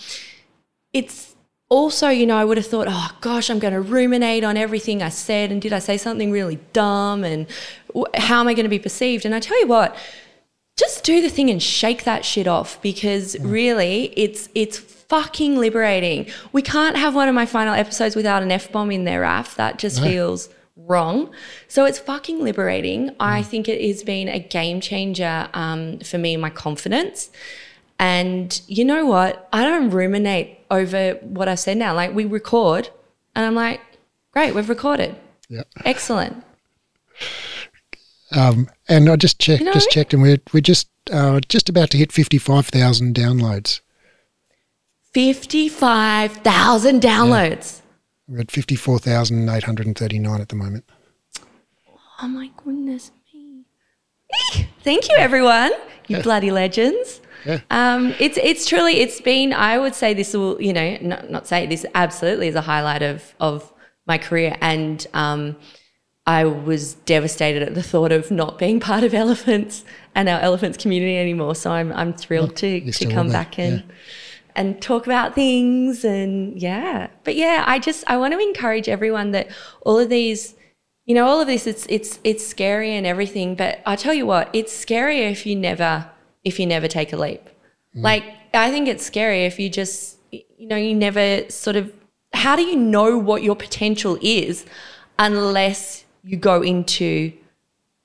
it's 0.92 1.35
also, 1.68 2.08
you 2.08 2.26
know, 2.26 2.36
I 2.36 2.44
would 2.44 2.56
have 2.56 2.66
thought, 2.66 2.86
oh 2.88 3.10
gosh, 3.20 3.50
I'm 3.50 3.58
going 3.58 3.74
to 3.74 3.80
ruminate 3.80 4.44
on 4.44 4.56
everything 4.56 5.02
I 5.02 5.08
said, 5.08 5.50
and 5.50 5.60
did 5.60 5.72
I 5.72 5.80
say 5.80 5.96
something 5.96 6.30
really 6.30 6.56
dumb, 6.72 7.24
and 7.24 7.46
how 8.14 8.40
am 8.40 8.48
I 8.48 8.54
going 8.54 8.64
to 8.64 8.70
be 8.70 8.78
perceived? 8.78 9.24
And 9.24 9.34
I 9.34 9.40
tell 9.40 9.58
you 9.60 9.66
what, 9.66 9.96
just 10.76 11.02
do 11.04 11.20
the 11.20 11.28
thing 11.28 11.50
and 11.50 11.60
shake 11.62 12.04
that 12.04 12.24
shit 12.24 12.46
off 12.46 12.80
because 12.82 13.34
mm. 13.34 13.50
really, 13.50 14.12
it's 14.16 14.48
it's 14.54 14.78
fucking 14.78 15.56
liberating. 15.56 16.26
We 16.52 16.62
can't 16.62 16.96
have 16.96 17.14
one 17.14 17.28
of 17.28 17.34
my 17.34 17.46
final 17.46 17.74
episodes 17.74 18.14
without 18.14 18.42
an 18.42 18.52
f 18.52 18.70
bomb 18.70 18.92
in 18.92 19.04
there, 19.04 19.22
Raf. 19.22 19.56
That 19.56 19.78
just 19.78 19.96
no. 20.00 20.06
feels 20.06 20.48
wrong. 20.76 21.30
So 21.66 21.84
it's 21.84 21.98
fucking 21.98 22.44
liberating. 22.44 23.08
Mm. 23.08 23.16
I 23.18 23.42
think 23.42 23.68
it 23.68 23.84
has 23.84 24.04
been 24.04 24.28
a 24.28 24.38
game 24.38 24.80
changer 24.80 25.48
um, 25.52 25.98
for 26.00 26.18
me 26.18 26.34
and 26.34 26.42
my 26.42 26.50
confidence. 26.50 27.30
And 27.98 28.60
you 28.68 28.84
know 28.84 29.06
what? 29.06 29.48
I 29.52 29.64
don't 29.64 29.90
ruminate 29.90 30.55
over 30.70 31.14
what 31.22 31.48
I 31.48 31.54
said 31.54 31.76
now. 31.76 31.94
Like 31.94 32.14
we 32.14 32.24
record, 32.24 32.90
and 33.34 33.44
I'm 33.44 33.54
like, 33.54 33.80
great, 34.32 34.54
we've 34.54 34.68
recorded. 34.68 35.16
Yeah. 35.48 35.62
Excellent. 35.84 36.44
Um, 38.32 38.68
and 38.88 39.08
I 39.08 39.16
just 39.16 39.38
checked, 39.38 39.60
you 39.60 39.66
know? 39.66 39.72
just 39.72 39.90
checked, 39.90 40.12
and 40.12 40.22
we're 40.22 40.38
we're 40.52 40.60
just 40.60 40.88
uh, 41.12 41.40
just 41.48 41.68
about 41.68 41.90
to 41.90 41.98
hit 41.98 42.12
fifty 42.12 42.38
five 42.38 42.66
thousand 42.66 43.14
downloads. 43.14 43.80
Fifty 45.12 45.68
five 45.68 46.32
thousand 46.32 47.00
downloads. 47.02 47.80
Yeah. 48.28 48.34
We're 48.34 48.40
at 48.40 48.50
fifty 48.50 48.74
four 48.74 48.98
thousand 48.98 49.48
eight 49.48 49.62
hundred 49.62 49.86
and 49.86 49.96
thirty 49.96 50.18
nine 50.18 50.40
at 50.40 50.48
the 50.48 50.56
moment. 50.56 50.84
Oh 52.20 52.28
my 52.28 52.50
goodness 52.64 53.10
me! 53.32 54.68
Thank 54.82 55.08
you, 55.08 55.16
everyone. 55.16 55.72
You 56.08 56.22
bloody 56.22 56.50
legends. 56.50 57.20
Yeah. 57.46 57.60
Um, 57.70 58.14
it's 58.18 58.38
it's 58.42 58.66
truly 58.66 59.00
it's 59.00 59.20
been 59.20 59.52
I 59.52 59.78
would 59.78 59.94
say 59.94 60.14
this 60.14 60.34
will 60.34 60.60
you 60.60 60.72
know 60.72 60.98
not, 61.00 61.30
not 61.30 61.46
say 61.46 61.66
this 61.66 61.86
absolutely 61.94 62.48
is 62.48 62.54
a 62.54 62.60
highlight 62.60 63.02
of 63.02 63.34
of 63.40 63.72
my 64.06 64.18
career 64.18 64.56
and 64.60 65.06
um, 65.14 65.56
I 66.26 66.44
was 66.44 66.94
devastated 66.94 67.62
at 67.62 67.74
the 67.74 67.82
thought 67.82 68.12
of 68.12 68.30
not 68.30 68.58
being 68.58 68.80
part 68.80 69.04
of 69.04 69.14
elephants 69.14 69.84
and 70.14 70.28
our 70.28 70.40
elephants 70.40 70.76
community 70.76 71.16
anymore. 71.16 71.54
So 71.54 71.70
I'm 71.70 71.92
I'm 71.92 72.12
thrilled 72.12 72.56
to 72.56 72.92
to 72.92 73.06
come 73.06 73.30
back 73.30 73.58
and 73.58 73.84
yeah. 73.86 73.94
and 74.56 74.82
talk 74.82 75.06
about 75.06 75.34
things 75.34 76.04
and 76.04 76.60
yeah. 76.60 77.08
But 77.24 77.36
yeah, 77.36 77.64
I 77.66 77.78
just 77.78 78.04
I 78.08 78.16
want 78.16 78.32
to 78.32 78.40
encourage 78.40 78.88
everyone 78.88 79.30
that 79.32 79.48
all 79.82 79.98
of 79.98 80.08
these 80.08 80.56
you 81.06 81.14
know 81.14 81.24
all 81.24 81.40
of 81.40 81.46
this 81.46 81.66
it's 81.66 81.86
it's 81.88 82.18
it's 82.24 82.44
scary 82.44 82.94
and 82.94 83.06
everything 83.06 83.54
but 83.54 83.80
i 83.86 83.96
tell 83.96 84.12
you 84.12 84.26
what 84.26 84.50
it's 84.52 84.72
scarier 84.84 85.30
if 85.30 85.46
you 85.46 85.54
never 85.56 86.10
if 86.46 86.60
you 86.60 86.66
never 86.66 86.86
take 86.86 87.12
a 87.12 87.16
leap. 87.16 87.42
Mm. 87.94 88.04
Like, 88.04 88.24
I 88.54 88.70
think 88.70 88.86
it's 88.86 89.04
scary 89.04 89.44
if 89.44 89.58
you 89.58 89.68
just, 89.68 90.16
you 90.30 90.68
know, 90.68 90.76
you 90.76 90.94
never 90.94 91.50
sort 91.50 91.74
of, 91.74 91.92
how 92.32 92.54
do 92.54 92.62
you 92.62 92.76
know 92.76 93.18
what 93.18 93.42
your 93.42 93.56
potential 93.56 94.16
is 94.22 94.64
unless 95.18 96.04
you 96.22 96.36
go 96.36 96.62
into, 96.62 97.32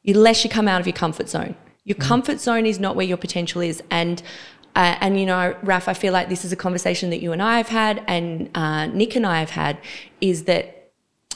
unless 0.04 0.44
you 0.44 0.50
come 0.50 0.68
out 0.68 0.82
of 0.82 0.88
your 0.88 0.96
comfort 0.96 1.30
zone? 1.30 1.56
Your 1.84 1.98
mm. 1.98 2.02
comfort 2.02 2.40
zone 2.40 2.66
is 2.66 2.80
not 2.80 2.96
where 2.96 3.06
your 3.06 3.18
potential 3.18 3.62
is. 3.62 3.84
And, 3.92 4.24
uh, 4.76 4.96
and 5.00 5.20
you 5.20 5.28
know, 5.28 5.56
Raf, 5.62 5.88
I 5.88 5.94
feel 5.94 6.12
like 6.12 6.28
this 6.28 6.44
is 6.44 6.52
a 6.52 6.56
conversation 6.56 7.12
that 7.12 7.22
you 7.22 7.32
and 7.34 7.44
I 7.44 7.58
have 7.58 7.70
had, 7.70 8.04
and 8.08 8.50
uh, 8.56 8.88
Nick 8.88 9.16
and 9.16 9.26
I 9.26 9.40
have 9.40 9.52
had, 9.52 9.78
is 10.20 10.46
that 10.46 10.94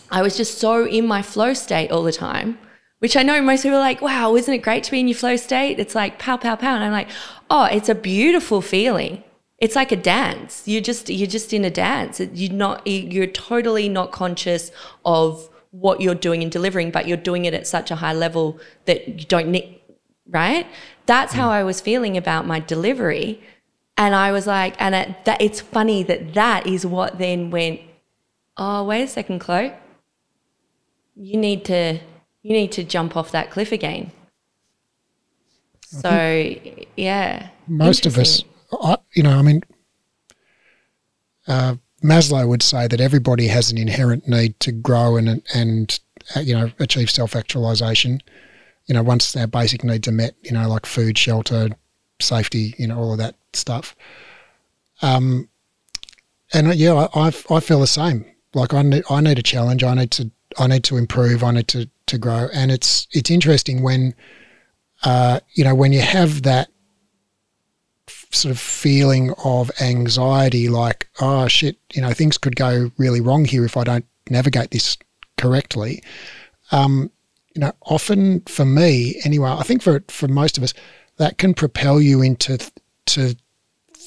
I 0.10 0.24
was 0.24 0.36
just 0.36 0.58
so 0.58 0.88
in 0.88 1.06
my 1.06 1.22
flow 1.22 1.54
state 1.54 1.92
all 1.92 2.02
the 2.02 2.12
time 2.12 2.58
which 3.06 3.16
I 3.16 3.22
know 3.22 3.40
most 3.40 3.62
people 3.62 3.78
are 3.78 3.82
like, 3.82 4.02
wow, 4.02 4.36
isn't 4.36 4.52
it 4.52 4.64
great 4.64 4.84
to 4.86 4.90
be 4.90 5.00
in 5.00 5.08
your 5.08 5.16
flow 5.16 5.36
state? 5.36 5.80
It's 5.80 5.94
like 5.94 6.18
pow, 6.18 6.38
pow, 6.38 6.56
pow. 6.56 6.74
And 6.74 6.84
I'm 6.84 6.92
like, 6.92 7.10
oh, 7.52 7.66
it's 7.66 7.88
a 7.88 7.94
beautiful 7.94 8.64
feeling. 8.64 9.24
It's 9.60 9.76
like 9.76 9.92
a 9.92 9.96
dance. 9.96 10.64
You're 10.66 10.82
just 10.82 11.08
you're 11.12 11.28
just 11.28 11.54
in 11.54 11.64
a 11.64 11.70
dance. 11.70 12.20
You're 12.20 12.52
not 12.52 12.82
you're 12.88 13.28
totally 13.28 13.90
not 13.90 14.12
conscious 14.12 14.72
of 15.06 15.48
what 15.70 16.02
you're 16.02 16.16
doing 16.16 16.42
and 16.42 16.52
delivering, 16.52 16.90
but 16.90 17.08
you're 17.08 17.16
doing 17.16 17.46
it 17.46 17.54
at 17.54 17.68
such 17.68 17.92
a 17.92 17.96
high 17.98 18.14
level 18.14 18.60
that 18.86 19.08
you 19.08 19.26
don't 19.28 19.50
need 19.50 19.80
right? 20.28 20.66
That's 21.06 21.34
how 21.34 21.50
mm. 21.50 21.60
I 21.60 21.64
was 21.64 21.80
feeling 21.82 22.18
about 22.18 22.48
my 22.48 22.60
delivery. 22.60 23.40
And 23.98 24.16
I 24.16 24.32
was 24.32 24.48
like, 24.48 24.74
and 24.80 24.96
it, 24.96 25.26
that 25.26 25.40
it's 25.40 25.62
funny 25.62 26.02
that 26.02 26.34
that 26.34 26.66
is 26.66 26.88
what 26.88 27.20
then 27.20 27.52
went, 27.52 27.82
oh, 28.58 28.84
wait 28.84 29.04
a 29.04 29.08
second, 29.08 29.42
Chloe. 29.42 29.74
You 31.16 31.38
need 31.38 31.66
to 31.66 32.00
you 32.46 32.54
need 32.54 32.72
to 32.72 32.84
jump 32.84 33.18
off 33.18 33.32
that 33.32 33.50
cliff 33.50 33.72
again. 33.72 34.12
So, 35.82 36.56
yeah. 36.96 37.50
Most 37.66 38.06
of 38.06 38.20
us, 38.20 38.44
I, 38.72 38.98
you 39.16 39.24
know, 39.24 39.32
I 39.32 39.42
mean, 39.42 39.64
uh, 41.48 41.78
Maslow 42.04 42.48
would 42.48 42.62
say 42.62 42.88
that 42.88 43.02
everybody 43.02 43.48
has 43.48 43.72
an 43.72 43.80
inherent 43.80 44.28
need 44.28 44.60
to 44.60 44.72
grow 44.72 45.18
and 45.18 45.42
and 45.56 46.00
uh, 46.36 46.40
you 46.40 46.54
know 46.54 46.70
achieve 46.78 47.10
self 47.10 47.36
actualization. 47.36 48.22
You 48.86 48.94
know, 48.94 49.02
once 49.02 49.36
our 49.36 49.48
basic 49.48 49.84
needs 49.84 50.08
are 50.08 50.12
met, 50.12 50.36
you 50.44 50.52
know, 50.52 50.70
like 50.70 50.86
food, 50.86 51.18
shelter, 51.18 51.70
safety, 52.22 52.76
you 52.78 52.86
know, 52.86 53.00
all 53.00 53.12
of 53.14 53.18
that 53.18 53.34
stuff. 53.54 53.96
Um, 55.02 55.50
and 56.54 56.68
uh, 56.68 56.74
yeah, 56.74 56.94
I, 56.94 57.30
I, 57.30 57.34
I 57.50 57.60
feel 57.60 57.80
the 57.80 57.88
same. 57.88 58.24
Like 58.54 58.72
I 58.72 58.84
need, 58.84 59.04
I 59.10 59.22
need 59.22 59.40
a 59.40 59.44
challenge. 59.44 59.84
I 59.84 59.96
need 59.96 60.12
to 60.12 60.30
I 60.60 60.68
need 60.68 60.84
to 60.84 60.98
improve. 60.98 61.44
I 61.44 61.50
need 61.50 61.68
to 61.70 61.90
to 62.08 62.18
grow. 62.18 62.48
And 62.54 62.72
it's 62.72 63.08
it's 63.12 63.30
interesting 63.30 63.82
when 63.82 64.14
uh, 65.04 65.40
you 65.54 65.64
know 65.64 65.76
when 65.76 65.94
you 65.94 66.02
have 66.02 66.44
that 66.44 66.70
sort 68.32 68.52
of 68.52 68.60
feeling 68.60 69.34
of 69.44 69.72
anxiety, 69.82 70.70
like 70.70 71.10
oh 71.22 71.48
shit, 71.48 71.78
you 71.94 72.02
know 72.02 72.14
things 72.14 72.38
could 72.38 72.56
go 72.56 72.92
really 72.98 73.22
wrong 73.22 73.46
here 73.46 73.66
if 73.66 73.78
I 73.78 73.84
don't 73.84 74.06
navigate 74.30 74.72
this 74.72 74.98
correctly. 75.38 76.04
Um, 76.72 77.12
you 77.54 77.62
know, 77.62 77.72
often 77.84 78.42
for 78.42 78.66
me, 78.66 79.22
anyway, 79.24 79.50
I 79.50 79.64
think 79.64 79.82
for 79.82 80.04
for 80.08 80.28
most 80.28 80.58
of 80.58 80.64
us, 80.64 80.74
that 81.18 81.38
can 81.38 81.54
propel 81.54 82.02
you 82.02 82.22
into 82.22 82.58
to 83.08 83.36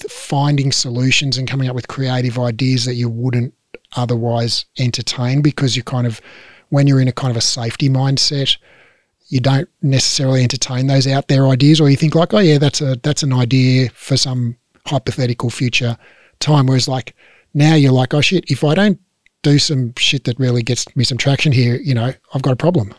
finding 0.08 0.70
solutions 0.70 1.38
and 1.38 1.48
coming 1.48 1.68
up 1.68 1.74
with 1.74 1.88
creative 1.88 2.38
ideas 2.38 2.84
that 2.84 2.94
you 2.94 3.08
wouldn't 3.08 3.54
otherwise 3.96 4.64
entertain 4.78 5.40
because 5.42 5.76
you 5.76 5.82
kind 5.82 6.06
of 6.06 6.20
when 6.70 6.86
you're 6.86 7.00
in 7.00 7.08
a 7.08 7.12
kind 7.12 7.30
of 7.30 7.36
a 7.36 7.42
safety 7.42 7.88
mindset, 7.88 8.56
you 9.28 9.40
don't 9.40 9.68
necessarily 9.82 10.42
entertain 10.42 10.86
those 10.86 11.06
out 11.06 11.28
there 11.28 11.46
ideas, 11.48 11.80
or 11.80 11.90
you 11.90 11.96
think 11.96 12.14
like, 12.14 12.32
oh 12.32 12.38
yeah, 12.38 12.58
that's 12.58 12.80
a 12.80 12.96
that's 13.02 13.22
an 13.22 13.32
idea 13.32 13.90
for 13.90 14.16
some 14.16 14.56
hypothetical 14.86 15.50
future 15.50 15.96
time. 16.40 16.66
Whereas 16.66 16.88
like 16.88 17.14
now 17.54 17.74
you're 17.74 17.92
like, 17.92 18.14
oh 18.14 18.20
shit, 18.20 18.50
if 18.50 18.64
I 18.64 18.74
don't 18.74 18.98
do 19.42 19.58
some 19.58 19.92
shit 19.96 20.24
that 20.24 20.38
really 20.38 20.62
gets 20.62 20.84
me 20.96 21.04
some 21.04 21.18
traction 21.18 21.52
here, 21.52 21.76
you 21.76 21.94
know, 21.94 22.12
I've 22.34 22.42
got 22.42 22.52
a 22.52 22.56
problem. 22.56 22.94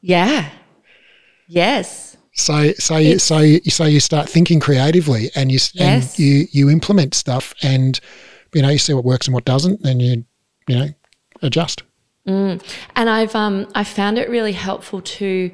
Yeah. 0.00 0.50
Yes. 1.48 2.16
So 2.34 2.72
so 2.72 2.96
you, 2.96 3.18
so 3.18 3.38
you, 3.38 3.60
so 3.68 3.84
you 3.84 4.00
start 4.00 4.28
thinking 4.28 4.58
creatively, 4.58 5.30
and 5.34 5.52
you 5.52 5.58
yes. 5.74 5.74
and 5.74 6.18
you 6.18 6.46
you 6.50 6.70
implement 6.70 7.14
stuff, 7.14 7.52
and 7.62 8.00
you 8.54 8.62
know 8.62 8.70
you 8.70 8.78
see 8.78 8.94
what 8.94 9.04
works 9.04 9.26
and 9.26 9.34
what 9.34 9.44
doesn't, 9.44 9.84
and 9.84 10.00
you 10.00 10.24
you 10.66 10.78
know 10.78 10.88
adjust. 11.42 11.82
Mm. 12.26 12.62
And 12.94 13.10
I've 13.10 13.34
um 13.34 13.66
I 13.74 13.84
found 13.84 14.18
it 14.18 14.28
really 14.28 14.52
helpful 14.52 15.00
to 15.00 15.50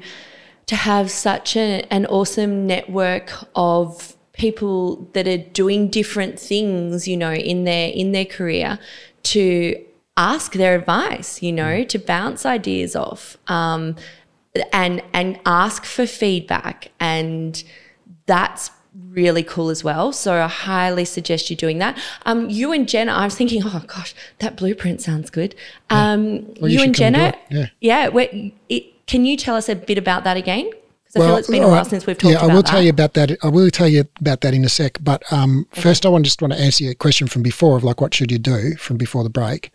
to 0.67 0.75
have 0.75 1.09
such 1.09 1.55
a, 1.55 1.81
an 1.89 2.05
awesome 2.05 2.67
network 2.67 3.31
of 3.55 4.15
people 4.33 5.09
that 5.13 5.27
are 5.27 5.37
doing 5.37 5.87
different 5.89 6.39
things, 6.39 7.07
you 7.07 7.17
know, 7.17 7.33
in 7.33 7.63
their 7.63 7.89
in 7.89 8.11
their 8.11 8.25
career 8.25 8.77
to 9.23 9.83
ask 10.15 10.53
their 10.53 10.75
advice, 10.75 11.41
you 11.41 11.51
know, 11.51 11.83
to 11.85 11.97
bounce 11.97 12.45
ideas 12.45 12.95
off, 12.95 13.37
um, 13.47 13.95
and 14.71 15.01
and 15.11 15.39
ask 15.45 15.85
for 15.85 16.05
feedback, 16.05 16.91
and 16.99 17.63
that's 18.27 18.69
really 19.09 19.43
cool 19.43 19.69
as 19.69 19.83
well. 19.83 20.11
So 20.11 20.33
I 20.33 20.47
highly 20.47 21.05
suggest 21.05 21.49
you 21.49 21.55
doing 21.55 21.79
that. 21.79 21.97
Um, 22.25 22.49
you 22.49 22.71
and 22.71 22.87
Jenna, 22.87 23.13
I 23.13 23.25
was 23.25 23.35
thinking, 23.35 23.61
oh 23.65 23.83
gosh, 23.87 24.13
that 24.39 24.57
blueprint 24.57 25.01
sounds 25.01 25.29
good. 25.29 25.55
Um, 25.89 26.45
Well, 26.59 26.71
you 26.71 26.79
you, 26.79 26.83
and 26.85 26.95
Jenna, 26.95 27.35
yeah. 27.49 27.67
yeah. 27.79 28.09
it, 28.69 29.07
can 29.07 29.25
you 29.25 29.37
tell 29.37 29.55
us 29.55 29.69
a 29.69 29.75
bit 29.75 29.97
about 29.97 30.23
that 30.23 30.37
again? 30.37 30.69
Because 31.05 31.23
I 31.23 31.27
feel 31.27 31.37
it's 31.37 31.47
been 31.49 31.63
a 31.63 31.67
while 31.67 31.77
right. 31.77 31.87
since 31.87 32.05
we've 32.05 32.17
talked 32.17 32.33
yeah, 32.33 32.37
about 32.37 32.51
I 32.51 32.53
will 32.53 32.61
that. 32.61 32.69
tell 32.69 32.83
you 32.83 32.89
about 32.91 33.13
that. 33.15 33.43
I 33.43 33.49
will 33.49 33.71
tell 33.71 33.87
you 33.87 34.05
about 34.19 34.41
that 34.41 34.53
in 34.53 34.63
a 34.63 34.69
sec. 34.69 34.99
But 35.01 35.23
um, 35.33 35.65
first, 35.71 36.05
I 36.05 36.09
want 36.09 36.23
just 36.25 36.39
want 36.39 36.53
to 36.53 36.59
answer 36.59 36.83
your 36.83 36.93
question 36.93 37.25
from 37.27 37.41
before 37.41 37.75
of 37.77 37.83
like, 37.83 37.99
what 37.99 38.13
should 38.13 38.31
you 38.31 38.37
do 38.37 38.75
from 38.75 38.97
before 38.97 39.23
the 39.23 39.29
break? 39.31 39.71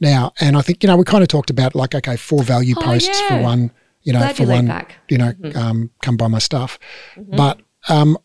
Now, 0.00 0.32
and 0.38 0.56
I 0.56 0.60
think 0.60 0.84
you 0.84 0.86
know 0.86 0.96
we 0.96 1.02
kind 1.02 1.22
of 1.22 1.28
talked 1.28 1.50
about 1.50 1.74
like, 1.74 1.96
okay, 1.96 2.16
four 2.16 2.44
value 2.44 2.76
Oh, 2.78 2.82
posts 2.82 3.20
for 3.22 3.42
one, 3.42 3.72
you 4.02 4.12
know, 4.12 4.20
Glad 4.20 4.36
for 4.36 4.44
you 4.44 4.48
one, 4.50 4.66
back. 4.68 4.92
Mm-hmm. 4.92 5.00
you 5.08 5.18
know, 5.18 5.60
um, 5.60 5.90
come 6.02 6.16
buy 6.16 6.28
my 6.28 6.38
stuff. 6.38 6.78
But 7.16 7.60
um, 7.88 8.16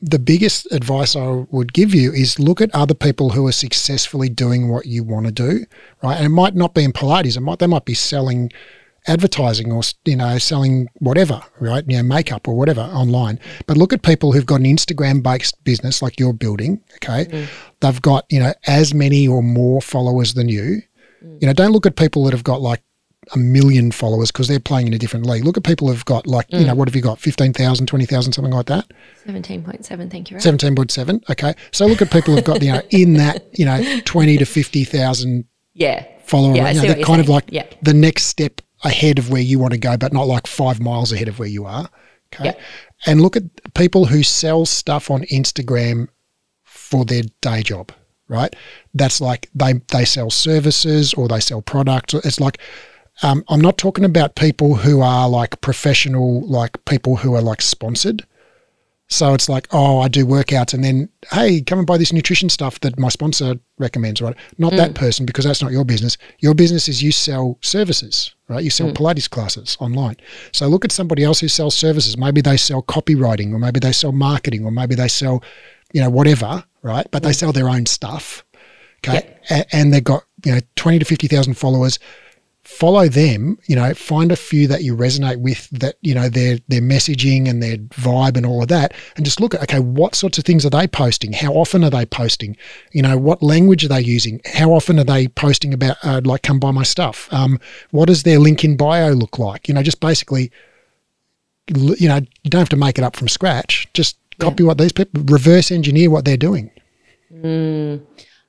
the 0.00 0.18
biggest 0.18 0.70
advice 0.72 1.14
I 1.14 1.44
would 1.50 1.72
give 1.72 1.94
you 1.94 2.12
is 2.12 2.38
look 2.38 2.60
at 2.60 2.74
other 2.74 2.94
people 2.94 3.30
who 3.30 3.46
are 3.46 3.52
successfully 3.52 4.28
doing 4.28 4.68
what 4.68 4.86
you 4.86 5.04
want 5.04 5.26
to 5.26 5.32
do, 5.32 5.66
right? 6.02 6.16
And 6.16 6.26
it 6.26 6.30
might 6.30 6.54
not 6.54 6.74
be 6.74 6.84
in 6.84 6.92
Pilates. 6.92 7.36
It 7.36 7.40
might 7.40 7.58
they 7.58 7.66
might 7.66 7.84
be 7.84 7.94
selling 7.94 8.50
advertising 9.06 9.70
or 9.70 9.82
you 10.04 10.16
know 10.16 10.38
selling 10.38 10.88
whatever, 10.94 11.42
right? 11.60 11.84
You 11.86 11.98
know, 11.98 12.02
makeup 12.02 12.48
or 12.48 12.56
whatever 12.56 12.80
online. 12.80 13.38
But 13.66 13.76
look 13.76 13.92
at 13.92 14.02
people 14.02 14.32
who've 14.32 14.46
got 14.46 14.60
an 14.60 14.66
Instagram 14.66 15.22
based 15.22 15.62
business 15.64 16.00
like 16.00 16.18
you're 16.18 16.32
building. 16.32 16.80
Okay, 16.96 17.26
mm. 17.26 17.48
they've 17.80 18.02
got 18.02 18.24
you 18.30 18.40
know 18.40 18.54
as 18.66 18.94
many 18.94 19.28
or 19.28 19.42
more 19.42 19.82
followers 19.82 20.34
than 20.34 20.48
you. 20.48 20.82
Mm. 21.22 21.42
You 21.42 21.48
know, 21.48 21.52
don't 21.52 21.72
look 21.72 21.86
at 21.86 21.96
people 21.96 22.24
that 22.24 22.32
have 22.32 22.44
got 22.44 22.62
like 22.62 22.82
a 23.32 23.38
million 23.38 23.90
followers 23.90 24.30
because 24.30 24.48
they're 24.48 24.60
playing 24.60 24.86
in 24.86 24.94
a 24.94 24.98
different 24.98 25.26
league. 25.26 25.44
Look 25.44 25.56
at 25.56 25.64
people 25.64 25.88
who've 25.88 26.04
got 26.04 26.26
like, 26.26 26.46
you 26.50 26.64
know, 26.64 26.74
mm. 26.74 26.76
what 26.76 26.88
have 26.88 26.94
you 26.94 27.02
got? 27.02 27.18
15,000, 27.18 27.86
20,000, 27.86 28.32
something 28.32 28.52
like 28.52 28.66
that? 28.66 28.86
17.7, 29.26 30.10
thank 30.10 30.30
you. 30.30 30.36
Raf. 30.36 30.44
17.7. 30.44 31.30
Okay. 31.30 31.54
So 31.72 31.86
look 31.86 32.02
at 32.02 32.10
people 32.10 32.34
who've 32.34 32.44
got, 32.44 32.62
you 32.62 32.72
know, 32.72 32.82
in 32.90 33.14
that, 33.14 33.46
you 33.58 33.64
know, 33.64 34.00
20 34.04 34.38
to 34.38 34.44
50,000 34.46 35.44
Yeah. 35.74 36.06
follower. 36.24 36.54
Yeah, 36.54 36.66
I 36.66 36.70
you 36.70 36.82
know, 36.82 36.92
they're 36.94 37.04
kind 37.04 37.20
of 37.20 37.28
like 37.28 37.44
Yeah. 37.50 37.66
the 37.82 37.94
next 37.94 38.24
step 38.24 38.60
ahead 38.84 39.18
of 39.18 39.30
where 39.30 39.42
you 39.42 39.58
want 39.58 39.72
to 39.72 39.78
go, 39.78 39.96
but 39.96 40.12
not 40.12 40.26
like 40.26 40.46
five 40.46 40.80
miles 40.80 41.12
ahead 41.12 41.28
of 41.28 41.38
where 41.38 41.48
you 41.48 41.64
are. 41.64 41.88
Okay. 42.34 42.46
Yeah. 42.46 42.54
And 43.06 43.20
look 43.20 43.36
at 43.36 43.44
people 43.74 44.06
who 44.06 44.22
sell 44.22 44.66
stuff 44.66 45.10
on 45.10 45.22
Instagram 45.24 46.08
for 46.64 47.04
their 47.04 47.22
day 47.40 47.62
job, 47.62 47.92
right? 48.28 48.54
That's 48.94 49.20
like 49.20 49.48
they 49.54 49.74
they 49.88 50.04
sell 50.04 50.30
services 50.30 51.14
or 51.14 51.28
they 51.28 51.40
sell 51.40 51.62
products. 51.62 52.14
It's 52.14 52.40
like 52.40 52.58
um, 53.22 53.44
I'm 53.48 53.60
not 53.60 53.78
talking 53.78 54.04
about 54.04 54.34
people 54.34 54.74
who 54.74 55.00
are 55.00 55.28
like 55.28 55.60
professional, 55.60 56.46
like 56.46 56.84
people 56.84 57.16
who 57.16 57.34
are 57.34 57.42
like 57.42 57.62
sponsored. 57.62 58.26
So 59.08 59.34
it's 59.34 59.48
like, 59.48 59.68
oh, 59.70 60.00
I 60.00 60.08
do 60.08 60.26
workouts, 60.26 60.74
and 60.74 60.82
then 60.82 61.08
hey, 61.30 61.60
come 61.60 61.78
and 61.78 61.86
buy 61.86 61.96
this 61.96 62.12
nutrition 62.12 62.48
stuff 62.48 62.80
that 62.80 62.98
my 62.98 63.08
sponsor 63.08 63.54
recommends. 63.78 64.20
Right? 64.20 64.34
Not 64.58 64.72
that 64.72 64.90
mm. 64.90 64.94
person 64.96 65.24
because 65.24 65.44
that's 65.44 65.62
not 65.62 65.70
your 65.70 65.84
business. 65.84 66.18
Your 66.40 66.54
business 66.54 66.88
is 66.88 67.04
you 67.04 67.12
sell 67.12 67.56
services, 67.62 68.34
right? 68.48 68.64
You 68.64 68.70
sell 68.70 68.88
mm. 68.88 68.94
Pilates 68.94 69.30
classes 69.30 69.76
online. 69.78 70.16
So 70.52 70.66
look 70.66 70.84
at 70.84 70.90
somebody 70.90 71.22
else 71.22 71.38
who 71.38 71.46
sells 71.46 71.76
services. 71.76 72.18
Maybe 72.18 72.40
they 72.40 72.56
sell 72.56 72.82
copywriting, 72.82 73.52
or 73.52 73.60
maybe 73.60 73.78
they 73.78 73.92
sell 73.92 74.10
marketing, 74.10 74.64
or 74.64 74.72
maybe 74.72 74.96
they 74.96 75.08
sell, 75.08 75.40
you 75.92 76.00
know, 76.00 76.10
whatever, 76.10 76.64
right? 76.82 77.06
But 77.12 77.22
they 77.22 77.30
mm. 77.30 77.36
sell 77.36 77.52
their 77.52 77.68
own 77.68 77.86
stuff. 77.86 78.44
Okay, 79.06 79.36
A- 79.50 79.74
and 79.74 79.94
they've 79.94 80.02
got 80.02 80.24
you 80.44 80.52
know 80.52 80.60
twenty 80.74 80.98
to 80.98 81.04
fifty 81.04 81.28
thousand 81.28 81.54
followers 81.54 82.00
follow 82.66 83.08
them 83.08 83.56
you 83.66 83.76
know 83.76 83.94
find 83.94 84.32
a 84.32 84.36
few 84.36 84.66
that 84.66 84.82
you 84.82 84.96
resonate 84.96 85.40
with 85.40 85.70
that 85.70 85.94
you 86.02 86.12
know 86.12 86.28
their 86.28 86.58
their 86.66 86.80
messaging 86.80 87.48
and 87.48 87.62
their 87.62 87.76
vibe 87.76 88.36
and 88.36 88.44
all 88.44 88.60
of 88.60 88.68
that 88.68 88.92
and 89.14 89.24
just 89.24 89.40
look 89.40 89.54
at 89.54 89.62
okay 89.62 89.78
what 89.78 90.14
sorts 90.14 90.36
of 90.36 90.44
things 90.44 90.66
are 90.66 90.70
they 90.70 90.86
posting? 90.86 91.32
How 91.32 91.52
often 91.52 91.84
are 91.84 91.90
they 91.90 92.06
posting? 92.06 92.56
You 92.92 93.02
know 93.02 93.16
what 93.16 93.42
language 93.42 93.84
are 93.84 93.88
they 93.88 94.00
using? 94.00 94.40
How 94.44 94.72
often 94.72 94.98
are 94.98 95.04
they 95.04 95.28
posting 95.28 95.72
about 95.72 95.96
uh, 96.02 96.20
like 96.24 96.42
come 96.42 96.58
buy 96.58 96.70
my 96.70 96.82
stuff? 96.82 97.32
Um, 97.32 97.58
what 97.90 98.06
does 98.06 98.24
their 98.24 98.38
link 98.38 98.64
in 98.64 98.76
bio 98.76 99.12
look 99.12 99.38
like? 99.38 99.68
You 99.68 99.74
know 99.74 99.82
just 99.82 100.00
basically 100.00 100.50
you 101.68 102.08
know 102.08 102.20
you 102.42 102.50
don't 102.50 102.60
have 102.60 102.68
to 102.70 102.76
make 102.76 102.98
it 102.98 103.04
up 103.04 103.16
from 103.16 103.28
scratch. 103.28 103.88
Just 103.94 104.18
copy 104.38 104.62
what 104.62 104.78
these 104.78 104.92
people 104.92 105.22
reverse 105.24 105.70
engineer 105.70 106.10
what 106.10 106.24
they're 106.26 106.36
doing 106.36 106.70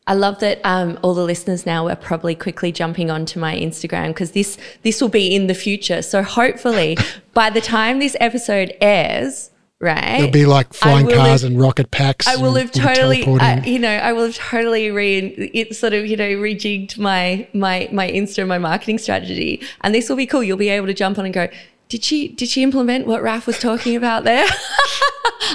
I 0.07 0.13
love 0.13 0.39
that 0.39 0.61
um, 0.63 0.97
all 1.03 1.13
the 1.13 1.23
listeners 1.23 1.65
now 1.65 1.87
are 1.89 1.95
probably 1.95 2.33
quickly 2.33 2.71
jumping 2.71 3.11
onto 3.11 3.39
my 3.39 3.55
Instagram 3.55 4.07
because 4.07 4.31
this 4.31 4.57
this 4.81 5.01
will 5.01 5.09
be 5.09 5.35
in 5.35 5.47
the 5.47 5.53
future. 5.53 6.01
So 6.01 6.23
hopefully, 6.23 6.97
by 7.33 7.49
the 7.49 7.61
time 7.61 7.99
this 7.99 8.15
episode 8.21 8.73
airs, 8.79 9.51
right, 9.81 10.19
it'll 10.21 10.31
be 10.31 10.45
like 10.45 10.73
flying 10.73 11.09
cars 11.09 11.41
have- 11.41 11.51
and 11.51 11.59
rocket 11.59 11.91
packs 11.91 12.25
I 12.25 12.37
will 12.37 12.55
have 12.55 12.71
totally, 12.71 13.23
you 13.65 13.79
know, 13.79 13.89
I 13.97 14.13
will 14.13 14.27
have 14.27 14.35
totally 14.35 14.89
re, 14.91 15.19
it 15.53 15.75
sort 15.75 15.93
of, 15.93 16.07
you 16.07 16.15
know, 16.15 16.29
rejigged 16.29 16.97
my 16.97 17.45
my 17.53 17.89
my 17.91 18.09
Insta, 18.09 18.39
and 18.39 18.49
my 18.49 18.59
marketing 18.59 18.99
strategy, 18.99 19.61
and 19.81 19.93
this 19.93 20.07
will 20.07 20.17
be 20.17 20.25
cool. 20.25 20.41
You'll 20.41 20.57
be 20.57 20.69
able 20.69 20.87
to 20.87 20.93
jump 20.93 21.19
on 21.19 21.25
and 21.25 21.33
go. 21.33 21.49
Did 21.89 22.03
she 22.03 22.27
did 22.27 22.49
she 22.49 22.63
implement 22.63 23.07
what 23.07 23.21
Raf 23.21 23.47
was 23.47 23.59
talking 23.59 23.95
about 23.95 24.23
there? 24.23 24.45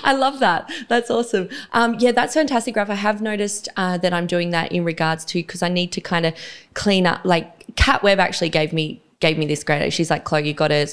I 0.04 0.14
love 0.14 0.38
that. 0.40 0.70
That's 0.88 1.10
awesome. 1.10 1.48
Um, 1.72 1.96
yeah, 1.98 2.12
that's 2.12 2.34
fantastic, 2.34 2.76
Raf. 2.76 2.88
I 2.88 2.94
have 2.94 3.20
noticed 3.20 3.68
uh, 3.76 3.98
that 3.98 4.12
I'm 4.12 4.26
doing 4.26 4.50
that 4.50 4.72
in 4.72 4.84
regards 4.84 5.24
to 5.26 5.34
because 5.34 5.62
I 5.62 5.68
need 5.68 5.92
to 5.92 6.00
kind 6.00 6.24
of 6.24 6.34
clean 6.74 7.06
up. 7.06 7.24
Like 7.24 7.76
Cat 7.76 8.02
Webb 8.02 8.18
actually 8.18 8.48
gave 8.48 8.72
me 8.72 9.02
gave 9.20 9.38
me 9.38 9.46
this 9.46 9.62
great. 9.62 9.92
She's 9.92 10.10
like, 10.10 10.24
Chloe, 10.24 10.46
you 10.46 10.54
got 10.54 10.68
to 10.68 10.86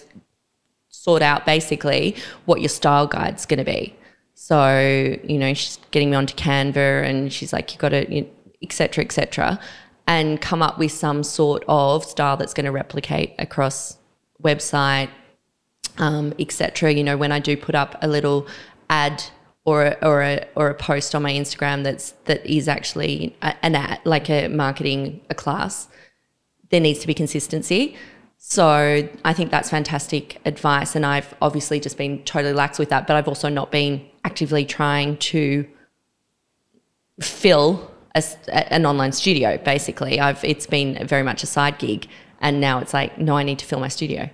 sort 0.90 1.22
out 1.22 1.46
basically 1.46 2.16
what 2.46 2.62
your 2.62 2.70
style 2.70 3.08
guide's 3.08 3.46
going 3.46 3.60
to 3.60 3.64
be. 3.64 3.96
So 4.34 5.18
you 5.24 5.38
know, 5.38 5.54
she's 5.54 5.80
getting 5.92 6.10
me 6.10 6.18
onto 6.18 6.36
Canva, 6.36 7.04
and 7.04 7.32
she's 7.32 7.54
like, 7.54 7.74
you 7.74 7.80
got 7.80 7.90
to, 7.90 8.14
you 8.14 8.30
et 8.62 8.74
cetera, 8.74 9.04
et 9.04 9.12
cetera, 9.12 9.60
and 10.08 10.42
come 10.42 10.62
up 10.62 10.78
with 10.78 10.92
some 10.92 11.24
sort 11.24 11.64
of 11.68 12.04
style 12.04 12.36
that's 12.36 12.54
going 12.54 12.66
to 12.66 12.72
replicate 12.72 13.34
across 13.40 13.98
website, 14.44 15.10
um, 15.98 16.34
etc. 16.40 16.94
You 16.94 17.04
know, 17.04 17.18
when 17.18 17.32
I 17.32 17.40
do 17.40 17.58
put 17.58 17.76
up 17.76 17.98
a 18.02 18.08
little 18.08 18.48
ad 18.90 19.24
or 19.66 19.86
a, 19.86 19.98
or 20.02 20.22
a 20.22 20.48
or 20.56 20.70
a 20.70 20.74
post 20.74 21.14
on 21.16 21.22
my 21.22 21.32
Instagram 21.32 21.84
that's 21.84 22.12
that 22.26 22.46
is 22.46 22.68
actually 22.68 23.36
an 23.42 23.76
ad, 23.76 24.00
like 24.06 24.30
a 24.30 24.48
marketing 24.48 25.22
a 25.30 25.36
class, 25.36 25.88
there 26.70 26.82
needs 26.82 27.00
to 27.00 27.08
be 27.08 27.14
consistency. 27.14 27.96
So 28.38 29.10
I 29.26 29.34
think 29.34 29.52
that's 29.52 29.70
fantastic 29.70 30.40
advice, 30.46 30.96
and 30.96 31.06
I've 31.06 31.34
obviously 31.42 31.80
just 31.80 31.98
been 31.98 32.24
totally 32.24 32.54
lax 32.54 32.80
with 32.80 32.90
that, 32.90 33.06
but 33.06 33.16
I've 33.18 33.28
also 33.28 33.50
not 33.50 33.70
been 33.70 34.06
actively 34.24 34.66
trying 34.66 35.18
to 35.18 35.68
fill 37.20 37.92
a 38.16 38.24
an 38.74 38.86
online 38.86 39.12
studio. 39.12 39.58
Basically, 39.58 40.20
I've 40.20 40.44
it's 40.44 40.66
been 40.66 41.06
very 41.06 41.24
much 41.24 41.44
a 41.44 41.48
side 41.48 41.78
gig, 41.80 42.08
and 42.40 42.62
now 42.62 42.80
it's 42.80 42.94
like, 42.94 43.18
no, 43.18 43.36
I 43.36 43.44
need 43.44 43.60
to 43.60 43.66
fill 43.66 43.80
my 43.80 43.90
studio. 43.90 44.30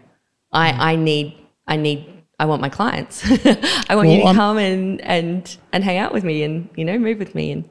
I 0.52 0.94
I 0.94 0.96
need 0.96 1.36
I 1.68 1.76
need 1.78 2.06
I 2.40 2.46
want 2.46 2.62
my 2.62 2.70
clients. 2.70 3.24
I 3.90 3.96
want 3.96 4.10
you 4.10 4.18
to 4.18 4.24
I'm- 4.26 4.36
come 4.36 4.58
and 4.58 5.02
and 5.02 5.58
and 5.72 5.84
hang 5.84 5.98
out 5.98 6.14
with 6.14 6.24
me 6.24 6.44
and 6.44 6.70
you 6.76 6.86
know 6.86 6.98
move 6.98 7.20
with 7.20 7.36
me 7.36 7.52
and 7.52 7.70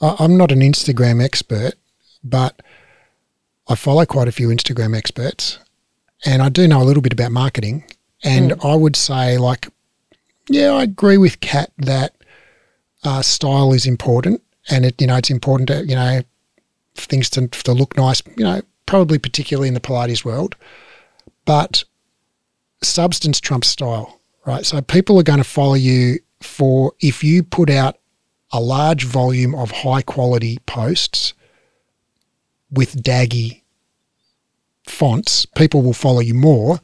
I'm 0.00 0.36
not 0.36 0.52
an 0.52 0.60
Instagram 0.60 1.22
expert, 1.22 1.74
but 2.22 2.60
I 3.68 3.74
follow 3.74 4.04
quite 4.04 4.28
a 4.28 4.32
few 4.32 4.48
Instagram 4.48 4.96
experts, 4.96 5.58
and 6.24 6.42
I 6.42 6.48
do 6.48 6.68
know 6.68 6.82
a 6.82 6.84
little 6.84 7.02
bit 7.02 7.12
about 7.12 7.32
marketing. 7.32 7.84
And 8.22 8.54
I 8.62 8.74
would 8.74 8.96
say, 8.96 9.36
like, 9.38 9.68
yeah, 10.48 10.72
I 10.72 10.82
agree 10.82 11.18
with 11.18 11.40
Kat 11.40 11.70
that 11.78 12.14
uh, 13.04 13.22
style 13.22 13.72
is 13.72 13.86
important, 13.86 14.42
and 14.68 14.84
it 14.84 15.00
you 15.00 15.06
know 15.06 15.16
it's 15.16 15.30
important 15.30 15.68
to 15.68 15.86
you 15.86 15.94
know 15.94 16.22
things 16.96 17.30
to 17.30 17.48
to 17.48 17.72
look 17.72 17.96
nice. 17.96 18.22
You 18.36 18.44
know, 18.44 18.62
probably 18.86 19.18
particularly 19.18 19.68
in 19.68 19.74
the 19.74 19.80
Pilates 19.80 20.24
world, 20.24 20.56
but 21.44 21.84
substance 22.84 23.40
trumps 23.40 23.68
style, 23.68 24.20
right? 24.46 24.64
So 24.64 24.80
people 24.80 25.18
are 25.18 25.24
going 25.24 25.38
to 25.38 25.44
follow 25.44 25.74
you 25.74 26.18
for 26.40 26.92
if 27.00 27.24
you 27.24 27.42
put 27.42 27.70
out 27.70 27.98
a 28.52 28.60
large 28.60 29.04
volume 29.04 29.54
of 29.54 29.70
high 29.70 30.02
quality 30.02 30.58
posts 30.66 31.34
with 32.70 33.02
daggy 33.02 33.62
fonts, 34.86 35.46
people 35.46 35.82
will 35.82 35.94
follow 35.94 36.20
you 36.20 36.34
more 36.34 36.80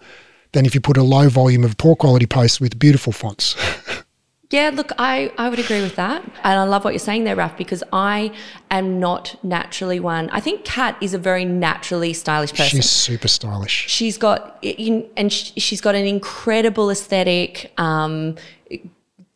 than 0.52 0.66
if 0.66 0.74
you 0.74 0.80
put 0.80 0.96
a 0.96 1.02
low 1.02 1.28
volume 1.28 1.64
of 1.64 1.76
poor 1.76 1.94
quality 1.94 2.26
posts 2.26 2.60
with 2.60 2.78
beautiful 2.78 3.12
fonts. 3.12 3.56
Yeah, 4.50 4.70
look, 4.74 4.90
I, 4.98 5.32
I 5.38 5.48
would 5.48 5.60
agree 5.60 5.80
with 5.80 5.94
that. 5.94 6.24
And 6.42 6.58
I 6.58 6.64
love 6.64 6.82
what 6.84 6.92
you're 6.92 6.98
saying 6.98 7.22
there, 7.22 7.36
Raf, 7.36 7.56
because 7.56 7.84
I 7.92 8.32
am 8.68 8.98
not 8.98 9.36
naturally 9.44 10.00
one. 10.00 10.28
I 10.30 10.40
think 10.40 10.64
Kat 10.64 10.96
is 11.00 11.14
a 11.14 11.18
very 11.18 11.44
naturally 11.44 12.12
stylish 12.12 12.50
person. 12.50 12.80
She's 12.80 12.90
super 12.90 13.28
stylish. 13.28 13.86
she's 13.88 14.18
got 14.18 14.58
and 14.64 15.32
she's 15.32 15.80
got 15.80 15.94
an 15.94 16.04
incredible 16.04 16.90
aesthetic 16.90 17.72
um, 17.78 18.34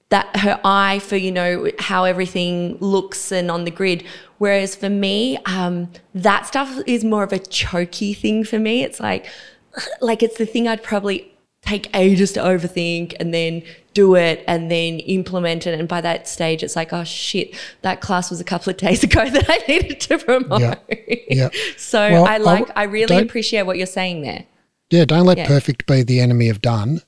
that 0.09 0.37
her 0.37 0.61
eye 0.65 0.99
for 0.99 1.17
you 1.17 1.31
know 1.31 1.71
how 1.79 2.05
everything 2.05 2.77
looks 2.79 3.31
and 3.31 3.53
on 3.53 3.65
the 3.65 3.71
grid. 3.71 4.05
Whereas 4.39 4.75
for 4.75 4.91
me, 4.91 5.39
um, 5.47 5.93
that 6.13 6.47
stuff 6.47 6.81
is 6.89 7.05
more 7.05 7.23
of 7.23 7.33
a 7.33 7.39
choky 7.39 8.15
thing 8.15 8.43
for 8.43 8.59
me. 8.59 8.83
It's 8.83 8.99
like 8.99 9.27
like 10.01 10.25
it's 10.25 10.39
the 10.39 10.47
thing 10.47 10.67
I'd 10.67 10.83
probably 10.83 11.31
take 11.63 11.89
ages 11.97 12.33
to 12.33 12.41
overthink 12.41 13.15
and 13.19 13.33
then 13.33 13.63
do 13.95 14.15
it 14.17 14.45
and 14.47 14.71
then 14.71 14.99
implement 15.01 15.67
it. 15.67 15.79
And 15.79 15.89
by 15.89 16.01
that 16.01 16.29
stage, 16.29 16.63
it's 16.63 16.77
like, 16.77 16.93
oh 16.93 17.05
shit, 17.05 17.55
that 17.83 18.01
class 18.01 18.31
was 18.31 18.41
a 18.41 18.45
couple 18.45 18.71
of 18.71 18.77
days 18.77 19.03
ago 19.09 19.29
that 19.31 19.47
I 19.49 19.59
needed 19.69 20.01
to 20.01 20.19
promote. 20.19 20.61
Yeah. 20.61 20.75
Yeah. 21.29 21.49
so 21.77 22.11
Well, 22.11 22.27
I 22.27 22.37
like, 22.39 22.69
I- 22.71 22.83
I 22.83 22.85
really 22.85 23.17
appreciate 23.19 23.63
what 23.63 23.79
you're 23.79 23.87
saying 23.87 24.23
there. 24.23 24.45
Yeah, 24.91 25.05
don't 25.07 25.25
let 25.25 25.39
Yeah. 25.39 25.47
perfect 25.47 25.87
be 25.87 26.03
the 26.03 26.21
enemy 26.21 26.49
of 26.51 26.61
done. 26.61 27.01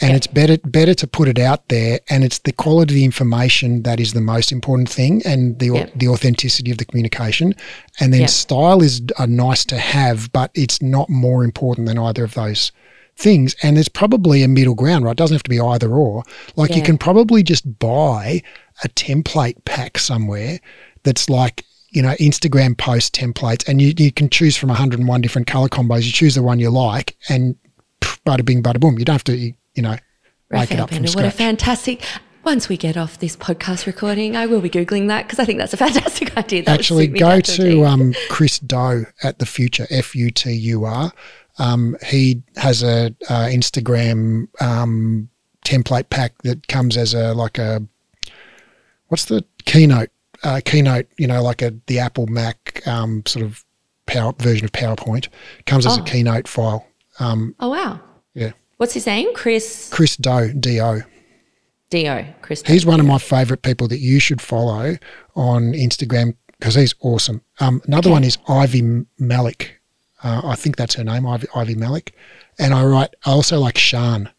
And 0.00 0.10
Yeah. 0.10 0.16
it's 0.16 0.26
better 0.26 0.56
better 0.64 0.94
to 0.94 1.06
put 1.06 1.28
it 1.28 1.38
out 1.38 1.68
there, 1.68 2.00
and 2.08 2.24
it's 2.24 2.38
the 2.38 2.52
quality 2.52 2.94
of 2.94 2.96
the 2.96 3.04
information 3.04 3.82
that 3.82 4.00
is 4.00 4.14
the 4.14 4.22
most 4.22 4.50
important 4.50 4.88
thing, 4.88 5.20
and 5.26 5.58
the 5.58 5.66
Yeah. 5.66 5.86
the 5.94 6.08
authenticity 6.08 6.70
of 6.70 6.78
the 6.78 6.86
communication. 6.86 7.54
And 8.00 8.12
then 8.12 8.22
Yeah. 8.22 8.26
style 8.28 8.82
is 8.82 9.02
a 9.18 9.26
nice 9.26 9.66
to 9.66 9.76
have, 9.76 10.32
but 10.32 10.50
it's 10.54 10.80
not 10.80 11.10
more 11.10 11.44
important 11.44 11.86
than 11.88 11.98
either 11.98 12.24
of 12.24 12.32
those 12.34 12.72
things. 13.16 13.54
And 13.62 13.76
there's 13.76 13.88
probably 13.88 14.42
a 14.42 14.48
middle 14.48 14.74
ground, 14.74 15.04
right? 15.04 15.12
It 15.12 15.18
doesn't 15.18 15.34
have 15.34 15.42
to 15.44 15.50
be 15.50 15.60
either 15.60 15.92
or. 15.92 16.22
Like 16.56 16.74
you 16.74 16.82
can 16.82 16.98
probably 16.98 17.42
just 17.42 17.78
buy 17.78 18.42
a 18.84 18.88
template 18.88 19.64
pack 19.64 19.98
somewhere 19.98 20.60
that's 21.02 21.28
like 21.28 21.64
you 21.90 22.02
know 22.02 22.14
Instagram 22.14 22.76
post 22.76 23.14
templates, 23.14 23.68
and 23.68 23.80
you, 23.80 23.92
you 23.96 24.10
can 24.10 24.28
choose 24.28 24.56
from 24.56 24.70
101 24.70 25.20
different 25.20 25.46
color 25.46 25.68
combos. 25.68 26.04
You 26.04 26.12
choose 26.12 26.34
the 26.34 26.42
one 26.42 26.58
you 26.58 26.70
like, 26.70 27.16
and 27.28 27.54
bada 28.00 28.44
bing, 28.44 28.62
bada 28.62 28.80
boom. 28.80 28.98
You 28.98 29.04
don't 29.04 29.14
have 29.14 29.24
to 29.24 29.36
you 29.36 29.82
know 29.82 29.96
make 30.50 30.70
it 30.70 30.80
up 30.80 30.88
from 30.88 31.02
Bender, 31.02 31.12
what 31.16 31.24
a 31.24 31.30
fantastic. 31.30 32.02
Once 32.44 32.68
we 32.68 32.76
get 32.76 32.96
off 32.96 33.20
this 33.20 33.36
podcast 33.36 33.86
recording, 33.86 34.34
I 34.34 34.46
will 34.46 34.60
be 34.60 34.68
Googling 34.68 35.06
that 35.06 35.22
because 35.22 35.38
I 35.38 35.44
think 35.44 35.60
that's 35.60 35.74
a 35.74 35.76
fantastic 35.76 36.36
idea. 36.36 36.64
That 36.64 36.80
Actually, 36.80 37.06
go 37.06 37.18
down 37.20 37.38
a 37.38 37.42
T. 37.42 37.56
to 37.56 37.84
um, 37.84 38.14
Chris 38.30 38.58
Do 38.58 39.06
at 39.22 39.38
the 39.38 39.46
Futur 39.46 39.86
F 39.90 40.16
U 40.16 40.30
T 40.30 40.50
U 40.50 40.84
R. 40.84 41.12
Um, 41.58 41.96
he 42.06 42.42
has 42.56 42.82
a 42.82 43.14
uh, 43.28 43.46
Instagram 43.50 44.48
um, 44.62 45.28
template 45.64 46.08
pack 46.10 46.40
that 46.42 46.66
comes 46.68 46.96
as 46.96 47.14
a 47.14 47.34
like 47.34 47.58
a 47.58 47.82
what's 49.08 49.26
the 49.26 49.44
keynote 49.64 50.08
uh, 50.44 50.60
keynote 50.64 51.06
you 51.18 51.26
know 51.26 51.42
like 51.42 51.62
a 51.62 51.74
the 51.86 51.98
Apple 51.98 52.26
Mac 52.26 52.82
um, 52.86 53.22
sort 53.26 53.44
of 53.44 53.64
power 54.06 54.32
version 54.38 54.64
of 54.64 54.72
PowerPoint 54.72 55.28
comes 55.66 55.86
as 55.86 55.96
a 55.96 56.00
Oh. 56.00 56.04
keynote 56.04 56.48
file. 56.48 56.86
Um, 57.20 57.54
oh, 57.60 57.68
wow. 57.70 58.00
yeah, 58.34 58.52
What's 58.78 58.94
his 58.94 59.06
name? 59.06 59.32
Chris 59.34 59.88
Chris 59.92 60.16
Do 60.16 60.52
D 60.54 60.80
O. 60.80 61.00
D 61.90 62.08
O. 62.08 62.24
Chris 62.40 62.62
He's 62.66 62.86
one 62.86 62.98
of 63.00 63.06
my 63.06 63.18
favorite 63.18 63.62
people 63.62 63.86
that 63.88 63.98
you 63.98 64.18
should 64.18 64.40
follow 64.40 64.96
on 65.36 65.72
Instagram 65.74 66.34
because 66.58 66.74
he's 66.74 66.94
awesome. 67.00 67.42
Um, 67.60 67.82
another 67.86 68.08
Okay. 68.08 68.12
one 68.12 68.24
is 68.24 68.38
Ivy 68.48 69.04
Malik. 69.18 69.78
Uh, 70.22 70.42
I 70.44 70.54
think 70.54 70.76
that's 70.76 70.94
her 70.94 71.04
name, 71.04 71.26
Ivy, 71.26 71.46
Ivy 71.54 71.74
Malik. 71.74 72.14
And 72.58 72.74
I 72.74 72.84
write, 72.84 73.14
I 73.24 73.30
also 73.30 73.58
like 73.58 73.78
Shan, 73.78 74.30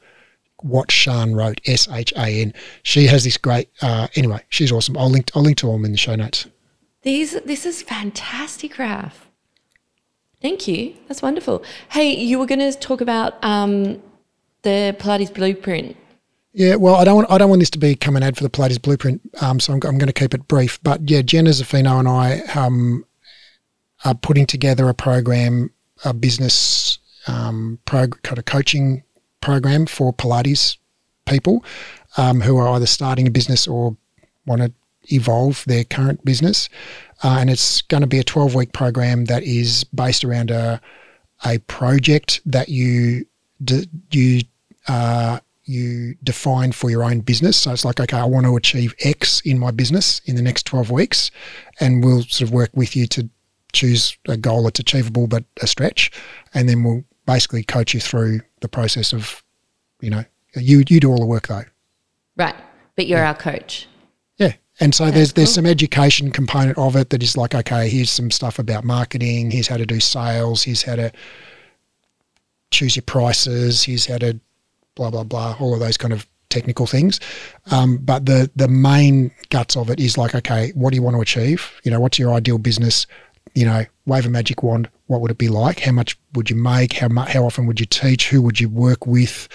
what 0.57 0.91
Shan 0.91 1.35
wrote, 1.35 1.59
S 1.65 1.87
H 1.89 2.13
A 2.17 2.41
N. 2.41 2.53
She 2.83 3.07
has 3.07 3.23
this 3.23 3.37
great, 3.37 3.69
uh, 3.81 4.07
anyway, 4.15 4.41
she's 4.49 4.71
awesome. 4.71 4.97
I'll 4.97 5.09
link, 5.09 5.31
I'll 5.35 5.43
link 5.43 5.57
to 5.57 5.67
all 5.67 5.73
them 5.73 5.85
in 5.85 5.91
the 5.91 5.97
show 5.97 6.15
notes. 6.15 6.47
These, 7.01 7.41
this 7.41 7.65
is 7.65 7.81
fantastic, 7.81 8.77
Raf. 8.77 9.27
Thank 10.41 10.67
you. 10.67 10.95
That's 11.07 11.21
wonderful. 11.21 11.63
Hey, 11.89 12.15
you 12.15 12.39
were 12.39 12.45
going 12.45 12.59
to 12.59 12.71
talk 12.77 13.01
about 13.01 13.43
um, 13.43 14.01
the 14.61 14.95
Pilates 14.99 15.33
blueprint. 15.33 15.97
Yeah, 16.55 16.75
well, 16.75 16.95
I 16.95 17.03
don't 17.03 17.15
want 17.15 17.31
I 17.31 17.39
don't 17.39 17.49
want 17.49 17.61
this 17.61 17.71
to 17.71 17.79
become 17.79 18.15
an 18.15 18.21
ad 18.21 18.37
for 18.37 18.43
the 18.43 18.49
Pilates 18.49 18.79
Blueprint, 18.79 19.21
um, 19.41 19.59
so 19.59 19.73
I'm, 19.73 19.77
I'm 19.77 19.97
going 19.97 20.05
to 20.05 20.13
keep 20.13 20.35
it 20.35 20.47
brief. 20.47 20.79
But 20.83 21.09
yeah, 21.09 21.23
Jenna 21.23 21.49
Zaffino 21.49 21.97
and 21.97 22.07
I 22.07 22.41
um, 22.53 23.05
are 24.05 24.13
putting 24.13 24.45
together 24.45 24.87
a 24.87 24.93
program, 24.93 25.71
a 26.03 26.13
business 26.13 26.99
um, 27.27 27.79
prog- 27.85 28.21
kind 28.23 28.37
of 28.37 28.45
coaching 28.45 29.03
program 29.41 29.85
for 29.85 30.13
Pilates 30.13 30.77
people 31.25 31.63
um, 32.17 32.41
who 32.41 32.57
are 32.57 32.67
either 32.69 32.85
starting 32.85 33.27
a 33.27 33.31
business 33.31 33.67
or 33.67 33.95
want 34.45 34.61
to 34.61 34.71
evolve 35.13 35.63
their 35.67 35.83
current 35.83 36.23
business, 36.23 36.69
uh, 37.23 37.37
and 37.39 37.49
it's 37.49 37.81
going 37.83 38.01
to 38.01 38.07
be 38.07 38.19
a 38.19 38.23
12 38.23 38.55
week 38.55 38.73
program 38.73 39.25
that 39.25 39.43
is 39.43 39.83
based 39.85 40.23
around 40.23 40.51
a 40.51 40.81
a 41.45 41.57
project 41.59 42.41
that 42.45 42.69
you 42.69 43.25
you 44.11 44.41
uh, 44.87 45.39
you 45.65 46.15
define 46.23 46.71
for 46.71 46.89
your 46.89 47.03
own 47.03 47.21
business. 47.21 47.57
So 47.57 47.71
it's 47.71 47.85
like, 47.85 47.99
okay, 47.99 48.17
I 48.17 48.25
want 48.25 48.45
to 48.45 48.55
achieve 48.55 48.93
X 49.01 49.41
in 49.41 49.57
my 49.57 49.71
business 49.71 50.21
in 50.25 50.35
the 50.35 50.41
next 50.41 50.65
12 50.65 50.91
weeks, 50.91 51.31
and 51.79 52.03
we'll 52.03 52.23
sort 52.23 52.41
of 52.41 52.51
work 52.51 52.71
with 52.73 52.95
you 52.95 53.07
to 53.07 53.29
choose 53.73 54.17
a 54.27 54.37
goal 54.37 54.63
that's 54.63 54.79
achievable 54.79 55.27
but 55.27 55.43
a 55.61 55.67
stretch, 55.67 56.11
and 56.53 56.69
then 56.69 56.83
we'll 56.83 57.03
basically 57.25 57.63
coach 57.63 57.93
you 57.93 57.99
through 57.99 58.41
the 58.61 58.67
process 58.67 59.13
of, 59.13 59.43
you 60.01 60.09
know, 60.09 60.23
you 60.55 60.83
you 60.87 60.99
do 60.99 61.09
all 61.09 61.19
the 61.19 61.25
work 61.25 61.47
though. 61.47 61.65
Right. 62.37 62.55
But 62.95 63.07
you're 63.07 63.23
our 63.23 63.35
coach. 63.35 63.87
Yeah. 64.37 64.53
And 64.79 64.93
so 64.93 65.11
there's 65.11 65.33
there's 65.33 65.49
cool. 65.49 65.55
some 65.55 65.65
education 65.65 66.31
component 66.31 66.77
of 66.77 66.95
it 66.95 67.09
that 67.09 67.23
is 67.23 67.35
like, 67.37 67.55
okay, 67.55 67.89
here's 67.89 68.11
some 68.11 68.31
stuff 68.31 68.59
about 68.59 68.83
marketing, 68.83 69.51
here's 69.51 69.67
how 69.67 69.77
to 69.77 69.85
do 69.85 69.99
sales, 69.99 70.63
here's 70.63 70.83
how 70.83 70.95
to 70.95 71.11
choose 72.71 72.95
your 72.95 73.03
prices, 73.03 73.83
here's 73.83 74.05
how 74.05 74.17
to 74.17 74.39
blah 74.95 75.09
blah 75.09 75.23
blah, 75.23 75.55
all 75.59 75.73
of 75.73 75.79
those 75.79 75.97
kind 75.97 76.13
of 76.13 76.27
technical 76.49 76.85
things. 76.85 77.19
Um, 77.71 77.97
but 77.97 78.25
the 78.25 78.49
the 78.55 78.67
main 78.67 79.31
guts 79.49 79.75
of 79.75 79.89
it 79.89 79.99
is 79.99 80.17
like, 80.17 80.35
okay, 80.35 80.71
what 80.75 80.91
do 80.91 80.95
you 80.95 81.03
want 81.03 81.15
to 81.15 81.21
achieve? 81.21 81.71
You 81.83 81.91
know, 81.91 81.99
what's 81.99 82.19
your 82.19 82.33
ideal 82.33 82.57
business? 82.59 83.07
You 83.55 83.65
know, 83.65 83.85
wave 84.05 84.25
a 84.25 84.29
magic 84.29 84.63
wand. 84.63 84.89
What 85.07 85.21
would 85.21 85.31
it 85.31 85.37
be 85.37 85.49
like? 85.49 85.79
How 85.79 85.91
much 85.91 86.17
would 86.33 86.49
you 86.49 86.55
make? 86.55 86.93
How 86.93 87.07
mu- 87.07 87.21
how 87.21 87.45
often 87.45 87.67
would 87.67 87.79
you 87.79 87.85
teach? 87.85 88.29
Who 88.29 88.41
would 88.41 88.59
you 88.59 88.69
work 88.69 89.05
with? 89.05 89.47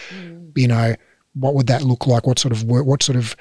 You 0.55 0.68
know, 0.68 0.95
what 1.34 1.55
would 1.55 1.66
that 1.66 1.82
look 1.82 2.07
like? 2.07 2.26
What 2.26 2.39
sort 2.39 2.53
of 2.53 2.64
work? 2.64 2.86
What 2.86 3.03
sort 3.03 3.16
of 3.16 3.34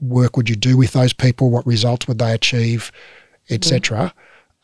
work 0.00 0.36
would 0.36 0.50
you 0.50 0.56
do 0.56 0.76
with 0.76 0.92
those 0.92 1.12
people? 1.12 1.50
What 1.50 1.66
results 1.66 2.06
would 2.08 2.18
they 2.18 2.32
achieve, 2.32 2.92
etc. 3.50 4.12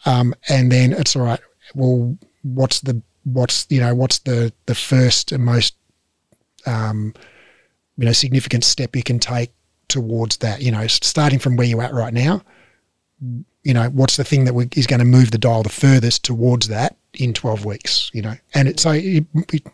Um, 0.05 0.35
and 0.49 0.71
then 0.71 0.93
it's 0.93 1.17
all 1.17 1.23
right. 1.23 1.41
Well, 1.75 2.17
what's 2.43 2.81
the 2.81 3.03
what's 3.25 3.67
you 3.69 3.81
know 3.81 3.95
what's 3.95 4.21
the 4.21 4.53
the 4.67 4.75
first 4.75 5.33
and 5.33 5.45
most 5.45 5.75
um, 6.67 7.15
you 7.97 8.05
know 8.05 8.13
significant 8.13 8.65
step 8.65 8.95
you 8.97 9.03
can 9.03 9.19
take 9.19 9.51
towards 9.89 10.39
that? 10.39 10.63
You 10.63 10.73
know, 10.73 10.87
starting 10.87 11.39
from 11.39 11.57
where 11.57 11.67
you're 11.67 11.83
at 11.83 11.95
right 11.95 12.15
now. 12.15 12.43
You 13.65 13.75
know, 13.75 13.89
what's 13.91 14.17
the 14.17 14.25
thing 14.25 14.45
that 14.45 14.55
we, 14.55 14.69
is 14.77 14.87
going 14.87 15.01
to 15.01 15.05
move 15.05 15.31
the 15.31 15.39
dial 15.39 15.63
the 15.63 15.69
furthest 15.69 16.25
towards 16.25 16.69
that 16.69 16.97
in 17.15 17.35
12 17.35 17.65
weeks? 17.65 18.11
You 18.15 18.23
know, 18.23 18.35
and 18.55 18.69
it, 18.69 18.81
so 18.81 18.93
it, 18.93 19.27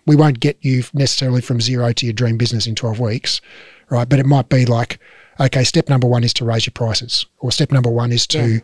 we 0.07 0.17
won't 0.17 0.41
get 0.41 0.57
you 0.63 0.83
necessarily 0.95 1.41
from 1.41 1.61
zero 1.61 1.93
to 1.93 2.07
your 2.07 2.13
dream 2.13 2.37
business 2.39 2.67
in 2.67 2.75
12 2.75 2.99
weeks, 2.99 3.41
right? 3.91 4.09
But 4.09 4.19
it 4.19 4.27
might 4.27 4.49
be 4.49 4.65
like, 4.67 4.99
okay, 5.39 5.65
step 5.65 5.89
number 5.89 6.07
one 6.07 6.25
is 6.25 6.33
to 6.35 6.45
raise 6.45 6.67
your 6.67 6.73
prices, 6.73 7.27
or 7.39 7.53
step 7.53 7.71
number 7.73 7.91
one 7.91 8.11
is 8.11 8.27
to, 8.29 8.55
Yeah. 8.55 8.61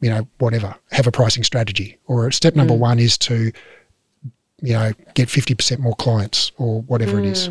you 0.00 0.10
know, 0.10 0.28
whatever, 0.38 0.74
have 0.90 1.06
a 1.06 1.12
pricing 1.12 1.44
strategy, 1.44 1.98
or 2.06 2.30
step 2.30 2.54
number 2.54 2.74
one 2.74 2.98
is 2.98 3.16
to, 3.18 3.52
you 4.60 4.72
know, 4.74 4.92
get 5.14 5.28
50% 5.28 5.78
more 5.78 5.94
clients, 5.96 6.52
or 6.58 6.82
whatever 6.82 7.18
it 7.18 7.24
is. 7.26 7.50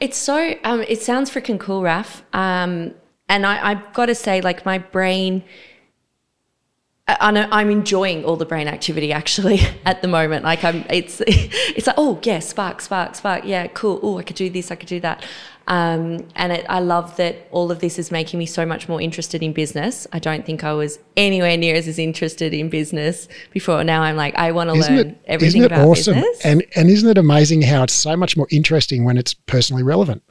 It's 0.00 0.16
so, 0.16 0.54
um, 0.64 0.82
it 0.82 1.02
sounds 1.02 1.30
freaking 1.30 1.58
cool, 1.58 1.82
Raf. 1.82 2.22
Um, 2.32 2.94
and 3.28 3.44
I, 3.44 3.70
I've 3.72 3.92
got 3.92 4.06
to 4.06 4.14
say, 4.14 4.40
like, 4.40 4.64
my 4.64 4.78
brain, 4.78 5.42
I, 7.08 7.48
I'm 7.50 7.70
enjoying 7.70 8.24
all 8.24 8.36
the 8.36 8.46
brain 8.46 8.68
activity 8.68 9.12
actually 9.12 9.60
at 9.86 10.02
the 10.02 10.08
moment. 10.08 10.44
Like, 10.44 10.62
I'm, 10.64 10.84
it's, 10.90 11.20
it's 11.26 11.86
like, 11.86 11.96
oh, 11.98 12.20
yeah, 12.22 12.38
spark, 12.38 12.80
spark, 12.80 13.14
spark. 13.14 13.44
Yeah, 13.44 13.66
cool. 13.68 13.98
Oh, 14.02 14.18
I 14.18 14.22
could 14.22 14.36
do 14.36 14.50
this, 14.50 14.70
I 14.70 14.74
could 14.74 14.88
do 14.88 15.00
that. 15.00 15.24
Um, 15.66 16.26
and 16.34 16.52
it, 16.52 16.64
I 16.68 16.80
love 16.80 17.16
that 17.18 17.46
all 17.50 17.70
of 17.70 17.80
this 17.80 17.98
is 17.98 18.10
making 18.10 18.38
me 18.38 18.46
so 18.46 18.64
much 18.64 18.88
more 18.88 19.02
interested 19.02 19.42
in 19.42 19.52
business. 19.52 20.06
I 20.12 20.18
don't 20.18 20.46
think 20.46 20.64
I 20.64 20.72
was 20.72 20.98
anywhere 21.14 21.58
near 21.58 21.74
as, 21.74 21.86
as 21.86 21.98
interested 21.98 22.54
in 22.54 22.70
business 22.70 23.28
before. 23.50 23.84
Now 23.84 24.02
I'm 24.02 24.16
like, 24.16 24.34
I 24.36 24.52
want 24.52 24.70
to 24.70 24.76
learn 24.76 24.98
it, 24.98 25.18
everything 25.26 25.62
isn't 25.62 25.62
it 25.64 25.72
about 25.72 25.86
awesome? 25.86 26.14
business. 26.14 26.44
And 26.44 26.64
and 26.74 26.88
isn't 26.88 27.08
it 27.08 27.18
amazing 27.18 27.60
how 27.60 27.82
it's 27.82 27.92
so 27.92 28.16
much 28.16 28.34
more 28.34 28.46
interesting 28.50 29.04
when 29.04 29.18
it's 29.18 29.34
personally 29.34 29.82
relevant? 29.82 30.22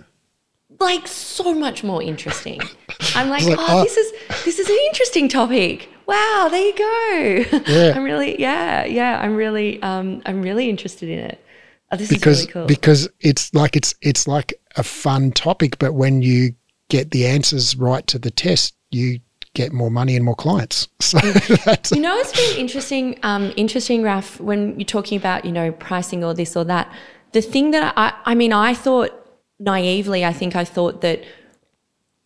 like 0.80 1.08
so 1.08 1.54
much 1.54 1.84
more 1.84 2.02
interesting. 2.02 2.62
I'm 3.16 3.30
like, 3.30 3.44
like, 3.44 3.58
oh, 3.60 3.66
oh. 3.68 3.84
this 3.84 3.98
is 3.98 4.12
this 4.46 4.60
is 4.60 4.70
an 4.70 4.78
interesting 4.88 5.30
topic. 5.30 5.90
Wow, 6.08 6.48
there 6.50 6.62
you 6.62 6.78
go. 6.78 7.62
Yeah. 7.68 7.94
I'm 7.96 8.04
really, 8.04 8.40
yeah, 8.40 8.86
yeah. 8.86 9.20
I'm 9.20 9.36
really, 9.36 9.82
um, 9.82 10.22
I'm 10.26 10.42
really 10.42 10.70
interested 10.70 11.10
in 11.10 11.20
it. 11.20 11.44
Oh, 11.92 11.98
this 11.98 12.10
because 12.10 12.40
is 12.40 12.46
really 12.48 12.54
cool. 12.54 12.66
because 12.66 13.10
it's 13.20 13.54
like 13.54 13.76
it's 13.76 13.94
it's 14.02 14.28
like 14.28 14.54
a 14.76 14.84
fun 14.84 15.32
topic, 15.32 15.80
but 15.80 15.94
when 15.94 16.22
you 16.22 16.54
get 16.90 17.12
the 17.12 17.26
answers 17.26 17.76
right 17.76 18.06
to 18.08 18.20
the 18.20 18.32
test, 18.32 18.76
you 18.92 19.20
get 19.54 19.74
more 19.74 19.90
money 19.90 20.16
and 20.16 20.24
more 20.24 20.36
clients. 20.36 20.88
So 21.00 21.20
that's 21.20 21.92
you 21.92 22.02
know, 22.02 22.18
it's 22.18 22.34
been 22.34 22.60
interesting, 22.60 23.20
um, 23.24 23.54
interesting, 23.56 24.04
Raf, 24.04 24.40
when 24.40 24.78
you're 24.78 24.86
talking 24.86 25.18
about, 25.18 25.46
you 25.46 25.52
know, 25.52 25.72
pricing 25.72 26.24
or 26.24 26.34
this 26.34 26.56
or 26.56 26.66
that. 26.66 26.92
The 27.32 27.42
thing 27.42 27.72
that 27.72 27.94
I, 27.96 28.14
I 28.26 28.36
mean, 28.36 28.52
I 28.52 28.74
thought 28.74 29.12
naively, 29.60 30.26
I 30.26 30.34
think 30.34 30.56
I 30.56 30.66
thought 30.66 31.02
that 31.02 31.24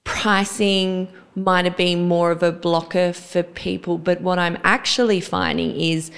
pricing 0.03 1.09
might 1.35 1.65
have 1.65 1.77
been 1.77 2.07
more 2.07 2.31
of 2.31 2.43
a 2.43 2.51
blocker 2.51 3.13
for 3.13 3.43
people. 3.43 3.97
But 3.97 4.21
what 4.21 4.39
I'm 4.39 4.57
actually 4.63 5.21
finding 5.21 5.79
is 5.79 6.11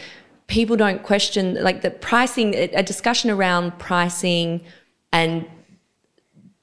people 0.47 0.75
don't 0.75 1.03
question 1.03 1.61
like 1.63 1.81
the 1.81 1.91
pricing, 1.91 2.55
a 2.55 2.83
discussion 2.83 3.29
around 3.29 3.77
pricing 3.79 4.61
and 5.11 5.45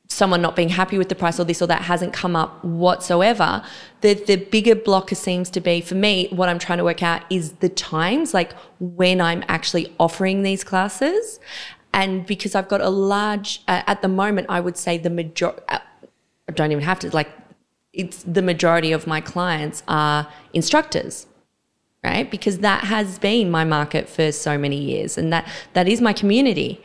someone 0.08 0.42
not 0.42 0.56
being 0.56 0.68
happy 0.68 0.98
with 0.98 1.08
the 1.08 1.14
price 1.14 1.38
or 1.38 1.44
this 1.44 1.62
or 1.62 1.66
that 1.66 1.82
hasn't 1.82 2.12
come 2.12 2.34
up 2.34 2.64
whatsoever. 2.64 3.62
The 4.00 4.14
the 4.14 4.36
bigger 4.36 4.74
blocker 4.74 5.14
seems 5.14 5.48
to 5.50 5.60
be 5.60 5.80
for 5.80 5.94
me, 5.94 6.28
what 6.30 6.48
I'm 6.48 6.58
trying 6.58 6.78
to 6.78 6.84
work 6.84 7.02
out 7.02 7.22
is 7.30 7.52
the 7.54 7.68
times, 7.68 8.34
like 8.34 8.52
when 8.80 9.20
I'm 9.20 9.44
actually 9.46 9.94
offering 9.98 10.42
these 10.42 10.64
classes. 10.64 11.38
And 11.92 12.24
because 12.24 12.54
I've 12.54 12.68
got 12.68 12.80
a 12.80 12.88
large, 12.88 13.62
uh, 13.66 13.82
at 13.86 14.00
the 14.00 14.08
moment, 14.08 14.46
I 14.48 14.60
would 14.60 14.76
say 14.76 14.96
the 14.96 15.10
major, 15.10 15.52
uh, 15.68 15.80
I 16.48 16.52
don't 16.52 16.70
even 16.70 16.84
have 16.84 17.00
to, 17.00 17.10
like, 17.10 17.28
it's 17.92 18.22
the 18.22 18.42
majority 18.42 18.92
of 18.92 19.06
my 19.06 19.20
clients 19.20 19.82
are 19.88 20.28
instructors 20.52 21.26
right 22.04 22.30
because 22.30 22.58
that 22.58 22.84
has 22.84 23.18
been 23.18 23.50
my 23.50 23.64
market 23.64 24.08
for 24.08 24.32
so 24.32 24.56
many 24.56 24.76
years 24.76 25.18
and 25.18 25.32
that 25.32 25.46
that 25.74 25.88
is 25.88 26.00
my 26.00 26.12
community 26.12 26.82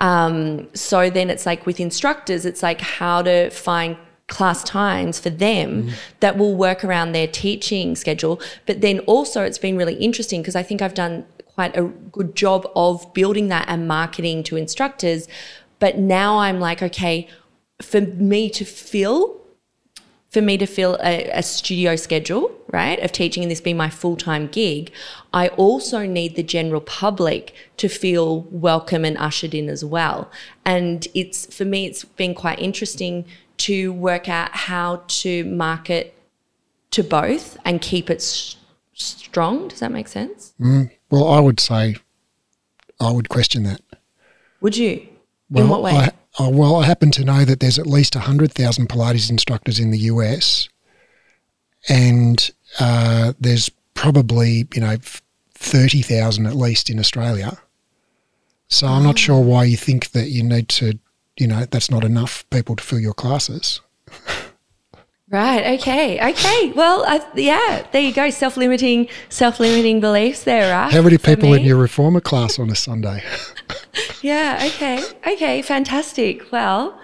um, 0.00 0.68
so 0.74 1.10
then 1.10 1.30
it's 1.30 1.46
like 1.46 1.66
with 1.66 1.80
instructors, 1.80 2.44
it's 2.44 2.62
like 2.62 2.80
how 2.80 3.22
to 3.22 3.50
find 3.50 3.96
class 4.28 4.64
times 4.64 5.20
for 5.20 5.30
them 5.30 5.84
mm. 5.84 5.92
that 6.20 6.36
will 6.36 6.56
work 6.56 6.84
around 6.84 7.12
their 7.12 7.26
teaching 7.26 7.94
schedule. 7.94 8.40
But 8.66 8.80
then 8.80 9.00
also, 9.00 9.42
it's 9.42 9.58
been 9.58 9.76
really 9.76 9.94
interesting 9.94 10.42
because 10.42 10.56
I 10.56 10.62
think 10.62 10.82
I've 10.82 10.94
done 10.94 11.24
quite 11.46 11.76
a 11.76 11.84
good 11.84 12.34
job 12.34 12.70
of 12.76 13.12
building 13.14 13.48
that 13.48 13.66
and 13.68 13.88
marketing 13.88 14.42
to 14.44 14.56
instructors. 14.56 15.28
But 15.78 15.98
now 15.98 16.38
I'm 16.38 16.60
like, 16.60 16.82
okay, 16.82 17.28
for 17.80 18.00
me 18.00 18.50
to 18.50 18.64
feel 18.64 19.40
for 20.36 20.42
me 20.42 20.58
to 20.58 20.66
fill 20.66 20.98
a, 21.02 21.30
a, 21.30 21.42
studio 21.42 21.96
schedule, 21.96 22.50
right, 22.70 22.98
of 22.98 23.10
teaching 23.10 23.42
and 23.42 23.50
this 23.50 23.62
being 23.62 23.78
my 23.78 23.88
full 23.88 24.16
time 24.16 24.48
gig, 24.48 24.92
I 25.32 25.48
also 25.48 26.04
need 26.04 26.36
the 26.36 26.42
general 26.42 26.82
public 26.82 27.54
to 27.78 27.88
feel 27.88 28.42
welcome 28.50 29.06
and 29.06 29.16
ushered 29.16 29.54
in 29.54 29.70
as 29.70 29.82
well. 29.82 30.30
And 30.62 31.08
it's 31.14 31.46
for 31.56 31.64
me, 31.64 31.86
it's 31.86 32.04
been 32.04 32.34
quite 32.34 32.58
interesting 32.58 33.24
to 33.68 33.94
work 33.94 34.28
out 34.28 34.50
how 34.50 35.04
to 35.08 35.42
market 35.46 36.14
to 36.90 37.02
both 37.02 37.56
and 37.64 37.80
keep 37.80 38.10
it 38.10 38.18
s- 38.18 38.56
strong. 38.92 39.68
Does 39.68 39.80
that 39.80 39.90
make 39.90 40.06
sense? 40.06 40.52
Mm, 40.60 40.90
well, 41.10 41.28
I 41.28 41.40
would 41.40 41.60
say 41.60 41.96
I 43.00 43.10
would 43.10 43.30
question 43.30 43.62
that. 43.62 43.80
Would 44.60 44.76
you? 44.76 45.08
Well, 45.48 45.64
in 45.64 45.70
what 45.70 45.82
way? 45.82 45.92
I, 45.92 46.10
Oh, 46.38 46.50
well, 46.50 46.76
I 46.76 46.84
happen 46.84 47.10
to 47.12 47.24
know 47.24 47.44
that 47.44 47.60
there's 47.60 47.78
at 47.78 47.86
least 47.86 48.14
100,000 48.14 48.88
Pilates 48.88 49.30
instructors 49.30 49.78
in 49.78 49.90
the 49.90 49.98
US, 49.98 50.68
and 51.88 52.50
uh, 52.78 53.32
there's 53.40 53.70
probably, 53.94 54.68
you 54.74 54.80
know, 54.80 54.96
30,000 55.54 56.46
at 56.46 56.54
least 56.54 56.90
in 56.90 56.98
Australia. 56.98 57.58
So 58.68 58.86
I'm 58.86 59.04
not 59.04 59.18
sure 59.18 59.40
why 59.40 59.64
you 59.64 59.76
think 59.76 60.10
that 60.10 60.28
you 60.28 60.42
need 60.42 60.68
to, 60.70 60.98
you 61.38 61.46
know, 61.46 61.64
that's 61.64 61.90
not 61.90 62.04
enough 62.04 62.44
people 62.50 62.76
to 62.76 62.84
fill 62.84 62.98
your 62.98 63.14
classes. 63.14 63.80
Right. 65.36 65.78
Okay. 65.78 66.30
Okay. 66.30 66.72
Well, 66.72 67.04
uh, 67.04 67.20
yeah. 67.34 67.86
There 67.92 68.00
you 68.00 68.14
go. 68.14 68.30
Self-limiting, 68.30 69.08
self-limiting 69.28 70.00
beliefs. 70.00 70.44
There, 70.44 70.72
right? 70.72 70.90
How 70.90 71.02
many 71.02 71.18
people 71.18 71.52
in 71.52 71.62
your 71.62 71.76
reformer 71.76 72.22
class 72.22 72.58
on 72.58 72.70
a 72.70 72.74
Sunday? 72.74 73.22
yeah. 74.22 74.62
Okay. 74.64 75.04
Okay. 75.26 75.60
Fantastic. 75.60 76.50
Well, 76.50 76.98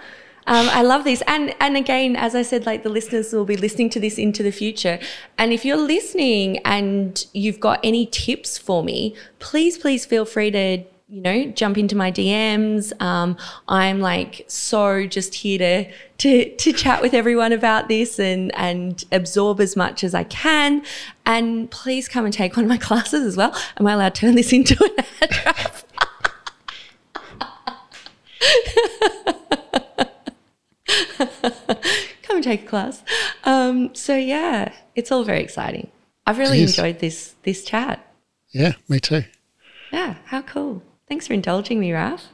um, 0.46 0.66
I 0.70 0.80
love 0.80 1.04
this, 1.04 1.22
and 1.26 1.54
and 1.60 1.76
again, 1.76 2.16
as 2.16 2.34
I 2.34 2.40
said, 2.40 2.64
like 2.64 2.84
the 2.84 2.88
listeners 2.88 3.34
will 3.34 3.44
be 3.44 3.56
listening 3.56 3.90
to 3.90 4.00
this 4.00 4.16
into 4.16 4.42
the 4.42 4.50
future. 4.50 4.98
And 5.36 5.52
if 5.52 5.66
you're 5.66 5.76
listening 5.76 6.56
and 6.64 7.26
you've 7.34 7.60
got 7.60 7.80
any 7.84 8.06
tips 8.06 8.56
for 8.56 8.82
me, 8.82 9.14
please, 9.40 9.76
please 9.76 10.06
feel 10.06 10.24
free 10.24 10.50
to 10.52 10.84
you 11.12 11.20
know, 11.20 11.44
jump 11.50 11.76
into 11.76 11.94
my 11.94 12.10
DMs. 12.10 12.98
Um, 13.02 13.36
I'm 13.68 14.00
like 14.00 14.46
so 14.48 15.06
just 15.06 15.34
here 15.34 15.58
to 15.58 15.92
to 16.16 16.56
to 16.56 16.72
chat 16.72 17.02
with 17.02 17.12
everyone 17.12 17.52
about 17.52 17.88
this 17.88 18.18
and 18.18 18.50
and 18.56 19.04
absorb 19.12 19.60
as 19.60 19.76
much 19.76 20.02
as 20.04 20.14
I 20.14 20.24
can. 20.24 20.82
And 21.26 21.70
please 21.70 22.08
come 22.08 22.24
and 22.24 22.32
take 22.32 22.56
one 22.56 22.64
of 22.64 22.70
my 22.70 22.76
classes 22.78 23.26
as 23.26 23.36
well. 23.36 23.54
Am 23.76 23.86
I 23.86 23.92
allowed 23.92 24.14
to 24.14 24.22
turn 24.22 24.36
this 24.36 24.54
into 24.54 24.82
an 24.82 25.04
ad 25.20 25.30
come 32.22 32.36
and 32.36 32.42
take 32.42 32.62
a 32.62 32.66
class. 32.66 33.02
Um, 33.44 33.94
so 33.94 34.16
yeah, 34.16 34.72
it's 34.94 35.12
all 35.12 35.24
very 35.24 35.42
exciting. 35.42 35.90
I've 36.26 36.38
really 36.38 36.62
enjoyed 36.62 37.00
this 37.00 37.34
this 37.42 37.64
chat. 37.64 38.14
Yeah, 38.48 38.72
me 38.88 38.98
too. 38.98 39.24
Yeah, 39.92 40.14
how 40.24 40.40
cool. 40.40 40.82
Thanks 41.12 41.26
for 41.26 41.34
indulging 41.34 41.78
me, 41.78 41.92
Raf. 41.92 42.24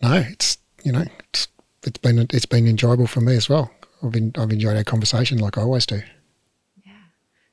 No, 0.00 0.12
it's 0.12 0.56
you 0.84 0.92
know 0.92 1.02
it's, 1.34 1.48
it's 1.82 1.98
been 1.98 2.20
it's 2.30 2.46
been 2.46 2.68
enjoyable 2.68 3.08
for 3.08 3.20
me 3.20 3.34
as 3.34 3.48
well. 3.48 3.68
I've 4.00 4.12
been 4.12 4.30
I've 4.38 4.52
enjoyed 4.52 4.76
our 4.76 4.84
conversation 4.84 5.38
like 5.38 5.58
I 5.58 5.62
always 5.62 5.86
do. 5.86 6.02
Yeah. 6.86 6.92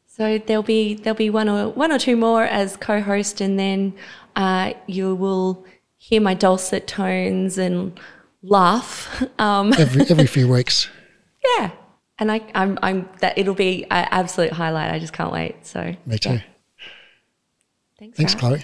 So 0.05 0.37
there'll 0.37 0.61
be 0.61 0.93
there'll 0.93 1.17
be 1.17 1.31
one 1.31 1.49
or 1.49 1.69
one 1.69 1.91
or 1.91 1.97
two 1.97 2.15
more 2.15 2.43
as 2.43 2.77
co-host, 2.77 3.41
and 3.41 3.57
then 3.57 3.95
uh, 4.35 4.73
you 4.85 5.15
will 5.15 5.65
hear 5.97 6.21
my 6.21 6.35
dulcet 6.35 6.85
tones 6.85 7.57
and 7.57 7.99
laugh 8.43 9.23
um, 9.39 9.73
every 9.79 10.03
every 10.07 10.27
few 10.27 10.47
weeks. 10.47 10.87
Yeah, 11.57 11.71
and 12.19 12.31
I 12.31 12.41
I'm 12.53 12.77
I'm 12.83 13.09
that 13.21 13.39
it'll 13.39 13.55
be 13.55 13.85
an 13.85 14.07
absolute 14.11 14.53
highlight. 14.53 14.91
I 14.91 14.99
just 14.99 15.13
can't 15.13 15.31
wait. 15.31 15.65
So 15.65 15.95
me 16.05 16.19
too. 16.19 16.33
Yeah. 16.33 16.41
Thanks. 17.97 18.17
Thanks. 18.17 18.35
Chloe. 18.35 18.63